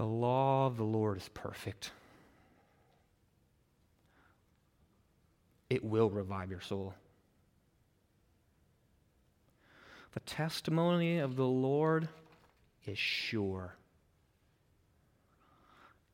The 0.00 0.06
law 0.06 0.66
of 0.66 0.78
the 0.78 0.82
Lord 0.82 1.18
is 1.18 1.28
perfect. 1.28 1.90
It 5.68 5.84
will 5.84 6.08
revive 6.08 6.50
your 6.50 6.62
soul. 6.62 6.94
The 10.14 10.20
testimony 10.20 11.18
of 11.18 11.36
the 11.36 11.44
Lord 11.44 12.08
is 12.86 12.96
sure. 12.96 13.74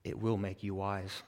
It 0.03 0.19
will 0.19 0.37
make 0.37 0.65
you 0.65 0.75
wise. 0.75 1.23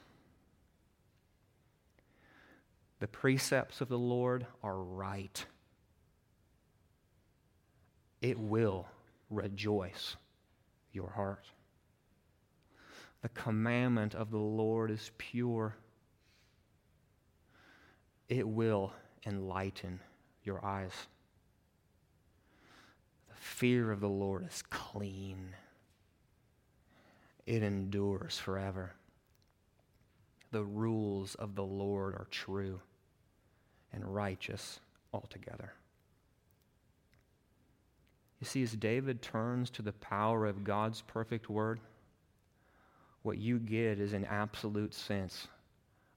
The 2.99 3.07
precepts 3.07 3.79
of 3.79 3.87
the 3.87 3.97
Lord 3.97 4.45
are 4.61 4.79
right. 4.79 5.45
It 8.21 8.37
will 8.37 8.85
rejoice 9.29 10.17
your 10.91 11.11
heart. 11.11 11.45
The 13.21 13.29
commandment 13.29 14.15
of 14.15 14.31
the 14.31 14.37
Lord 14.37 14.91
is 14.91 15.11
pure. 15.17 15.75
It 18.29 18.47
will 18.47 18.93
enlighten 19.25 19.99
your 20.43 20.63
eyes. 20.63 21.07
The 23.27 23.35
fear 23.35 23.91
of 23.91 23.99
the 23.99 24.09
Lord 24.09 24.47
is 24.47 24.61
clean, 24.69 25.55
it 27.45 27.63
endures 27.63 28.37
forever. 28.37 28.93
The 30.51 30.63
rules 30.63 31.35
of 31.35 31.55
the 31.55 31.63
Lord 31.63 32.15
are 32.15 32.27
true 32.31 32.79
and 33.93 34.03
righteous 34.15 34.79
altogether. 35.13 35.73
You 38.39 38.45
see, 38.45 38.63
as 38.63 38.71
David 38.71 39.21
turns 39.21 39.69
to 39.71 39.81
the 39.81 39.91
power 39.93 40.45
of 40.45 40.63
God's 40.63 41.01
perfect 41.01 41.49
word, 41.49 41.79
what 43.29 43.37
you 43.37 43.59
get 43.59 43.99
is 43.99 44.13
an 44.13 44.25
absolute 44.25 44.91
sense 44.91 45.47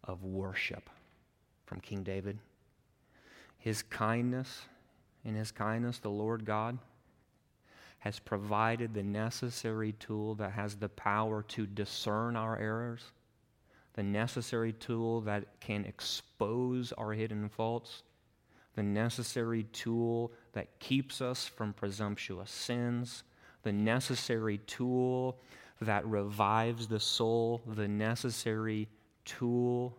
of 0.05 0.25
worship 0.25 0.89
from 1.67 1.79
King 1.79 2.03
David. 2.03 2.39
His 3.59 3.83
kindness, 3.83 4.63
in 5.23 5.35
his 5.35 5.51
kindness, 5.51 5.99
the 5.99 6.09
Lord 6.09 6.47
God 6.47 6.79
has 7.99 8.19
provided 8.19 8.95
the 8.95 9.03
necessary 9.03 9.93
tool 9.93 10.37
that 10.37 10.53
has 10.53 10.77
the 10.77 10.89
power 10.89 11.43
to 11.49 11.67
discern 11.67 12.35
our 12.35 12.59
errors, 12.59 13.03
the 13.93 14.03
necessary 14.03 14.73
tool 14.73 15.21
that 15.21 15.61
can 15.61 15.85
expose 15.85 16.93
our 16.93 17.13
hidden 17.13 17.51
faults, 17.51 18.05
the 18.75 18.83
necessary 18.83 19.65
tool 19.65 20.33
that 20.55 20.79
keeps 20.79 21.21
us 21.21 21.47
from 21.47 21.75
presumptuous 21.75 22.51
sins, 22.51 23.23
the 23.65 23.73
necessary 23.73 24.57
tool 24.67 25.37
that 25.83 26.07
revives 26.07 26.87
the 26.87 27.01
soul, 27.01 27.63
the 27.67 27.89
necessary 27.89 28.89
tool 29.25 29.97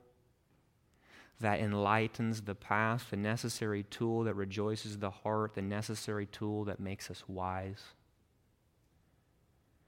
that 1.40 1.60
enlightens 1.60 2.42
the 2.42 2.56
path, 2.56 3.08
the 3.10 3.18
necessary 3.18 3.84
tool 3.84 4.24
that 4.24 4.36
rejoices 4.36 4.98
the 4.98 5.10
heart, 5.10 5.54
the 5.56 5.62
necessary 5.62 6.26
tool 6.28 6.64
that 6.64 6.80
makes 6.80 7.12
us 7.12 7.24
wise. 7.28 7.84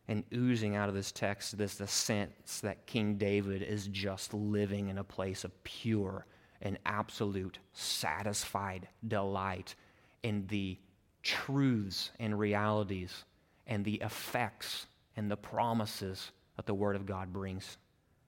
And 0.07 0.23
oozing 0.33 0.75
out 0.75 0.89
of 0.89 0.95
this 0.95 1.11
text 1.11 1.57
this 1.57 1.75
the 1.75 1.87
sense 1.87 2.59
that 2.59 2.85
King 2.85 3.15
David 3.15 3.63
is 3.63 3.87
just 3.87 4.33
living 4.33 4.89
in 4.89 4.97
a 4.97 5.03
place 5.03 5.43
of 5.43 5.63
pure 5.63 6.25
and 6.61 6.77
absolute 6.85 7.59
satisfied 7.73 8.87
delight 9.07 9.75
in 10.23 10.45
the 10.47 10.77
truths 11.23 12.11
and 12.19 12.37
realities 12.37 13.23
and 13.65 13.83
the 13.83 13.95
effects 13.95 14.87
and 15.15 15.29
the 15.29 15.37
promises 15.37 16.31
that 16.55 16.65
the 16.65 16.73
Word 16.73 16.95
of 16.95 17.05
God 17.05 17.31
brings 17.31 17.77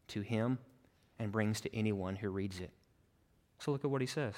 to 0.09 0.21
him 0.21 0.59
and 1.19 1.31
brings 1.31 1.61
to 1.61 1.75
anyone 1.75 2.15
who 2.15 2.29
reads 2.29 2.59
it. 2.59 2.71
So 3.59 3.71
look 3.71 3.83
at 3.83 3.91
what 3.91 4.01
he 4.01 4.07
says. 4.07 4.35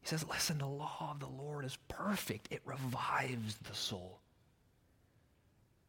He 0.00 0.08
says, 0.08 0.24
Listen, 0.28 0.58
the 0.58 0.66
law 0.66 1.10
of 1.12 1.20
the 1.20 1.26
Lord 1.26 1.64
is 1.64 1.76
perfect, 1.88 2.48
it 2.50 2.62
revives 2.64 3.56
the 3.56 3.74
soul. 3.74 4.20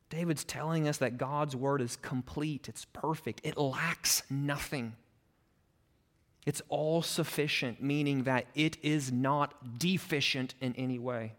David's 0.10 0.44
telling 0.44 0.90
us 0.90 0.98
that 0.98 1.18
God's 1.18 1.56
word 1.56 1.82
is 1.82 1.96
complete, 1.96 2.68
it's 2.68 2.86
perfect, 2.86 3.42
it 3.44 3.58
lacks 3.58 4.24
nothing. 4.30 4.94
It's 6.46 6.62
all 6.70 7.02
sufficient, 7.02 7.84
meaning 7.84 8.24
that 8.24 8.48
it 8.56 8.78
is 8.82 9.12
not 9.12 9.80
deficient 9.80 10.56
in 10.60 10.76
any 10.76 10.98
way. 10.98 11.34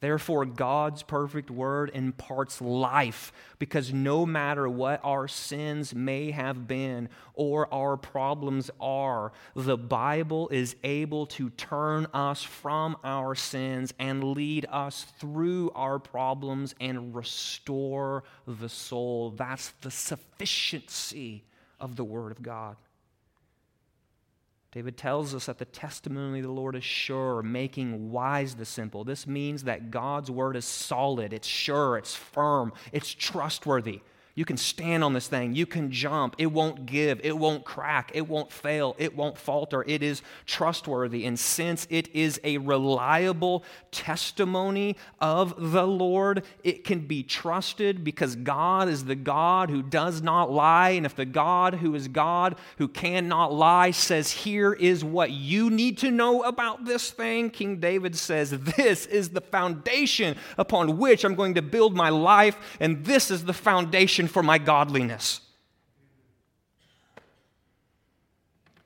Therefore, 0.00 0.46
God's 0.46 1.02
perfect 1.02 1.50
word 1.50 1.90
imparts 1.92 2.60
life 2.60 3.32
because 3.58 3.92
no 3.92 4.24
matter 4.24 4.66
what 4.68 5.00
our 5.04 5.28
sins 5.28 5.94
may 5.94 6.30
have 6.30 6.66
been 6.66 7.10
or 7.34 7.72
our 7.72 7.98
problems 7.98 8.70
are, 8.80 9.32
the 9.54 9.76
Bible 9.76 10.48
is 10.48 10.74
able 10.84 11.26
to 11.26 11.50
turn 11.50 12.06
us 12.14 12.42
from 12.42 12.96
our 13.04 13.34
sins 13.34 13.92
and 13.98 14.24
lead 14.32 14.66
us 14.70 15.04
through 15.18 15.70
our 15.74 15.98
problems 15.98 16.74
and 16.80 17.14
restore 17.14 18.24
the 18.46 18.70
soul. 18.70 19.32
That's 19.32 19.68
the 19.82 19.90
sufficiency 19.90 21.44
of 21.78 21.96
the 21.96 22.04
Word 22.04 22.32
of 22.32 22.42
God. 22.42 22.76
David 24.72 24.96
tells 24.96 25.34
us 25.34 25.46
that 25.46 25.58
the 25.58 25.64
testimony 25.64 26.38
of 26.38 26.44
the 26.44 26.52
Lord 26.52 26.76
is 26.76 26.84
sure, 26.84 27.42
making 27.42 28.12
wise 28.12 28.54
the 28.54 28.64
simple. 28.64 29.02
This 29.02 29.26
means 29.26 29.64
that 29.64 29.90
God's 29.90 30.30
word 30.30 30.54
is 30.54 30.64
solid, 30.64 31.32
it's 31.32 31.48
sure, 31.48 31.98
it's 31.98 32.14
firm, 32.14 32.72
it's 32.92 33.12
trustworthy. 33.12 34.00
You 34.34 34.44
can 34.44 34.56
stand 34.56 35.02
on 35.02 35.12
this 35.12 35.26
thing. 35.26 35.54
You 35.54 35.66
can 35.66 35.90
jump. 35.90 36.36
It 36.38 36.46
won't 36.46 36.86
give. 36.86 37.20
It 37.24 37.36
won't 37.36 37.64
crack. 37.64 38.12
It 38.14 38.28
won't 38.28 38.52
fail. 38.52 38.94
It 38.98 39.16
won't 39.16 39.36
falter. 39.36 39.84
It 39.86 40.02
is 40.02 40.22
trustworthy. 40.46 41.26
And 41.26 41.38
since 41.38 41.86
it 41.90 42.14
is 42.14 42.40
a 42.44 42.58
reliable 42.58 43.64
testimony 43.90 44.96
of 45.20 45.72
the 45.72 45.86
Lord, 45.86 46.44
it 46.62 46.84
can 46.84 47.00
be 47.00 47.22
trusted 47.22 48.04
because 48.04 48.36
God 48.36 48.88
is 48.88 49.04
the 49.04 49.16
God 49.16 49.68
who 49.68 49.82
does 49.82 50.22
not 50.22 50.50
lie. 50.50 50.90
And 50.90 51.04
if 51.04 51.16
the 51.16 51.26
God 51.26 51.74
who 51.74 51.94
is 51.94 52.06
God, 52.06 52.56
who 52.78 52.86
cannot 52.86 53.52
lie, 53.52 53.90
says, 53.90 54.30
Here 54.30 54.72
is 54.72 55.04
what 55.04 55.32
you 55.32 55.70
need 55.70 55.98
to 55.98 56.10
know 56.10 56.42
about 56.44 56.84
this 56.84 57.10
thing, 57.10 57.50
King 57.50 57.80
David 57.80 58.16
says, 58.16 58.50
This 58.50 59.06
is 59.06 59.30
the 59.30 59.40
foundation 59.40 60.36
upon 60.56 60.98
which 60.98 61.24
I'm 61.24 61.34
going 61.34 61.54
to 61.54 61.62
build 61.62 61.96
my 61.96 62.10
life, 62.10 62.76
and 62.78 63.04
this 63.04 63.30
is 63.30 63.44
the 63.44 63.52
foundation 63.52 64.19
for 64.26 64.42
my 64.42 64.58
godliness. 64.58 65.40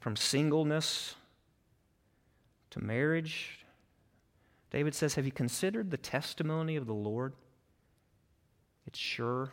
From 0.01 0.17
singleness 0.17 1.15
to 2.71 2.81
marriage, 2.81 3.65
David 4.71 4.95
says, 4.95 5.15
Have 5.15 5.25
you 5.25 5.33
considered 5.33 5.91
the 5.91 5.97
testimony 5.97 6.77
of 6.77 6.87
the 6.87 6.95
Lord? 6.95 7.33
It's 8.87 8.99
sure, 8.99 9.51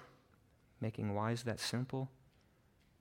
making 0.81 1.13
wise 1.13 1.43
that 1.43 1.59
simple. 1.59 2.09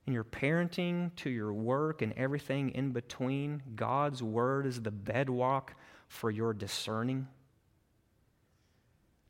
In 0.07 0.13
your 0.13 0.23
parenting, 0.23 1.13
to 1.17 1.29
your 1.29 1.53
work, 1.53 2.01
and 2.01 2.13
everything 2.13 2.69
in 2.69 2.91
between, 2.91 3.61
God's 3.75 4.23
word 4.23 4.65
is 4.65 4.81
the 4.81 4.91
bedrock 4.91 5.73
for 6.07 6.31
your 6.31 6.53
discerning. 6.53 7.27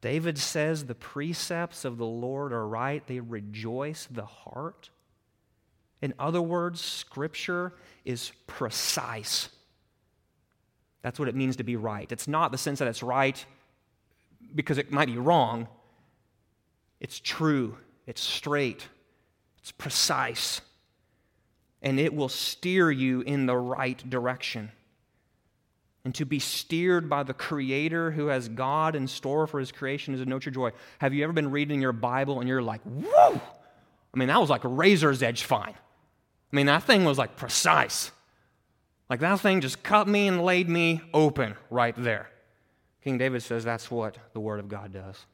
David 0.02 0.38
says 0.40 0.86
the 0.86 0.96
precepts 0.96 1.86
of 1.86 1.98
the 1.98 2.06
Lord 2.06 2.52
are 2.52 2.68
right, 2.68 3.06
they 3.06 3.20
rejoice 3.20 4.08
the 4.10 4.26
heart. 4.26 4.90
In 6.02 6.16
other 6.18 6.42
words, 6.42 6.82
Scripture 6.82 7.74
is 8.04 8.32
precise. 8.48 9.50
That's 11.04 11.20
what 11.20 11.28
it 11.28 11.36
means 11.36 11.58
to 11.58 11.64
be 11.64 11.76
right. 11.76 12.12
It's 12.12 12.28
not 12.28 12.52
the 12.52 12.58
sense 12.58 12.80
that 12.80 12.88
it's 12.88 13.04
right 13.04 13.44
because 14.56 14.80
it 14.80 14.92
might 14.92 15.08
be 15.08 15.18
wrong. 15.18 15.68
It's 17.00 17.20
true, 17.20 17.78
it's 18.08 18.22
straight, 18.22 18.88
it's 19.60 19.72
precise, 19.72 20.62
and 21.82 22.00
it 22.00 22.14
will 22.14 22.30
steer 22.30 22.92
you 22.92 23.22
in 23.22 23.46
the 23.46 23.58
right 23.58 24.08
direction 24.10 24.72
and 26.04 26.16
to 26.16 26.26
be 26.26 26.40
steered 26.40 27.10
by 27.10 27.24
the 27.24 27.34
Creator 27.34 28.12
who 28.12 28.28
has 28.28 28.50
God 28.50 28.96
in 28.96 29.08
store 29.08 29.48
for 29.48 29.60
His 29.60 29.72
creation 29.72 30.14
is 30.14 30.22
a 30.22 30.26
note 30.26 30.46
your 30.46 30.54
joy. 30.54 30.72
Have 31.00 31.14
you 31.14 31.24
ever 31.24 31.34
been 31.34 31.52
reading 31.52 31.82
your 31.82 31.94
Bible 31.94 32.40
and 32.40 32.50
you're 32.50 32.62
like, 32.62 32.82
whoa? 32.82 33.40
I 34.14 34.18
mean, 34.18 34.28
that 34.28 34.42
was 34.42 34.50
like 34.50 34.64
a 34.64 34.70
razor's 34.70 35.22
edge 35.22 35.44
fine. 35.44 35.74
I 35.74 36.56
mean, 36.56 36.66
that 36.66 36.84
thing 36.84 37.06
was 37.06 37.18
like 37.18 37.36
precise. 37.38 38.12
Like 39.10 39.20
that 39.20 39.40
thing 39.40 39.62
just 39.62 39.84
cut 39.84 40.08
me 40.08 40.28
and 40.28 40.44
laid 40.44 40.70
me 40.70 41.02
open 41.14 41.56
right 41.70 41.96
there. 41.98 42.30
King 43.04 43.18
David 43.18 43.44
says 43.44 43.64
that's 43.64 43.90
what 43.90 44.18
the 44.34 44.40
Word 44.40 44.60
of 44.60 44.70
God 44.70 44.94
does. 44.94 45.26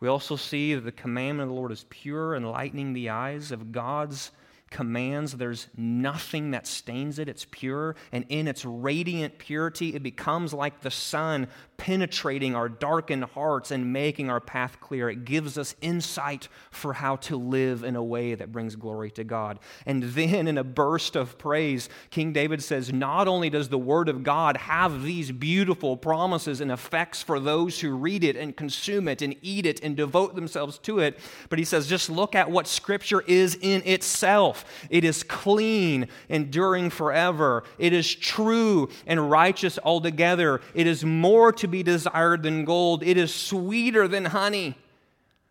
We 0.00 0.08
also 0.08 0.36
see 0.36 0.74
that 0.74 0.82
the 0.82 0.92
commandment 0.92 1.48
of 1.48 1.54
the 1.54 1.58
Lord 1.58 1.72
is 1.72 1.86
pure, 1.88 2.34
enlightening 2.34 2.92
the 2.92 3.10
eyes 3.10 3.52
of 3.52 3.72
God's 3.72 4.30
commands, 4.70 5.32
there's 5.32 5.68
nothing 5.76 6.50
that 6.50 6.66
stains 6.66 7.18
it. 7.18 7.28
It's 7.28 7.46
pure. 7.50 7.94
And 8.10 8.24
in 8.28 8.48
its 8.48 8.64
radiant 8.64 9.38
purity, 9.38 9.94
it 9.94 10.02
becomes 10.02 10.52
like 10.52 10.80
the 10.80 10.90
sun 10.90 11.46
penetrating 11.76 12.54
our 12.54 12.68
darkened 12.68 13.24
hearts 13.24 13.70
and 13.70 13.92
making 13.92 14.30
our 14.30 14.40
path 14.40 14.80
clear. 14.80 15.08
It 15.08 15.24
gives 15.24 15.58
us 15.58 15.74
insight 15.80 16.48
for 16.70 16.92
how 16.92 17.16
to 17.16 17.36
live 17.36 17.84
in 17.84 17.96
a 17.96 18.02
way 18.02 18.34
that 18.34 18.52
brings 18.52 18.76
glory 18.76 19.10
to 19.12 19.24
God. 19.24 19.58
And 19.86 20.02
then, 20.02 20.48
in 20.48 20.58
a 20.58 20.64
burst 20.64 21.16
of 21.16 21.38
praise, 21.38 21.88
King 22.10 22.32
David 22.32 22.62
says, 22.62 22.92
Not 22.92 23.28
only 23.28 23.50
does 23.50 23.68
the 23.68 23.78
Word 23.78 24.08
of 24.08 24.22
God 24.22 24.56
have 24.56 25.02
these 25.02 25.30
beautiful 25.30 25.96
promises 25.96 26.60
and 26.60 26.72
effects 26.72 27.22
for 27.22 27.38
those 27.38 27.80
who 27.80 27.94
read 27.94 28.24
it 28.24 28.36
and 28.36 28.56
consume 28.56 29.08
it 29.08 29.22
and 29.22 29.36
eat 29.42 29.66
it 29.66 29.80
and 29.82 29.96
devote 29.96 30.34
themselves 30.34 30.78
to 30.78 30.98
it, 30.98 31.18
but 31.48 31.58
he 31.58 31.64
says, 31.64 31.86
Just 31.86 32.10
look 32.10 32.34
at 32.34 32.50
what 32.50 32.66
Scripture 32.66 33.20
is 33.22 33.56
in 33.60 33.82
itself. 33.84 34.63
It 34.90 35.04
is 35.04 35.22
clean, 35.22 36.08
enduring 36.28 36.90
forever. 36.90 37.64
It 37.78 37.92
is 37.92 38.14
true 38.14 38.88
and 39.06 39.30
righteous 39.30 39.78
altogether. 39.82 40.60
It 40.74 40.86
is 40.86 41.04
more 41.04 41.52
to 41.52 41.66
be 41.66 41.82
desired 41.82 42.42
than 42.42 42.64
gold. 42.64 43.02
It 43.02 43.16
is 43.16 43.34
sweeter 43.34 44.08
than 44.08 44.26
honey. 44.26 44.76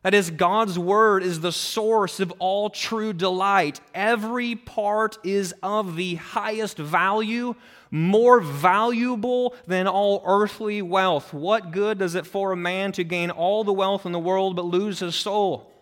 That 0.03 0.13
is, 0.13 0.31
God's 0.31 0.77
word 0.77 1.23
is 1.23 1.39
the 1.39 1.53
source 1.53 2.19
of 2.19 2.33
all 2.39 2.69
true 2.69 3.13
delight. 3.13 3.79
Every 3.95 4.53
part 4.53 5.17
is 5.23 5.55
of 5.63 5.95
the 5.95 6.15
highest 6.15 6.77
value, 6.77 7.55
more 7.89 8.41
valuable 8.41 9.55
than 9.65 9.87
all 9.87 10.21
earthly 10.25 10.81
wealth. 10.81 11.33
What 11.33 11.71
good 11.71 11.99
does 11.99 12.15
it 12.15 12.27
for 12.27 12.51
a 12.51 12.57
man 12.57 12.91
to 12.93 13.05
gain 13.05 13.31
all 13.31 13.63
the 13.63 13.71
wealth 13.71 14.05
in 14.05 14.11
the 14.11 14.19
world 14.19 14.57
but 14.57 14.65
lose 14.65 14.99
his 14.99 15.15
soul? 15.15 15.72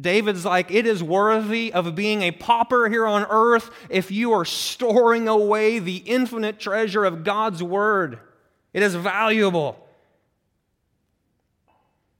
David's 0.00 0.44
like, 0.44 0.70
it 0.70 0.86
is 0.86 1.02
worthy 1.02 1.72
of 1.72 1.94
being 1.94 2.22
a 2.22 2.30
pauper 2.30 2.88
here 2.88 3.06
on 3.06 3.24
earth 3.28 3.70
if 3.88 4.10
you 4.10 4.32
are 4.32 4.44
storing 4.44 5.28
away 5.28 5.78
the 5.78 5.98
infinite 5.98 6.58
treasure 6.58 7.04
of 7.04 7.24
God's 7.24 7.62
word. 7.62 8.18
It 8.72 8.82
is 8.82 8.94
valuable, 8.94 9.86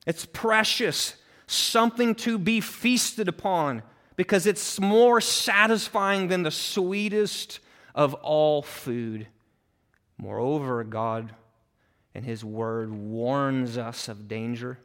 it's 0.07 0.27
precious, 0.27 1.15
something 1.47 2.15
to 2.17 2.39
be 2.39 2.61
feasted 2.61 3.29
upon 3.29 3.83
because 4.17 4.47
it's 4.47 4.79
more 4.79 5.21
satisfying 5.21 6.29
than 6.29 6.43
the 6.43 6.51
sweetest 6.51 7.61
of 7.95 8.15
all 8.15 8.63
food. 8.63 9.27
Moreover, 10.19 10.85
God 10.85 11.35
and 12.15 12.25
His 12.25 12.45
Word 12.45 12.93
warns 12.93 13.79
us 13.79 14.09
of 14.09 14.29
danger. 14.29 14.79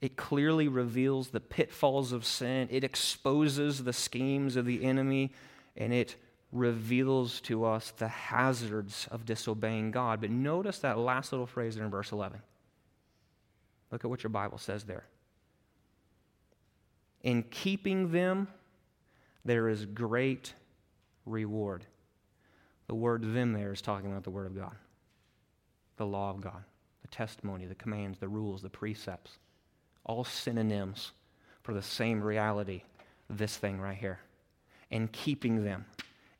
It 0.00 0.16
clearly 0.16 0.66
reveals 0.66 1.28
the 1.28 1.40
pitfalls 1.40 2.12
of 2.12 2.24
sin. 2.24 2.68
It 2.70 2.84
exposes 2.84 3.84
the 3.84 3.92
schemes 3.92 4.56
of 4.56 4.64
the 4.64 4.82
enemy, 4.82 5.32
and 5.76 5.92
it 5.92 6.16
reveals 6.52 7.40
to 7.42 7.64
us 7.64 7.90
the 7.90 8.08
hazards 8.08 9.06
of 9.10 9.26
disobeying 9.26 9.90
God. 9.90 10.20
But 10.20 10.30
notice 10.30 10.78
that 10.80 10.98
last 10.98 11.32
little 11.32 11.46
phrase 11.46 11.76
there 11.76 11.84
in 11.84 11.90
verse 11.90 12.12
11. 12.12 12.40
Look 13.92 14.04
at 14.04 14.10
what 14.10 14.22
your 14.22 14.30
Bible 14.30 14.58
says 14.58 14.84
there. 14.84 15.04
In 17.22 17.42
keeping 17.42 18.10
them, 18.10 18.48
there 19.44 19.68
is 19.68 19.84
great 19.84 20.54
reward. 21.26 21.84
The 22.86 22.94
word 22.94 23.22
them 23.34 23.52
there 23.52 23.72
is 23.72 23.82
talking 23.82 24.10
about 24.10 24.24
the 24.24 24.30
Word 24.30 24.46
of 24.46 24.56
God, 24.56 24.74
the 25.96 26.06
law 26.06 26.30
of 26.30 26.40
God, 26.40 26.64
the 27.02 27.08
testimony, 27.08 27.66
the 27.66 27.74
commands, 27.74 28.18
the 28.18 28.28
rules, 28.28 28.62
the 28.62 28.70
precepts 28.70 29.38
all 30.04 30.24
synonyms 30.24 31.12
for 31.62 31.74
the 31.74 31.82
same 31.82 32.22
reality, 32.22 32.82
this 33.28 33.56
thing 33.56 33.80
right 33.80 33.96
here. 33.96 34.20
And 34.90 35.10
keeping 35.12 35.64
them, 35.64 35.84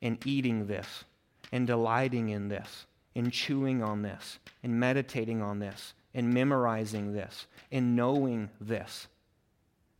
and 0.01 0.17
eating 0.25 0.67
this, 0.67 1.05
and 1.51 1.65
delighting 1.65 2.29
in 2.29 2.49
this, 2.49 2.85
and 3.15 3.31
chewing 3.31 3.81
on 3.81 4.01
this, 4.01 4.39
and 4.63 4.79
meditating 4.79 5.41
on 5.41 5.59
this, 5.59 5.93
and 6.13 6.33
memorizing 6.33 7.13
this, 7.13 7.47
and 7.71 7.95
knowing 7.95 8.49
this. 8.59 9.07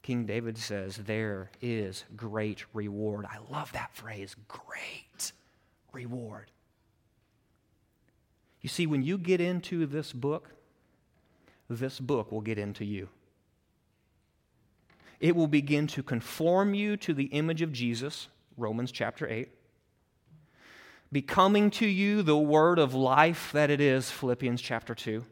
King 0.01 0.25
David 0.25 0.57
says, 0.57 0.97
There 0.97 1.51
is 1.61 2.03
great 2.15 2.65
reward. 2.73 3.25
I 3.25 3.37
love 3.51 3.71
that 3.73 3.93
phrase, 3.93 4.35
great 4.47 5.31
reward. 5.93 6.51
You 8.61 8.69
see, 8.69 8.85
when 8.85 9.03
you 9.03 9.17
get 9.17 9.41
into 9.41 9.85
this 9.85 10.13
book, 10.13 10.49
this 11.69 11.99
book 11.99 12.31
will 12.31 12.41
get 12.41 12.57
into 12.57 12.85
you. 12.85 13.09
It 15.21 15.35
will 15.35 15.47
begin 15.47 15.85
to 15.87 16.01
conform 16.01 16.73
you 16.73 16.97
to 16.97 17.13
the 17.13 17.25
image 17.25 17.61
of 17.61 17.71
Jesus, 17.71 18.27
Romans 18.57 18.91
chapter 18.91 19.29
8. 19.29 19.49
Becoming 21.11 21.69
to 21.71 21.85
you 21.85 22.23
the 22.23 22.37
word 22.37 22.79
of 22.79 22.95
life 22.95 23.51
that 23.51 23.69
it 23.69 23.79
is, 23.79 24.09
Philippians 24.09 24.59
chapter 24.59 24.95
2. 24.95 25.23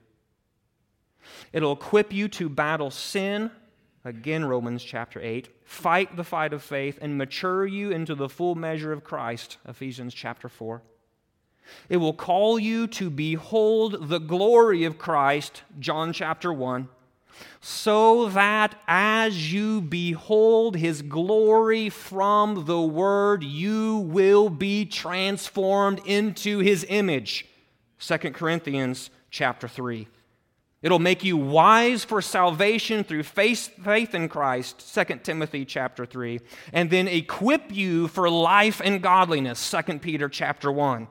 It'll 1.53 1.71
equip 1.71 2.13
you 2.13 2.27
to 2.27 2.49
battle 2.49 2.91
sin, 2.91 3.49
again, 4.05 4.45
Romans 4.45 4.83
chapter 4.83 5.19
8. 5.19 5.49
Fight 5.65 6.15
the 6.15 6.23
fight 6.23 6.53
of 6.53 6.61
faith 6.61 6.99
and 7.01 7.17
mature 7.17 7.65
you 7.65 7.89
into 7.89 8.13
the 8.13 8.29
full 8.29 8.53
measure 8.53 8.91
of 8.91 9.03
Christ, 9.03 9.57
Ephesians 9.67 10.13
chapter 10.13 10.47
4. 10.47 10.83
It 11.89 11.97
will 11.97 12.13
call 12.13 12.59
you 12.59 12.85
to 12.87 13.09
behold 13.09 14.07
the 14.07 14.19
glory 14.19 14.83
of 14.83 14.99
Christ, 14.99 15.63
John 15.79 16.13
chapter 16.13 16.53
1 16.53 16.89
so 17.61 18.29
that 18.29 18.75
as 18.87 19.51
you 19.51 19.81
behold 19.81 20.75
his 20.75 21.01
glory 21.01 21.89
from 21.89 22.65
the 22.65 22.81
word, 22.81 23.43
you 23.43 23.97
will 23.97 24.49
be 24.49 24.85
transformed 24.85 26.01
into 26.05 26.59
his 26.59 26.85
image. 26.89 27.45
2 27.99 28.17
Corinthians 28.31 29.09
chapter 29.29 29.67
3. 29.67 30.07
It'll 30.81 30.99
make 30.99 31.25
you 31.25 31.35
wise 31.35 32.05
for 32.05 32.21
salvation 32.21 33.03
through 33.03 33.23
faith, 33.23 33.69
faith 33.83 34.15
in 34.15 34.29
Christ, 34.29 34.93
2 34.95 35.15
Timothy 35.23 35.65
chapter 35.65 36.05
3, 36.05 36.39
and 36.71 36.89
then 36.89 37.07
equip 37.07 37.75
you 37.75 38.07
for 38.07 38.29
life 38.29 38.81
and 38.81 39.01
godliness, 39.01 39.69
2 39.69 39.99
Peter 39.99 40.29
chapter 40.29 40.71
1. 40.71 41.07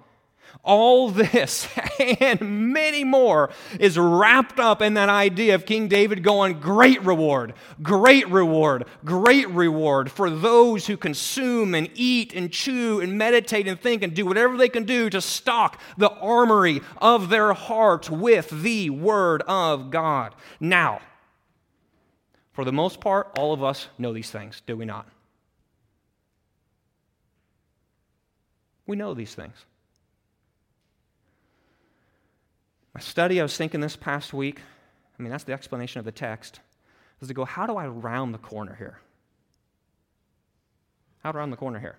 All 0.63 1.11
this 1.11 1.69
and 2.21 2.73
many 2.73 3.05
more 3.05 3.51
is 3.79 3.99
wrapped 3.99 4.59
up 4.59 4.83
in 4.83 4.95
that 4.95 5.09
idea 5.09 5.55
of 5.55 5.67
King 5.67 5.89
David 5.89 6.23
going, 6.23 6.61
Great 6.61 7.03
reward, 7.05 7.55
great 7.83 8.29
reward, 8.29 8.85
great 9.05 9.49
reward 9.49 10.11
for 10.11 10.31
those 10.31 10.87
who 10.87 10.97
consume 10.97 11.75
and 11.75 11.89
eat 11.95 12.35
and 12.35 12.53
chew 12.53 13.01
and 13.01 13.17
meditate 13.17 13.69
and 13.69 13.81
think 13.81 14.03
and 14.03 14.15
do 14.15 14.27
whatever 14.27 14.57
they 14.57 14.69
can 14.69 14.85
do 14.85 15.09
to 15.11 15.21
stock 15.21 15.81
the 15.97 16.11
armory 16.11 16.81
of 16.99 17.29
their 17.29 17.53
heart 17.53 18.11
with 18.11 18.51
the 18.63 18.91
Word 18.91 19.43
of 19.43 19.91
God. 19.91 20.35
Now, 20.61 21.01
for 22.53 22.65
the 22.65 22.73
most 22.73 23.01
part, 23.01 23.31
all 23.39 23.53
of 23.53 23.63
us 23.63 23.87
know 23.99 24.13
these 24.13 24.31
things, 24.31 24.63
do 24.67 24.77
we 24.77 24.85
not? 24.85 25.07
We 28.85 28.97
know 28.97 29.15
these 29.15 29.35
things. 29.35 29.55
My 32.99 33.03
study, 33.03 33.39
I 33.39 33.45
was 33.45 33.57
thinking 33.57 33.81
this 33.81 33.95
past 33.95 34.35
week, 34.35 34.61
I 35.17 35.23
mean, 35.23 35.31
that's 35.31 35.45
the 35.45 35.53
explanation 35.53 36.01
of 36.01 36.05
the 36.05 36.11
text, 36.11 36.59
is 37.23 37.29
to 37.29 37.35
go, 37.35 37.45
how 37.45 37.65
do 37.65 37.77
I 37.77 37.87
round 37.87 38.35
the 38.35 38.39
corner 38.39 38.75
here? 38.75 38.99
How 41.23 41.31
to 41.31 41.39
round 41.39 41.53
the 41.53 41.57
corner 41.57 41.79
here? 41.79 41.95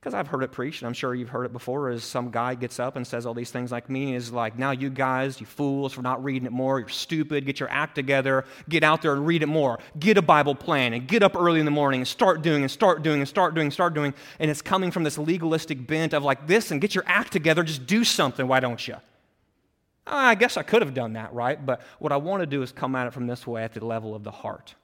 Because 0.00 0.14
I've 0.14 0.28
heard 0.28 0.44
it 0.44 0.52
preached, 0.52 0.80
and 0.80 0.86
I'm 0.86 0.94
sure 0.94 1.14
you've 1.14 1.28
heard 1.28 1.44
it 1.44 1.52
before, 1.52 1.90
is 1.90 2.04
some 2.04 2.30
guy 2.30 2.54
gets 2.54 2.80
up 2.80 2.96
and 2.96 3.06
says 3.06 3.26
all 3.26 3.34
these 3.34 3.50
things 3.50 3.70
like 3.70 3.90
me, 3.90 4.14
is 4.14 4.32
like, 4.32 4.58
now 4.58 4.70
you 4.70 4.88
guys, 4.88 5.38
you 5.38 5.44
fools, 5.44 5.92
for 5.92 6.00
not 6.00 6.24
reading 6.24 6.46
it 6.46 6.52
more, 6.52 6.80
you're 6.80 6.88
stupid, 6.88 7.44
get 7.44 7.60
your 7.60 7.68
act 7.68 7.96
together, 7.96 8.46
get 8.70 8.82
out 8.82 9.02
there 9.02 9.12
and 9.12 9.26
read 9.26 9.42
it 9.42 9.46
more, 9.46 9.78
get 9.98 10.16
a 10.16 10.22
Bible 10.22 10.54
plan, 10.54 10.94
and 10.94 11.06
get 11.06 11.22
up 11.22 11.36
early 11.36 11.58
in 11.58 11.66
the 11.66 11.70
morning 11.70 12.00
and 12.00 12.08
start 12.08 12.40
doing 12.40 12.62
and 12.62 12.70
start 12.70 13.02
doing 13.02 13.20
and 13.20 13.28
start 13.28 13.54
doing 13.54 13.66
and 13.66 13.74
start 13.74 13.92
doing. 13.92 14.14
And 14.38 14.50
it's 14.50 14.62
coming 14.62 14.90
from 14.90 15.04
this 15.04 15.18
legalistic 15.18 15.86
bent 15.86 16.14
of 16.14 16.24
like 16.24 16.46
this, 16.46 16.70
and 16.70 16.80
get 16.80 16.94
your 16.94 17.04
act 17.06 17.30
together, 17.30 17.62
just 17.62 17.84
do 17.84 18.04
something, 18.04 18.48
why 18.48 18.60
don't 18.60 18.88
you? 18.88 18.96
I 20.06 20.34
guess 20.34 20.56
I 20.56 20.62
could 20.62 20.82
have 20.82 20.94
done 20.94 21.14
that, 21.14 21.32
right? 21.32 21.64
But 21.64 21.80
what 21.98 22.12
I 22.12 22.16
want 22.16 22.42
to 22.42 22.46
do 22.46 22.62
is 22.62 22.72
come 22.72 22.94
at 22.94 23.06
it 23.06 23.12
from 23.12 23.26
this 23.26 23.46
way 23.46 23.64
at 23.64 23.72
the 23.72 23.84
level 23.84 24.14
of 24.14 24.22
the 24.22 24.30
heart. 24.30 24.74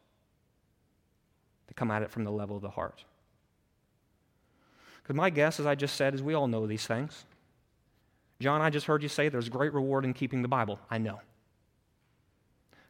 To 1.68 1.74
come 1.74 1.90
at 1.90 2.02
it 2.02 2.10
from 2.10 2.24
the 2.24 2.30
level 2.30 2.56
of 2.56 2.62
the 2.62 2.70
heart. 2.70 3.04
Because 5.02 5.16
my 5.16 5.30
guess, 5.30 5.60
as 5.60 5.66
I 5.66 5.74
just 5.74 5.96
said, 5.96 6.14
is 6.14 6.22
we 6.22 6.34
all 6.34 6.48
know 6.48 6.66
these 6.66 6.86
things. 6.86 7.24
John, 8.40 8.62
I 8.62 8.70
just 8.70 8.86
heard 8.86 9.02
you 9.02 9.08
say 9.08 9.28
there's 9.28 9.50
great 9.50 9.74
reward 9.74 10.04
in 10.04 10.14
keeping 10.14 10.40
the 10.40 10.48
Bible. 10.48 10.78
I 10.90 10.98
know. 10.98 11.20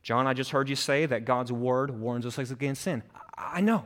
John, 0.03 0.27
I 0.27 0.33
just 0.33 0.51
heard 0.51 0.69
you 0.69 0.77
say 0.77 1.07
that 1.07 1.25
God's 1.25 1.53
word 1.53 1.91
warns 1.91 2.25
us 2.25 2.39
against 2.39 2.83
sin. 2.83 3.03
I 3.37 3.61
know. 3.61 3.85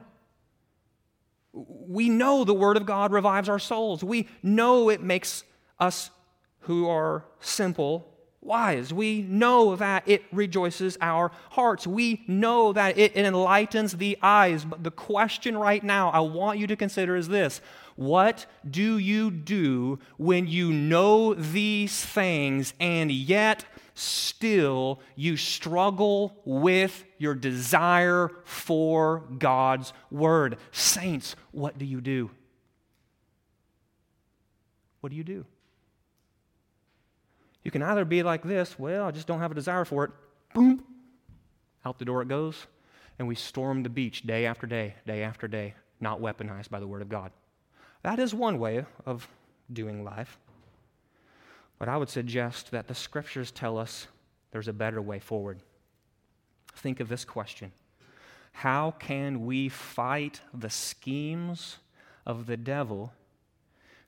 We 1.53 2.09
know 2.09 2.45
the 2.45 2.55
word 2.55 2.77
of 2.77 2.85
God 2.85 3.13
revives 3.13 3.49
our 3.49 3.59
souls. 3.59 4.05
We 4.05 4.29
know 4.43 4.91
it 4.91 5.01
makes 5.01 5.45
us 5.79 6.11
who 6.61 6.89
are 6.89 7.25
simple 7.41 8.14
wise. 8.45 8.93
We 8.93 9.23
know 9.23 9.77
that 9.77 10.05
it 10.07 10.25
rejoices 10.33 10.99
our 11.01 11.31
hearts. 11.51 11.87
We 11.87 12.25
know 12.27 12.73
that 12.73 12.99
it, 12.99 13.17
enlightens 13.17 13.97
the 13.97 14.19
eyes. 14.23 14.65
But 14.65 14.85
the 14.85 14.91
question 14.91 15.57
right 15.57 15.83
now 15.83 16.11
I 16.11 16.21
want 16.21 16.59
you 16.59 16.67
to 16.67 16.77
consider 16.77 17.17
is 17.17 17.29
this 17.29 17.61
What 17.97 18.47
do 18.69 18.99
you 18.99 19.31
do 19.31 19.99
when 20.17 20.47
you 20.47 20.73
know 20.73 21.35
these 21.35 22.05
things 22.05 22.75
and 22.79 23.11
yet 23.11 23.65
still 23.95 25.01
you 25.15 25.37
struggle 25.37 26.41
with 26.45 27.05
your 27.19 27.35
desire 27.35 28.31
for 28.45 29.25
God's 29.39 29.93
word? 30.11 30.59
Saints, 30.73 31.37
what 31.53 31.79
do 31.79 31.85
you 31.85 32.01
do? 32.01 32.31
What 35.01 35.11
do 35.11 35.17
you 35.17 35.25
do? 35.25 35.45
You 37.65 37.71
can 37.71 37.83
either 37.83 38.05
be 38.05 38.23
like 38.23 38.43
this, 38.43 38.79
well, 38.79 39.07
I 39.07 39.11
just 39.11 39.27
don't 39.27 39.41
have 39.41 39.51
a 39.51 39.55
desire 39.55 39.85
for 39.85 40.05
it. 40.05 40.11
Boom, 40.53 40.85
out 41.85 41.99
the 41.99 42.05
door 42.05 42.23
it 42.23 42.29
goes. 42.29 42.67
And 43.19 43.27
we 43.27 43.35
storm 43.35 43.83
the 43.83 43.89
beach 43.89 44.23
day 44.23 44.45
after 44.45 44.67
day, 44.67 44.95
day 45.07 45.23
after 45.23 45.49
day, 45.49 45.75
not 46.01 46.21
weaponized 46.21 46.69
by 46.69 46.81
the 46.81 46.87
Word 46.87 47.01
of 47.01 47.09
God. 47.09 47.33
That 48.03 48.19
is 48.19 48.35
one 48.35 48.59
way 48.59 48.85
of 49.07 49.29
doing 49.73 50.05
life. 50.05 50.39
But 51.79 51.89
I 51.89 51.97
would 51.97 52.11
suggest 52.11 52.71
that 52.71 52.87
the 52.87 52.95
Scriptures 52.95 53.51
tell 53.51 53.79
us 53.79 54.09
there's 54.51 54.69
a 54.69 54.73
better 54.73 55.01
way 55.01 55.19
forward. 55.19 55.61
Think 56.75 57.01
of 57.01 57.09
this 57.09 57.25
question 57.25 57.73
How 58.53 58.91
can 58.93 59.47
we 59.47 59.69
fight 59.69 60.41
the 60.53 60.71
schemes 60.71 61.79
of 62.27 62.47
the 62.47 62.57
devil 62.57 63.13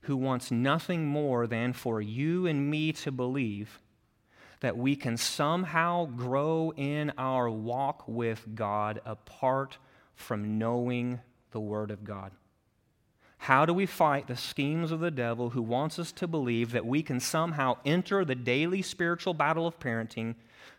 who 0.07 0.17
wants 0.17 0.51
nothing 0.51 1.07
more 1.07 1.47
than 1.47 1.73
for 1.73 2.01
you 2.01 2.47
and 2.47 2.71
me 2.71 2.93
to 2.93 3.13
believe 3.13 3.81
that 4.61 4.77
we 4.77 4.97
can 4.97 5.17
somehow 5.17 6.07
grow 6.07 6.73
in 6.77 7.13
our 7.19 7.51
walk 7.51 8.05
with 8.07 8.47
God 8.55 9.01
apart 9.05 9.79
from 10.15 10.59
knowing 10.59 11.21
the 11.51 11.61
Word 11.61 11.91
of 11.91 12.05
God. 12.05 12.33
How 13.39 13.67
do 13.67 13.75
we 13.75 13.87
fight 13.87 14.27
the 14.27 14.37
schemes 14.37 14.91
of 14.91 15.01
the 15.01 15.11
devil 15.11 15.51
who 15.51 15.63
wants 15.63 15.99
us 15.99 16.11
to 16.13 16.27
believe 16.27 16.73
that 16.73 16.87
we 16.87 17.03
can 17.03 17.21
somehow 17.21 17.77
enter 17.85 18.25
the 18.25 18.35
daily 18.35 18.83
spiritual 18.83 19.35
battle 19.35 19.67
of 19.67 19.79
parenting, 19.79 20.35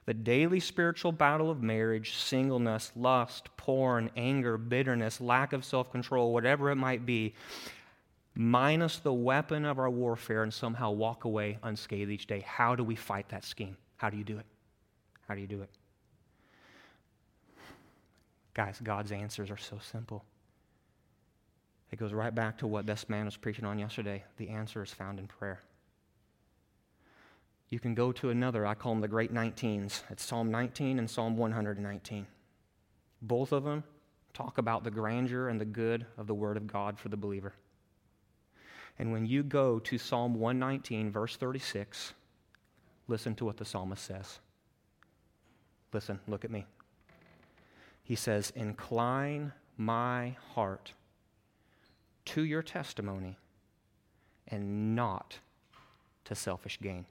the 0.05 0.13
daily 0.13 0.59
spiritual 0.59 1.11
battle 1.11 1.51
of 1.51 1.61
marriage, 1.61 2.15
singleness, 2.15 2.91
lust, 2.95 3.55
porn, 3.57 4.09
anger, 4.17 4.57
bitterness, 4.57 5.21
lack 5.21 5.53
of 5.53 5.63
self 5.63 5.91
control, 5.91 6.33
whatever 6.33 6.71
it 6.71 6.75
might 6.75 7.05
be, 7.05 7.35
minus 8.37 8.99
the 8.99 9.11
weapon 9.11 9.65
of 9.65 9.79
our 9.79 9.89
warfare 9.89 10.43
and 10.43 10.53
somehow 10.53 10.91
walk 10.91 11.25
away 11.25 11.57
unscathed 11.63 12.11
each 12.11 12.27
day. 12.27 12.41
How 12.45 12.75
do 12.75 12.83
we 12.83 12.95
fight 12.95 13.27
that 13.29 13.43
scheme? 13.43 13.75
How 13.97 14.11
do 14.11 14.17
you 14.17 14.23
do 14.23 14.37
it? 14.37 14.45
How 15.27 15.33
do 15.33 15.41
you 15.41 15.47
do 15.47 15.63
it? 15.63 15.69
Guys, 18.53 18.79
God's 18.83 19.11
answers 19.11 19.49
are 19.49 19.57
so 19.57 19.79
simple. 19.81 20.23
It 21.91 21.97
goes 21.97 22.13
right 22.13 22.33
back 22.33 22.59
to 22.59 22.67
what 22.67 22.85
this 22.85 23.09
man 23.09 23.25
was 23.25 23.37
preaching 23.37 23.65
on 23.65 23.79
yesterday. 23.79 24.23
The 24.37 24.49
answer 24.49 24.83
is 24.83 24.91
found 24.91 25.19
in 25.19 25.27
prayer. 25.27 25.61
You 27.69 27.79
can 27.79 27.95
go 27.95 28.11
to 28.13 28.29
another, 28.29 28.65
I 28.65 28.75
call 28.75 28.93
them 28.93 29.01
the 29.01 29.07
great 29.07 29.33
19s. 29.33 30.01
It's 30.09 30.23
Psalm 30.23 30.51
19 30.51 30.99
and 30.99 31.09
Psalm 31.09 31.37
119. 31.37 32.27
Both 33.21 33.51
of 33.51 33.63
them 33.63 33.83
talk 34.33 34.57
about 34.57 34.83
the 34.83 34.91
grandeur 34.91 35.49
and 35.49 35.59
the 35.59 35.65
good 35.65 36.05
of 36.17 36.27
the 36.27 36.35
Word 36.35 36.55
of 36.55 36.67
God 36.67 36.99
for 36.99 37.09
the 37.09 37.17
believer. 37.17 37.53
And 38.99 39.11
when 39.11 39.25
you 39.25 39.43
go 39.43 39.79
to 39.79 39.97
Psalm 39.97 40.35
119, 40.35 41.11
verse 41.11 41.35
36, 41.35 42.13
listen 43.07 43.35
to 43.35 43.45
what 43.45 43.57
the 43.57 43.65
psalmist 43.65 44.03
says. 44.03 44.39
Listen, 45.93 46.19
look 46.27 46.43
at 46.43 46.51
me. 46.51 46.65
He 48.03 48.15
says, 48.15 48.51
Incline 48.55 49.53
my 49.77 50.35
heart 50.53 50.93
to 52.25 52.43
your 52.43 52.63
testimony 52.63 53.37
and 54.47 54.95
not 54.95 55.39
to 56.25 56.35
selfish 56.35 56.79
gain. 56.81 57.05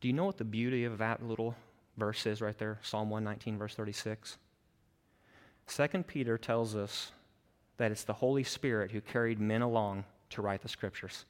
Do 0.00 0.08
you 0.08 0.14
know 0.14 0.24
what 0.24 0.36
the 0.36 0.44
beauty 0.44 0.84
of 0.84 0.98
that 0.98 1.22
little 1.22 1.56
verse 1.96 2.26
is 2.26 2.40
right 2.40 2.56
there? 2.58 2.78
Psalm 2.82 3.10
119, 3.10 3.58
verse 3.58 3.74
36. 3.74 4.38
Second 5.66 6.06
Peter 6.06 6.38
tells 6.38 6.76
us 6.76 7.12
that 7.78 7.90
it's 7.90 8.04
the 8.04 8.12
Holy 8.12 8.44
Spirit 8.44 8.90
who 8.90 9.00
carried 9.00 9.40
men 9.40 9.62
along 9.62 10.04
to 10.30 10.42
write 10.42 10.62
the 10.62 10.68
scriptures. 10.68 11.24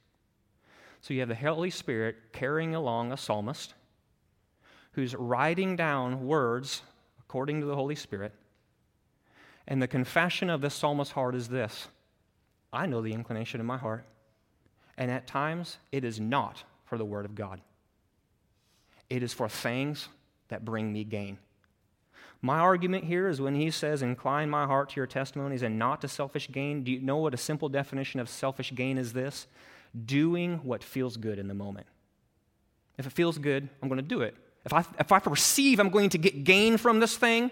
So 1.01 1.13
you 1.13 1.21
have 1.21 1.29
the 1.29 1.35
Holy 1.35 1.69
Spirit 1.69 2.17
carrying 2.33 2.75
along 2.75 3.11
a 3.11 3.17
psalmist 3.17 3.73
who's 4.93 5.15
writing 5.15 5.75
down 5.75 6.25
words 6.25 6.81
according 7.19 7.61
to 7.61 7.65
the 7.65 7.75
Holy 7.75 7.95
Spirit. 7.95 8.33
And 9.67 9.81
the 9.81 9.87
confession 9.87 10.49
of 10.49 10.61
this 10.61 10.73
psalmist's 10.73 11.13
heart 11.13 11.35
is 11.35 11.47
this 11.47 11.87
I 12.73 12.85
know 12.85 13.01
the 13.01 13.13
inclination 13.13 13.59
of 13.59 13.65
my 13.65 13.77
heart, 13.77 14.05
and 14.97 15.09
at 15.09 15.27
times 15.27 15.77
it 15.91 16.03
is 16.03 16.19
not 16.19 16.63
for 16.85 16.97
the 16.97 17.05
Word 17.05 17.25
of 17.25 17.35
God, 17.35 17.61
it 19.09 19.23
is 19.23 19.33
for 19.33 19.47
things 19.47 20.09
that 20.49 20.65
bring 20.65 20.91
me 20.91 21.03
gain. 21.03 21.37
My 22.41 22.59
argument 22.59 23.03
here 23.03 23.27
is 23.27 23.41
when 23.41 23.55
he 23.55 23.69
says, 23.69 24.01
Incline 24.01 24.49
my 24.49 24.65
heart 24.65 24.89
to 24.89 24.95
your 24.97 25.07
testimonies 25.07 25.61
and 25.61 25.77
not 25.77 26.01
to 26.01 26.07
selfish 26.07 26.49
gain. 26.51 26.83
Do 26.83 26.91
you 26.91 27.01
know 27.01 27.17
what 27.17 27.33
a 27.33 27.37
simple 27.37 27.69
definition 27.69 28.19
of 28.19 28.29
selfish 28.29 28.73
gain 28.73 28.97
is 28.97 29.13
this? 29.13 29.47
Doing 30.05 30.59
what 30.63 30.83
feels 30.83 31.17
good 31.17 31.39
in 31.39 31.47
the 31.47 31.53
moment. 31.53 31.87
If 32.97 33.05
it 33.05 33.13
feels 33.13 33.37
good, 33.37 33.67
I'm 33.81 33.89
going 33.89 33.97
to 33.97 34.07
do 34.07 34.21
it. 34.21 34.35
If 34.65 34.73
I, 34.73 34.85
if 34.99 35.11
I 35.11 35.19
perceive 35.19 35.79
I'm 35.79 35.89
going 35.89 36.09
to 36.11 36.17
get 36.17 36.43
gain 36.43 36.77
from 36.77 36.99
this 36.99 37.17
thing, 37.17 37.51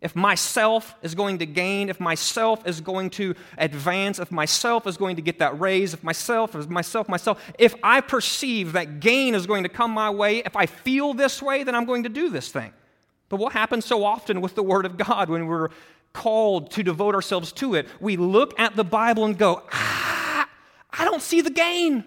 if 0.00 0.14
myself 0.14 0.94
is 1.02 1.14
going 1.14 1.38
to 1.38 1.46
gain, 1.46 1.88
if 1.88 1.98
myself 1.98 2.66
is 2.66 2.80
going 2.80 3.10
to 3.10 3.34
advance, 3.56 4.18
if 4.18 4.30
myself 4.30 4.86
is 4.86 4.96
going 4.96 5.16
to 5.16 5.22
get 5.22 5.38
that 5.38 5.58
raise, 5.58 5.94
if 5.94 6.04
myself 6.04 6.54
is 6.54 6.68
myself, 6.68 7.08
myself, 7.08 7.42
if 7.58 7.74
I 7.82 8.02
perceive 8.02 8.72
that 8.72 9.00
gain 9.00 9.34
is 9.34 9.46
going 9.46 9.62
to 9.62 9.68
come 9.68 9.90
my 9.92 10.10
way, 10.10 10.38
if 10.40 10.54
I 10.54 10.66
feel 10.66 11.14
this 11.14 11.40
way, 11.40 11.64
then 11.64 11.74
I'm 11.74 11.86
going 11.86 12.02
to 12.02 12.08
do 12.08 12.28
this 12.28 12.50
thing. 12.50 12.72
But 13.28 13.36
what 13.36 13.52
happens 13.52 13.84
so 13.84 14.04
often 14.04 14.40
with 14.40 14.54
the 14.54 14.62
Word 14.62 14.86
of 14.86 14.96
God 14.96 15.28
when 15.28 15.46
we're 15.46 15.68
called 16.12 16.70
to 16.72 16.82
devote 16.82 17.14
ourselves 17.14 17.52
to 17.52 17.74
it? 17.74 17.88
We 18.00 18.16
look 18.16 18.58
at 18.58 18.76
the 18.76 18.84
Bible 18.84 19.24
and 19.24 19.36
go, 19.36 19.62
ah, 19.72 20.48
I 20.92 21.04
don't 21.04 21.22
see 21.22 21.40
the 21.40 21.50
gain. 21.50 22.04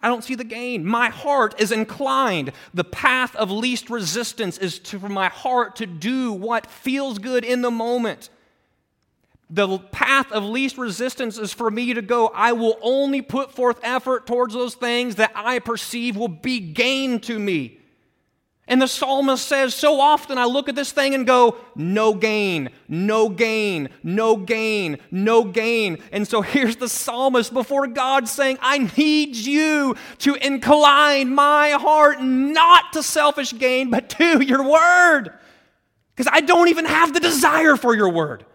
I 0.00 0.08
don't 0.08 0.22
see 0.22 0.34
the 0.34 0.44
gain. 0.44 0.84
My 0.84 1.08
heart 1.08 1.58
is 1.58 1.72
inclined. 1.72 2.52
The 2.74 2.84
path 2.84 3.34
of 3.36 3.50
least 3.50 3.88
resistance 3.88 4.58
is 4.58 4.78
to, 4.80 5.00
for 5.00 5.08
my 5.08 5.28
heart 5.28 5.76
to 5.76 5.86
do 5.86 6.30
what 6.32 6.66
feels 6.66 7.18
good 7.18 7.42
in 7.42 7.62
the 7.62 7.70
moment. 7.70 8.28
The 9.48 9.78
path 9.78 10.30
of 10.30 10.44
least 10.44 10.76
resistance 10.76 11.38
is 11.38 11.54
for 11.54 11.70
me 11.70 11.94
to 11.94 12.02
go, 12.02 12.30
I 12.34 12.52
will 12.52 12.78
only 12.82 13.22
put 13.22 13.52
forth 13.52 13.80
effort 13.82 14.26
towards 14.26 14.52
those 14.52 14.74
things 14.74 15.14
that 15.16 15.32
I 15.34 15.58
perceive 15.58 16.16
will 16.16 16.28
be 16.28 16.60
gain 16.60 17.18
to 17.20 17.38
me. 17.38 17.78
And 18.66 18.80
the 18.80 18.86
psalmist 18.86 19.46
says, 19.46 19.74
So 19.74 20.00
often 20.00 20.38
I 20.38 20.46
look 20.46 20.68
at 20.70 20.74
this 20.74 20.90
thing 20.90 21.14
and 21.14 21.26
go, 21.26 21.56
No 21.74 22.14
gain, 22.14 22.70
no 22.88 23.28
gain, 23.28 23.90
no 24.02 24.36
gain, 24.36 24.98
no 25.10 25.44
gain. 25.44 25.98
And 26.12 26.26
so 26.26 26.40
here's 26.40 26.76
the 26.76 26.88
psalmist 26.88 27.52
before 27.52 27.86
God 27.86 28.26
saying, 28.26 28.58
I 28.62 28.90
need 28.96 29.36
you 29.36 29.96
to 30.18 30.34
incline 30.36 31.34
my 31.34 31.70
heart 31.70 32.22
not 32.22 32.94
to 32.94 33.02
selfish 33.02 33.56
gain, 33.56 33.90
but 33.90 34.08
to 34.10 34.42
your 34.42 34.62
word. 34.62 35.30
Because 36.14 36.30
I 36.32 36.40
don't 36.40 36.68
even 36.68 36.86
have 36.86 37.12
the 37.12 37.20
desire 37.20 37.76
for 37.76 37.94
your 37.94 38.08
word. 38.08 38.46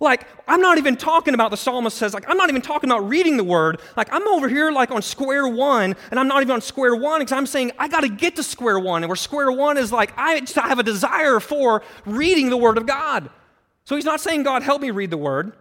Like, 0.00 0.26
I'm 0.46 0.60
not 0.60 0.78
even 0.78 0.96
talking 0.96 1.34
about 1.34 1.50
the 1.50 1.56
psalmist 1.56 1.96
says, 1.96 2.14
like, 2.14 2.28
I'm 2.28 2.36
not 2.36 2.48
even 2.48 2.62
talking 2.62 2.88
about 2.88 3.08
reading 3.08 3.36
the 3.36 3.42
word. 3.42 3.80
Like, 3.96 4.08
I'm 4.12 4.26
over 4.28 4.48
here, 4.48 4.70
like, 4.70 4.92
on 4.92 5.02
square 5.02 5.48
one, 5.48 5.96
and 6.10 6.20
I'm 6.20 6.28
not 6.28 6.40
even 6.40 6.54
on 6.54 6.60
square 6.60 6.94
one 6.94 7.20
because 7.20 7.32
I'm 7.32 7.46
saying 7.46 7.72
I 7.78 7.88
got 7.88 8.02
to 8.02 8.08
get 8.08 8.36
to 8.36 8.44
square 8.44 8.78
one. 8.78 9.02
And 9.02 9.08
where 9.08 9.16
square 9.16 9.50
one 9.50 9.76
is 9.76 9.92
like, 9.92 10.12
I 10.16 10.38
just 10.38 10.54
have 10.54 10.78
a 10.78 10.84
desire 10.84 11.40
for 11.40 11.82
reading 12.06 12.48
the 12.48 12.56
word 12.56 12.78
of 12.78 12.86
God. 12.86 13.28
So 13.84 13.96
he's 13.96 14.04
not 14.04 14.20
saying, 14.20 14.44
God, 14.44 14.62
help 14.62 14.82
me 14.82 14.92
read 14.92 15.10
the 15.10 15.16
word. 15.16 15.52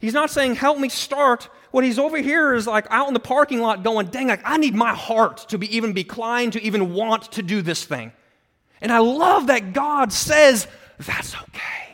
He's 0.00 0.14
not 0.14 0.30
saying, 0.30 0.56
help 0.56 0.78
me 0.78 0.90
start. 0.90 1.48
What 1.70 1.82
he's 1.82 1.98
over 1.98 2.18
here 2.18 2.54
is 2.54 2.66
like 2.66 2.86
out 2.90 3.08
in 3.08 3.14
the 3.14 3.20
parking 3.20 3.60
lot 3.60 3.82
going, 3.82 4.08
dang, 4.08 4.28
like, 4.28 4.42
I 4.44 4.58
need 4.58 4.74
my 4.74 4.94
heart 4.94 5.48
to 5.48 5.58
be 5.58 5.74
even 5.74 5.96
inclined 5.96 6.52
to 6.52 6.62
even 6.62 6.92
want 6.92 7.32
to 7.32 7.42
do 7.42 7.62
this 7.62 7.84
thing. 7.84 8.12
And 8.80 8.92
I 8.92 8.98
love 8.98 9.46
that 9.46 9.72
God 9.72 10.12
says, 10.12 10.68
that's 10.98 11.34
okay. 11.34 11.87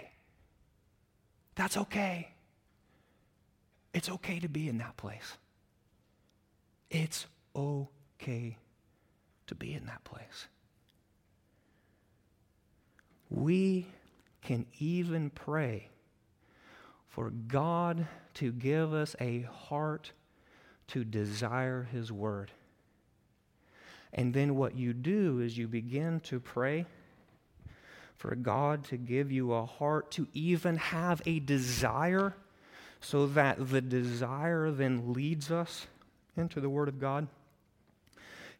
That's 1.54 1.76
okay. 1.76 2.28
It's 3.92 4.08
okay 4.10 4.40
to 4.40 4.48
be 4.48 4.68
in 4.68 4.78
that 4.78 4.96
place. 4.96 5.38
It's 6.90 7.26
okay 7.54 8.58
to 9.46 9.54
be 9.54 9.74
in 9.74 9.86
that 9.86 10.02
place. 10.04 10.48
We 13.30 13.86
can 14.42 14.66
even 14.78 15.30
pray 15.30 15.88
for 17.08 17.30
God 17.30 18.06
to 18.34 18.52
give 18.52 18.92
us 18.92 19.14
a 19.20 19.42
heart 19.42 20.12
to 20.88 21.04
desire 21.04 21.88
His 21.90 22.10
Word. 22.10 22.50
And 24.12 24.34
then 24.34 24.56
what 24.56 24.76
you 24.76 24.92
do 24.92 25.40
is 25.40 25.56
you 25.56 25.66
begin 25.66 26.20
to 26.20 26.38
pray 26.38 26.86
for 28.16 28.34
God 28.34 28.84
to 28.84 28.96
give 28.96 29.30
you 29.30 29.52
a 29.52 29.66
heart 29.66 30.10
to 30.12 30.26
even 30.32 30.76
have 30.76 31.20
a 31.26 31.40
desire 31.40 32.34
so 33.00 33.26
that 33.26 33.70
the 33.70 33.80
desire 33.80 34.70
then 34.70 35.12
leads 35.12 35.50
us 35.50 35.86
into 36.36 36.60
the 36.60 36.70
Word 36.70 36.88
of 36.88 36.98
God. 36.98 37.28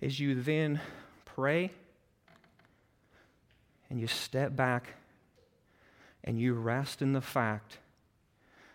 As 0.03 0.21
you 0.21 0.41
then 0.41 0.81
pray 1.25 1.71
and 3.89 3.99
you 4.01 4.07
step 4.07 4.55
back 4.55 4.95
and 6.23 6.39
you 6.39 6.55
rest 6.55 7.01
in 7.01 7.13
the 7.13 7.21
fact 7.21 7.79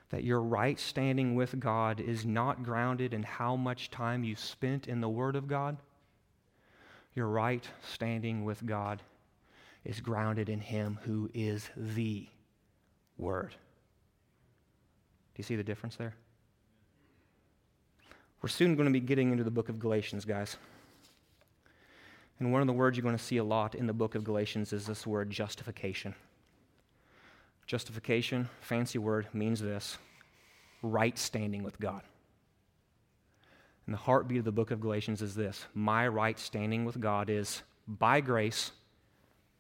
that 0.09 0.23
your 0.23 0.41
right 0.41 0.79
standing 0.79 1.35
with 1.35 1.59
God 1.59 1.99
is 1.99 2.25
not 2.25 2.63
grounded 2.63 3.13
in 3.13 3.21
how 3.21 3.55
much 3.55 3.91
time 3.91 4.23
you 4.23 4.35
spent 4.35 4.87
in 4.87 5.01
the 5.01 5.09
Word 5.09 5.35
of 5.35 5.47
God. 5.47 5.77
Your 7.13 7.27
right 7.27 7.67
standing 7.83 8.43
with 8.43 8.65
God 8.65 9.01
is 9.85 9.99
grounded 10.01 10.49
in 10.49 10.59
Him 10.59 10.99
who 11.03 11.29
is 11.33 11.69
the 11.75 12.27
Word. 13.17 13.51
Do 13.51 13.55
you 15.37 15.43
see 15.43 15.55
the 15.55 15.63
difference 15.63 15.95
there? 15.95 16.13
We're 18.41 18.49
soon 18.49 18.75
going 18.75 18.87
to 18.87 18.93
be 18.93 18.99
getting 18.99 19.31
into 19.31 19.43
the 19.43 19.51
book 19.51 19.69
of 19.69 19.79
Galatians, 19.79 20.25
guys. 20.25 20.55
And 22.39 22.53
one 22.53 22.61
of 22.61 22.67
the 22.67 22.73
words 22.73 22.95
you're 22.95 23.03
going 23.03 23.17
to 23.17 23.23
see 23.23 23.37
a 23.37 23.43
lot 23.43 23.75
in 23.75 23.85
the 23.85 23.93
book 23.93 24.15
of 24.15 24.23
Galatians 24.23 24.71
is 24.71 24.85
this 24.85 25.05
word 25.05 25.29
justification. 25.29 26.15
Justification, 27.67 28.47
fancy 28.61 28.97
word, 28.97 29.27
means 29.33 29.59
this 29.59 29.97
right 30.81 31.17
standing 31.19 31.63
with 31.63 31.79
God. 31.79 32.01
And 33.85 33.93
the 33.93 33.99
heartbeat 33.99 34.39
of 34.39 34.45
the 34.45 34.51
book 34.51 34.71
of 34.71 34.79
Galatians 34.79 35.21
is 35.21 35.35
this 35.35 35.65
My 35.73 36.07
right 36.07 36.39
standing 36.39 36.85
with 36.85 36.99
God 36.99 37.29
is 37.29 37.61
by 37.87 38.21
grace 38.21 38.71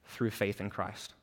through 0.09 0.31
faith 0.31 0.59
in 0.59 0.69
Christ. 0.69 1.13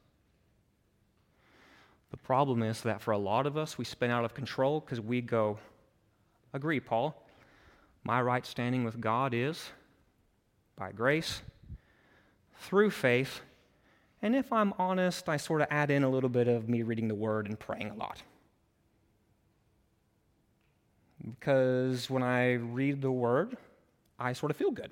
The 2.10 2.16
problem 2.16 2.62
is 2.62 2.80
that 2.82 3.02
for 3.02 3.12
a 3.12 3.18
lot 3.18 3.46
of 3.46 3.56
us, 3.56 3.76
we 3.76 3.84
spin 3.84 4.10
out 4.10 4.24
of 4.24 4.34
control 4.34 4.80
because 4.80 5.00
we 5.00 5.20
go, 5.20 5.58
Agree, 6.52 6.80
Paul. 6.80 7.22
My 8.04 8.22
right 8.22 8.46
standing 8.46 8.84
with 8.84 9.00
God 9.00 9.34
is 9.34 9.70
by 10.76 10.92
grace 10.92 11.42
through 12.60 12.90
faith 12.90 13.42
and 14.22 14.34
if 14.34 14.52
I'm 14.52 14.72
honest, 14.78 15.28
I 15.28 15.36
sort 15.36 15.60
of 15.60 15.68
add 15.70 15.90
in 15.90 16.02
a 16.02 16.08
little 16.08 16.28
bit 16.28 16.48
of 16.48 16.68
me 16.68 16.82
reading 16.82 17.08
the 17.08 17.14
word 17.14 17.46
and 17.46 17.58
praying 17.58 17.90
a 17.90 17.94
lot. 17.94 18.22
Because 21.24 22.08
when 22.08 22.22
I 22.22 22.54
read 22.54 23.02
the 23.02 23.10
word, 23.10 23.56
I 24.18 24.32
sort 24.32 24.50
of 24.50 24.56
feel 24.56 24.70
good. 24.70 24.90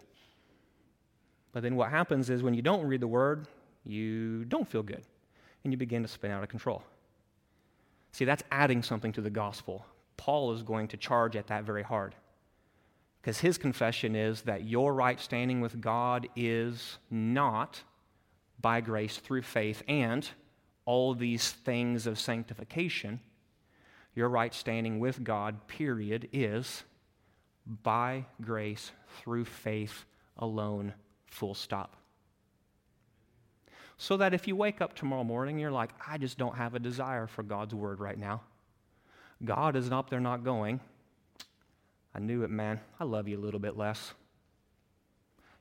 But 1.52 1.62
then 1.62 1.76
what 1.76 1.90
happens 1.90 2.30
is 2.30 2.42
when 2.42 2.54
you 2.54 2.62
don't 2.62 2.86
read 2.86 3.00
the 3.00 3.08
word, 3.08 3.46
you 3.84 4.44
don't 4.44 4.68
feel 4.68 4.82
good. 4.82 5.02
And 5.62 5.72
you 5.72 5.76
begin 5.76 6.02
to 6.02 6.08
spin 6.08 6.30
out 6.30 6.42
of 6.42 6.48
control. 6.48 6.82
See, 8.12 8.24
that's 8.24 8.44
adding 8.52 8.82
something 8.82 9.12
to 9.12 9.20
the 9.20 9.30
gospel. 9.30 9.84
Paul 10.16 10.52
is 10.52 10.62
going 10.62 10.88
to 10.88 10.96
charge 10.96 11.36
at 11.36 11.46
that 11.48 11.64
very 11.64 11.82
hard. 11.82 12.14
Because 13.20 13.40
his 13.40 13.56
confession 13.56 14.14
is 14.14 14.42
that 14.42 14.64
your 14.64 14.92
right 14.92 15.18
standing 15.18 15.60
with 15.60 15.80
God 15.80 16.28
is 16.36 16.98
not 17.10 17.82
by 18.60 18.80
grace 18.80 19.16
through 19.16 19.42
faith, 19.42 19.82
and 19.88 20.28
all 20.84 21.14
these 21.14 21.50
things 21.50 22.06
of 22.06 22.18
sanctification, 22.18 23.20
your 24.14 24.28
right 24.28 24.54
standing 24.54 25.00
with 25.00 25.24
God, 25.24 25.66
period, 25.66 26.28
is 26.32 26.84
by 27.82 28.26
grace 28.40 28.92
through 29.18 29.46
faith 29.46 30.04
alone, 30.36 30.92
full 31.26 31.54
stop. 31.54 31.96
So 33.96 34.16
that 34.16 34.34
if 34.34 34.48
you 34.48 34.56
wake 34.56 34.80
up 34.80 34.94
tomorrow 34.94 35.24
morning, 35.24 35.58
you're 35.58 35.70
like, 35.70 35.90
I 36.06 36.18
just 36.18 36.36
don't 36.36 36.56
have 36.56 36.74
a 36.74 36.78
desire 36.78 37.26
for 37.26 37.42
God's 37.42 37.74
word 37.74 38.00
right 38.00 38.18
now. 38.18 38.42
God 39.44 39.76
is 39.76 39.90
up 39.90 40.10
there 40.10 40.20
not 40.20 40.44
going. 40.44 40.80
I 42.14 42.18
knew 42.20 42.42
it, 42.42 42.50
man. 42.50 42.80
I 42.98 43.04
love 43.04 43.28
you 43.28 43.38
a 43.38 43.40
little 43.40 43.60
bit 43.60 43.76
less. 43.76 44.14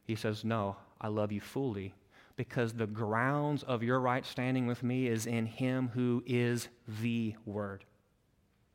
He 0.06 0.16
says, 0.16 0.44
No, 0.44 0.76
I 1.02 1.08
love 1.08 1.32
you 1.32 1.42
fully 1.42 1.94
because 2.36 2.74
the 2.74 2.88
grounds 2.88 3.64
of 3.64 3.84
your 3.84 4.00
right 4.00 4.26
standing 4.26 4.68
with 4.68 4.84
me 4.84 5.08
is 5.08 5.26
in 5.26 5.46
him 5.46 5.92
who 5.94 6.24
is 6.26 6.70
the 7.02 7.36
Word. 7.46 7.86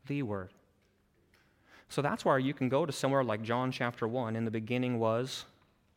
The 0.07 0.23
Word. 0.23 0.53
So 1.89 2.03
that's 2.03 2.25
why 2.25 2.39
you 2.39 2.55
can 2.55 2.69
go 2.69 2.87
to 2.87 2.93
somewhere 2.93 3.25
like 3.25 3.43
John 3.43 3.73
chapter 3.73 4.07
1. 4.07 4.37
In 4.37 4.45
the 4.45 4.51
beginning 4.51 4.99
was 4.99 5.45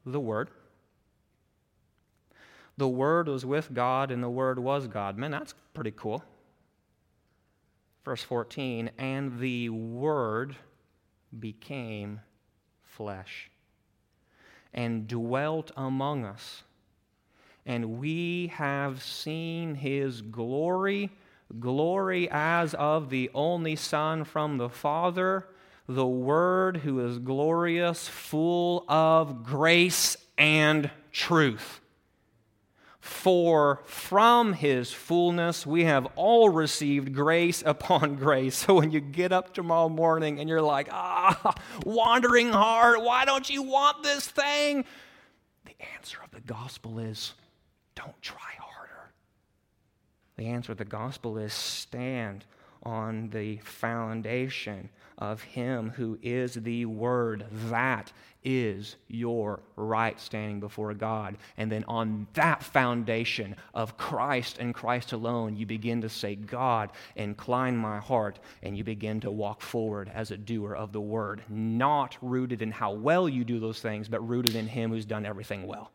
the 0.05 0.19
Word. 0.19 0.49
The 2.77 2.87
Word 2.87 3.27
was 3.27 3.45
with 3.45 3.73
God, 3.73 4.11
and 4.11 4.23
the 4.23 4.29
Word 4.29 4.59
was 4.59 4.87
God. 4.87 5.17
Man, 5.17 5.31
that's 5.31 5.53
pretty 5.73 5.91
cool. 5.91 6.23
Verse 8.03 8.23
14, 8.23 8.91
and 8.97 9.39
the 9.39 9.69
Word 9.69 10.55
became 11.39 12.21
flesh 12.83 13.51
and 14.73 15.07
dwelt 15.07 15.71
among 15.75 16.25
us 16.25 16.63
and 17.65 17.99
we 17.99 18.47
have 18.47 19.03
seen 19.03 19.75
his 19.75 20.21
glory, 20.21 21.11
glory 21.59 22.27
as 22.31 22.73
of 22.73 23.09
the 23.09 23.29
only 23.33 23.75
Son 23.75 24.23
from 24.23 24.57
the 24.57 24.69
Father, 24.69 25.47
the 25.87 26.07
Word 26.07 26.77
who 26.77 27.05
is 27.05 27.19
glorious, 27.19 28.07
full 28.07 28.85
of 28.87 29.43
grace 29.43 30.17
and 30.37 30.89
truth. 31.11 31.81
For 33.01 33.81
from 33.85 34.53
his 34.53 34.91
fullness 34.91 35.65
we 35.65 35.85
have 35.85 36.07
all 36.15 36.49
received 36.49 37.13
grace 37.13 37.63
upon 37.65 38.15
grace. 38.17 38.55
So 38.55 38.75
when 38.75 38.91
you 38.91 38.99
get 38.99 39.31
up 39.31 39.55
tomorrow 39.55 39.89
morning 39.89 40.39
and 40.39 40.47
you're 40.47 40.61
like, 40.61 40.87
ah, 40.91 41.55
wandering 41.83 42.51
heart, 42.53 43.01
why 43.01 43.25
don't 43.25 43.49
you 43.49 43.63
want 43.63 44.03
this 44.03 44.27
thing? 44.27 44.85
The 45.65 45.75
answer 45.95 46.19
of 46.23 46.29
the 46.29 46.41
gospel 46.41 46.99
is 46.99 47.33
don't 47.95 48.21
try 48.21 48.37
harder. 48.59 49.11
The 50.37 50.47
answer 50.47 50.71
of 50.71 50.77
the 50.77 50.85
gospel 50.85 51.39
is 51.39 51.53
stand 51.53 52.45
on 52.83 53.29
the 53.29 53.57
foundation 53.57 54.89
of 55.21 55.41
Him 55.41 55.91
who 55.91 56.19
is 56.21 56.55
the 56.55 56.85
Word. 56.85 57.45
That 57.69 58.11
is 58.43 58.95
your 59.07 59.61
right 59.75 60.19
standing 60.19 60.59
before 60.59 60.93
God. 60.95 61.37
And 61.57 61.71
then 61.71 61.85
on 61.87 62.27
that 62.33 62.63
foundation 62.63 63.55
of 63.73 63.95
Christ 63.97 64.57
and 64.59 64.73
Christ 64.73 65.13
alone, 65.13 65.55
you 65.55 65.65
begin 65.65 66.01
to 66.01 66.09
say, 66.09 66.35
God, 66.35 66.89
incline 67.15 67.77
my 67.77 67.99
heart, 67.99 68.39
and 68.63 68.75
you 68.75 68.83
begin 68.83 69.21
to 69.21 69.31
walk 69.31 69.61
forward 69.61 70.11
as 70.13 70.31
a 70.31 70.37
doer 70.37 70.75
of 70.75 70.91
the 70.91 70.99
Word, 70.99 71.43
not 71.47 72.17
rooted 72.21 72.61
in 72.61 72.71
how 72.71 72.91
well 72.91 73.29
you 73.29 73.45
do 73.45 73.59
those 73.59 73.79
things, 73.79 74.09
but 74.09 74.27
rooted 74.27 74.55
in 74.55 74.67
Him 74.67 74.89
who's 74.89 75.05
done 75.05 75.25
everything 75.25 75.67
well 75.67 75.91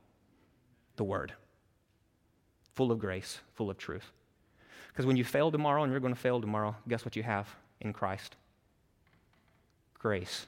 the 0.97 1.05
Word 1.05 1.35
full 2.77 2.93
of 2.93 2.99
grace, 2.99 3.41
full 3.55 3.71
of 3.71 3.79
truth. 3.79 4.13
Because 4.89 5.07
when 5.07 5.17
you 5.17 5.25
fail 5.25 5.51
tomorrow, 5.51 5.83
and 5.83 5.91
you're 5.91 6.01
going 6.01 6.15
to 6.15 6.21
fail 6.21 6.41
tomorrow, 6.41 6.77
guess 6.89 7.05
what 7.05 7.17
you 7.17 7.23
have 7.23 7.49
in 7.81 7.93
Christ? 7.93 8.37
Grace 9.99 10.47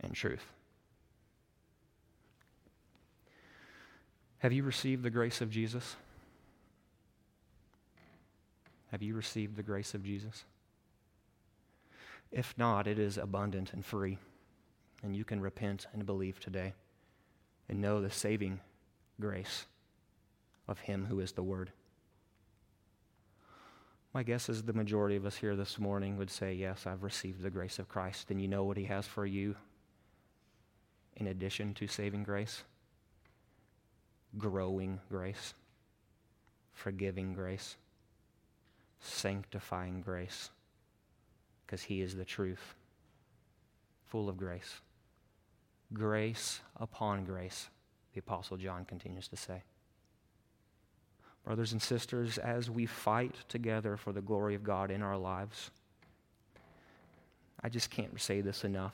and 0.00 0.14
truth. 0.14 0.44
Have 4.38 4.52
you 4.52 4.62
received 4.62 5.02
the 5.02 5.10
grace 5.10 5.40
of 5.40 5.50
Jesus? 5.50 5.96
Have 8.92 9.02
you 9.02 9.14
received 9.14 9.56
the 9.56 9.62
grace 9.62 9.94
of 9.94 10.04
Jesus? 10.04 10.44
If 12.30 12.54
not, 12.56 12.86
it 12.86 12.98
is 12.98 13.18
abundant 13.18 13.72
and 13.72 13.84
free, 13.84 14.18
and 15.02 15.16
you 15.16 15.24
can 15.24 15.40
repent 15.40 15.86
and 15.92 16.06
believe 16.06 16.38
today 16.40 16.74
and 17.68 17.80
know 17.80 18.00
the 18.00 18.10
saving 18.10 18.60
grace 19.20 19.66
of 20.66 20.80
Him 20.80 21.06
who 21.06 21.20
is 21.20 21.32
the 21.32 21.42
Word? 21.42 21.72
My 24.14 24.22
guess 24.22 24.48
is 24.48 24.62
the 24.62 24.72
majority 24.72 25.16
of 25.16 25.26
us 25.26 25.36
here 25.36 25.54
this 25.54 25.78
morning 25.78 26.16
would 26.16 26.30
say, 26.30 26.54
Yes, 26.54 26.86
I've 26.86 27.02
received 27.02 27.42
the 27.42 27.50
grace 27.50 27.78
of 27.78 27.88
Christ. 27.88 28.30
And 28.30 28.40
you 28.40 28.48
know 28.48 28.64
what 28.64 28.76
He 28.76 28.84
has 28.84 29.06
for 29.06 29.26
you 29.26 29.54
in 31.16 31.26
addition 31.26 31.74
to 31.74 31.86
saving 31.86 32.24
grace? 32.24 32.62
Growing 34.36 35.00
grace, 35.10 35.54
forgiving 36.72 37.34
grace, 37.34 37.76
sanctifying 39.00 40.00
grace, 40.00 40.50
because 41.66 41.82
He 41.82 42.00
is 42.00 42.16
the 42.16 42.24
truth, 42.24 42.74
full 44.06 44.28
of 44.28 44.38
grace. 44.38 44.80
Grace 45.92 46.60
upon 46.76 47.24
grace, 47.24 47.68
the 48.12 48.20
Apostle 48.20 48.56
John 48.56 48.84
continues 48.84 49.28
to 49.28 49.36
say. 49.36 49.62
Brothers 51.48 51.72
and 51.72 51.80
sisters, 51.80 52.36
as 52.36 52.68
we 52.68 52.84
fight 52.84 53.34
together 53.48 53.96
for 53.96 54.12
the 54.12 54.20
glory 54.20 54.54
of 54.54 54.62
God 54.62 54.90
in 54.90 55.02
our 55.02 55.16
lives, 55.16 55.70
I 57.62 57.70
just 57.70 57.88
can't 57.88 58.20
say 58.20 58.42
this 58.42 58.64
enough. 58.64 58.92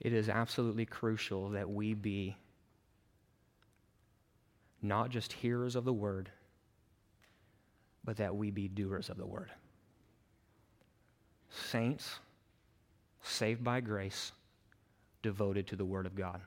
it 0.00 0.12
is 0.12 0.28
absolutely 0.28 0.84
crucial 0.84 1.50
that 1.50 1.70
we 1.70 1.94
be 1.94 2.36
not 4.82 5.10
just 5.10 5.32
hearers 5.32 5.76
of 5.76 5.84
the 5.84 5.92
word, 5.92 6.28
but 8.02 8.16
that 8.16 8.34
we 8.34 8.50
be 8.50 8.66
doers 8.66 9.10
of 9.10 9.16
the 9.16 9.26
word. 9.26 9.52
Saints, 11.50 12.18
saved 13.22 13.62
by 13.62 13.80
grace, 13.80 14.32
devoted 15.22 15.68
to 15.68 15.76
the 15.76 15.84
word 15.84 16.06
of 16.06 16.16
God. 16.16 16.40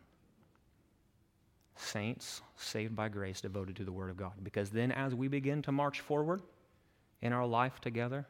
Saints, 1.75 2.41
saved 2.55 2.95
by 2.95 3.09
grace, 3.09 3.41
devoted 3.41 3.75
to 3.77 3.83
the 3.83 3.91
word 3.91 4.09
of 4.09 4.17
God. 4.17 4.33
Because 4.43 4.69
then, 4.69 4.91
as 4.91 5.15
we 5.15 5.27
begin 5.27 5.61
to 5.63 5.71
march 5.71 6.01
forward 6.01 6.41
in 7.21 7.33
our 7.33 7.45
life 7.45 7.81
together, 7.81 8.27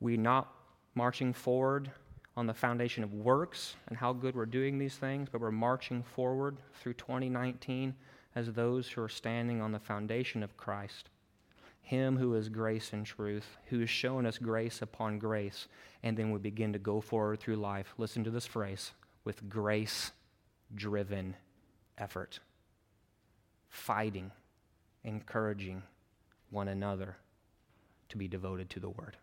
we're 0.00 0.16
not 0.18 0.52
marching 0.94 1.32
forward 1.32 1.90
on 2.36 2.46
the 2.46 2.54
foundation 2.54 3.04
of 3.04 3.14
works 3.14 3.76
and 3.88 3.96
how 3.96 4.12
good 4.12 4.34
we're 4.34 4.46
doing 4.46 4.78
these 4.78 4.96
things, 4.96 5.28
but 5.30 5.40
we're 5.40 5.52
marching 5.52 6.02
forward 6.02 6.56
through 6.80 6.94
2019 6.94 7.94
as 8.34 8.52
those 8.52 8.88
who 8.88 9.02
are 9.02 9.08
standing 9.08 9.60
on 9.60 9.72
the 9.72 9.78
foundation 9.78 10.42
of 10.42 10.56
Christ. 10.56 11.10
Him 11.80 12.16
who 12.16 12.34
is 12.34 12.48
grace 12.48 12.92
and 12.92 13.06
truth, 13.06 13.58
who 13.66 13.80
has 13.80 13.90
shown 13.90 14.26
us 14.26 14.38
grace 14.38 14.82
upon 14.82 15.18
grace, 15.18 15.68
and 16.02 16.16
then 16.16 16.30
we 16.30 16.38
begin 16.38 16.72
to 16.72 16.78
go 16.78 17.00
forward 17.00 17.40
through 17.40 17.56
life. 17.56 17.94
Listen 17.98 18.24
to 18.24 18.30
this 18.30 18.46
phrase 18.46 18.92
with 19.24 19.48
grace 19.48 20.10
driven 20.74 21.36
effort, 21.98 22.40
fighting, 23.68 24.30
encouraging 25.04 25.82
one 26.50 26.68
another 26.68 27.16
to 28.08 28.16
be 28.16 28.28
devoted 28.28 28.70
to 28.70 28.80
the 28.80 28.88
Word. 28.88 29.16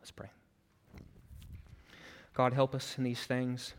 Let's 0.00 0.10
pray. 0.10 0.30
God, 2.34 2.52
help 2.52 2.74
us 2.74 2.96
in 2.96 3.04
these 3.04 3.22
things. 3.24 3.74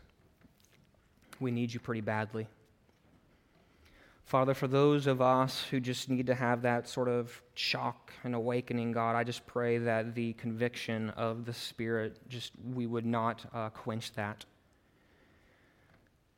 We 1.40 1.50
need 1.50 1.74
you 1.74 1.80
pretty 1.80 2.00
badly. 2.00 2.46
Father, 4.24 4.54
for 4.54 4.68
those 4.68 5.06
of 5.06 5.20
us 5.20 5.64
who 5.70 5.80
just 5.80 6.08
need 6.08 6.26
to 6.28 6.34
have 6.34 6.62
that 6.62 6.88
sort 6.88 7.08
of 7.08 7.42
shock 7.54 8.12
and 8.24 8.34
awakening, 8.34 8.92
God, 8.92 9.16
I 9.16 9.24
just 9.24 9.46
pray 9.46 9.78
that 9.78 10.14
the 10.14 10.32
conviction 10.34 11.10
of 11.10 11.44
the 11.44 11.52
Spirit, 11.52 12.18
just 12.28 12.52
we 12.72 12.86
would 12.86 13.04
not 13.04 13.44
uh, 13.52 13.68
quench 13.68 14.12
that. 14.14 14.44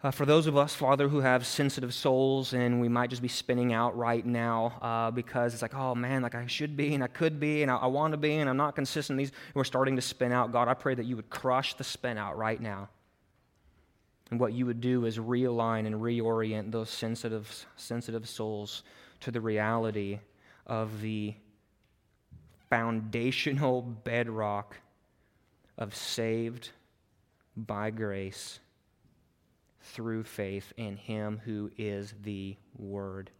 Uh, 0.07 0.13
for 0.13 0.25
those 0.25 0.47
of 0.47 0.57
us, 0.57 0.73
Father, 0.73 1.09
who 1.09 1.19
have 1.19 1.45
sensitive 1.45 1.93
souls 1.93 2.53
and 2.53 2.81
we 2.81 2.89
might 2.89 3.11
just 3.11 3.23
be 3.23 3.27
spinning 3.27 3.73
out 3.73 3.97
right 3.99 4.25
now 4.25 4.79
uh, 4.81 5.11
because 5.11 5.53
it's 5.53 5.63
like, 5.63 5.75
oh 5.75 5.97
man, 5.97 6.23
like 6.23 6.37
I 6.37 6.47
should 6.47 6.77
be 6.77 6.95
and 6.95 7.03
I 7.03 7.09
could 7.09 7.41
be 7.41 7.63
and 7.63 7.71
I, 7.73 7.75
I 7.79 7.87
want 7.87 8.13
to 8.13 8.17
be 8.17 8.37
and 8.37 8.49
I'm 8.49 8.57
not 8.57 8.77
consistent. 8.77 9.19
These 9.19 9.33
we're 9.53 9.65
starting 9.65 9.97
to 9.97 10.03
spin 10.03 10.31
out. 10.31 10.53
God, 10.53 10.69
I 10.69 10.75
pray 10.75 10.95
that 10.95 11.07
you 11.07 11.17
would 11.17 11.29
crush 11.29 11.75
the 11.75 11.83
spin 11.83 12.19
out 12.19 12.39
right 12.39 12.61
now. 12.61 12.89
And 14.31 14.39
what 14.39 14.53
you 14.53 14.65
would 14.67 14.81
do 14.81 15.07
is 15.07 15.19
realign 15.19 15.89
and 15.89 15.97
reorient 15.97 16.71
those 16.71 16.89
sensitive, 16.89 17.67
sensitive 17.75 18.29
souls 18.29 18.85
to 19.23 19.33
the 19.33 19.41
reality 19.41 20.21
of 20.69 21.01
the 21.01 21.35
foundational 22.71 23.83
bedrock 23.83 24.77
of 25.77 25.97
saved 25.97 26.71
by 27.57 27.91
grace 27.91 28.61
through 29.87 30.25
faith 30.25 30.73
in 30.77 30.97
Him 30.97 31.41
who 31.45 31.71
is 31.77 32.15
the 32.23 32.57
Word. 32.77 33.31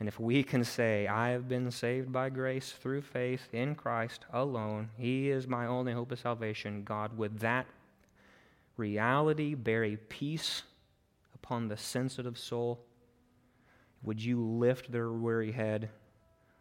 And 0.00 0.08
if 0.08 0.18
we 0.18 0.42
can 0.42 0.64
say, 0.64 1.06
I 1.06 1.30
have 1.30 1.48
been 1.48 1.70
saved 1.70 2.12
by 2.12 2.28
grace 2.28 2.72
through 2.72 3.02
faith 3.02 3.48
in 3.52 3.74
Christ 3.74 4.24
alone, 4.32 4.90
He 4.98 5.30
is 5.30 5.46
my 5.46 5.66
only 5.66 5.92
hope 5.92 6.12
of 6.12 6.18
salvation, 6.18 6.82
God, 6.84 7.16
would 7.16 7.38
that 7.40 7.66
reality 8.76 9.54
a 9.84 9.96
peace 9.96 10.62
upon 11.34 11.68
the 11.68 11.76
sensitive 11.76 12.38
soul? 12.38 12.80
Would 14.02 14.22
you 14.22 14.40
lift 14.44 14.90
their 14.90 15.12
weary 15.12 15.52
head 15.52 15.90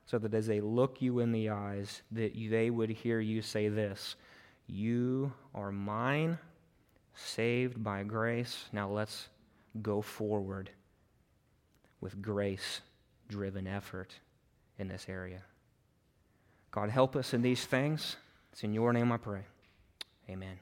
so 0.06 0.18
that 0.20 0.34
as 0.34 0.48
they 0.48 0.62
look 0.62 1.02
you 1.02 1.20
in 1.20 1.32
the 1.32 1.50
eyes, 1.50 2.02
that 2.12 2.34
they 2.36 2.70
would 2.70 2.90
hear 2.90 3.20
you 3.20 3.42
say 3.42 3.68
this 3.68 4.16
You 4.68 5.34
are 5.56 5.72
mine 5.72 6.38
saved 7.16 7.84
by 7.84 8.04
grace. 8.04 8.66
Now 8.72 8.90
let's 8.90 9.28
go 9.82 10.02
forward 10.02 10.70
with 12.02 12.22
grace 12.22 12.82
driven 13.30 13.68
effort 13.68 14.14
in 14.78 14.88
this 14.88 15.06
area. 15.08 15.42
God, 16.72 16.90
help 16.90 17.16
us 17.16 17.34
in 17.34 17.42
these 17.42 17.66
things. 17.66 18.18
It's 18.52 18.64
in 18.64 18.74
your 18.74 18.94
name 18.94 19.12
I 19.12 19.18
pray. 19.18 19.42
Amen. 20.30 20.60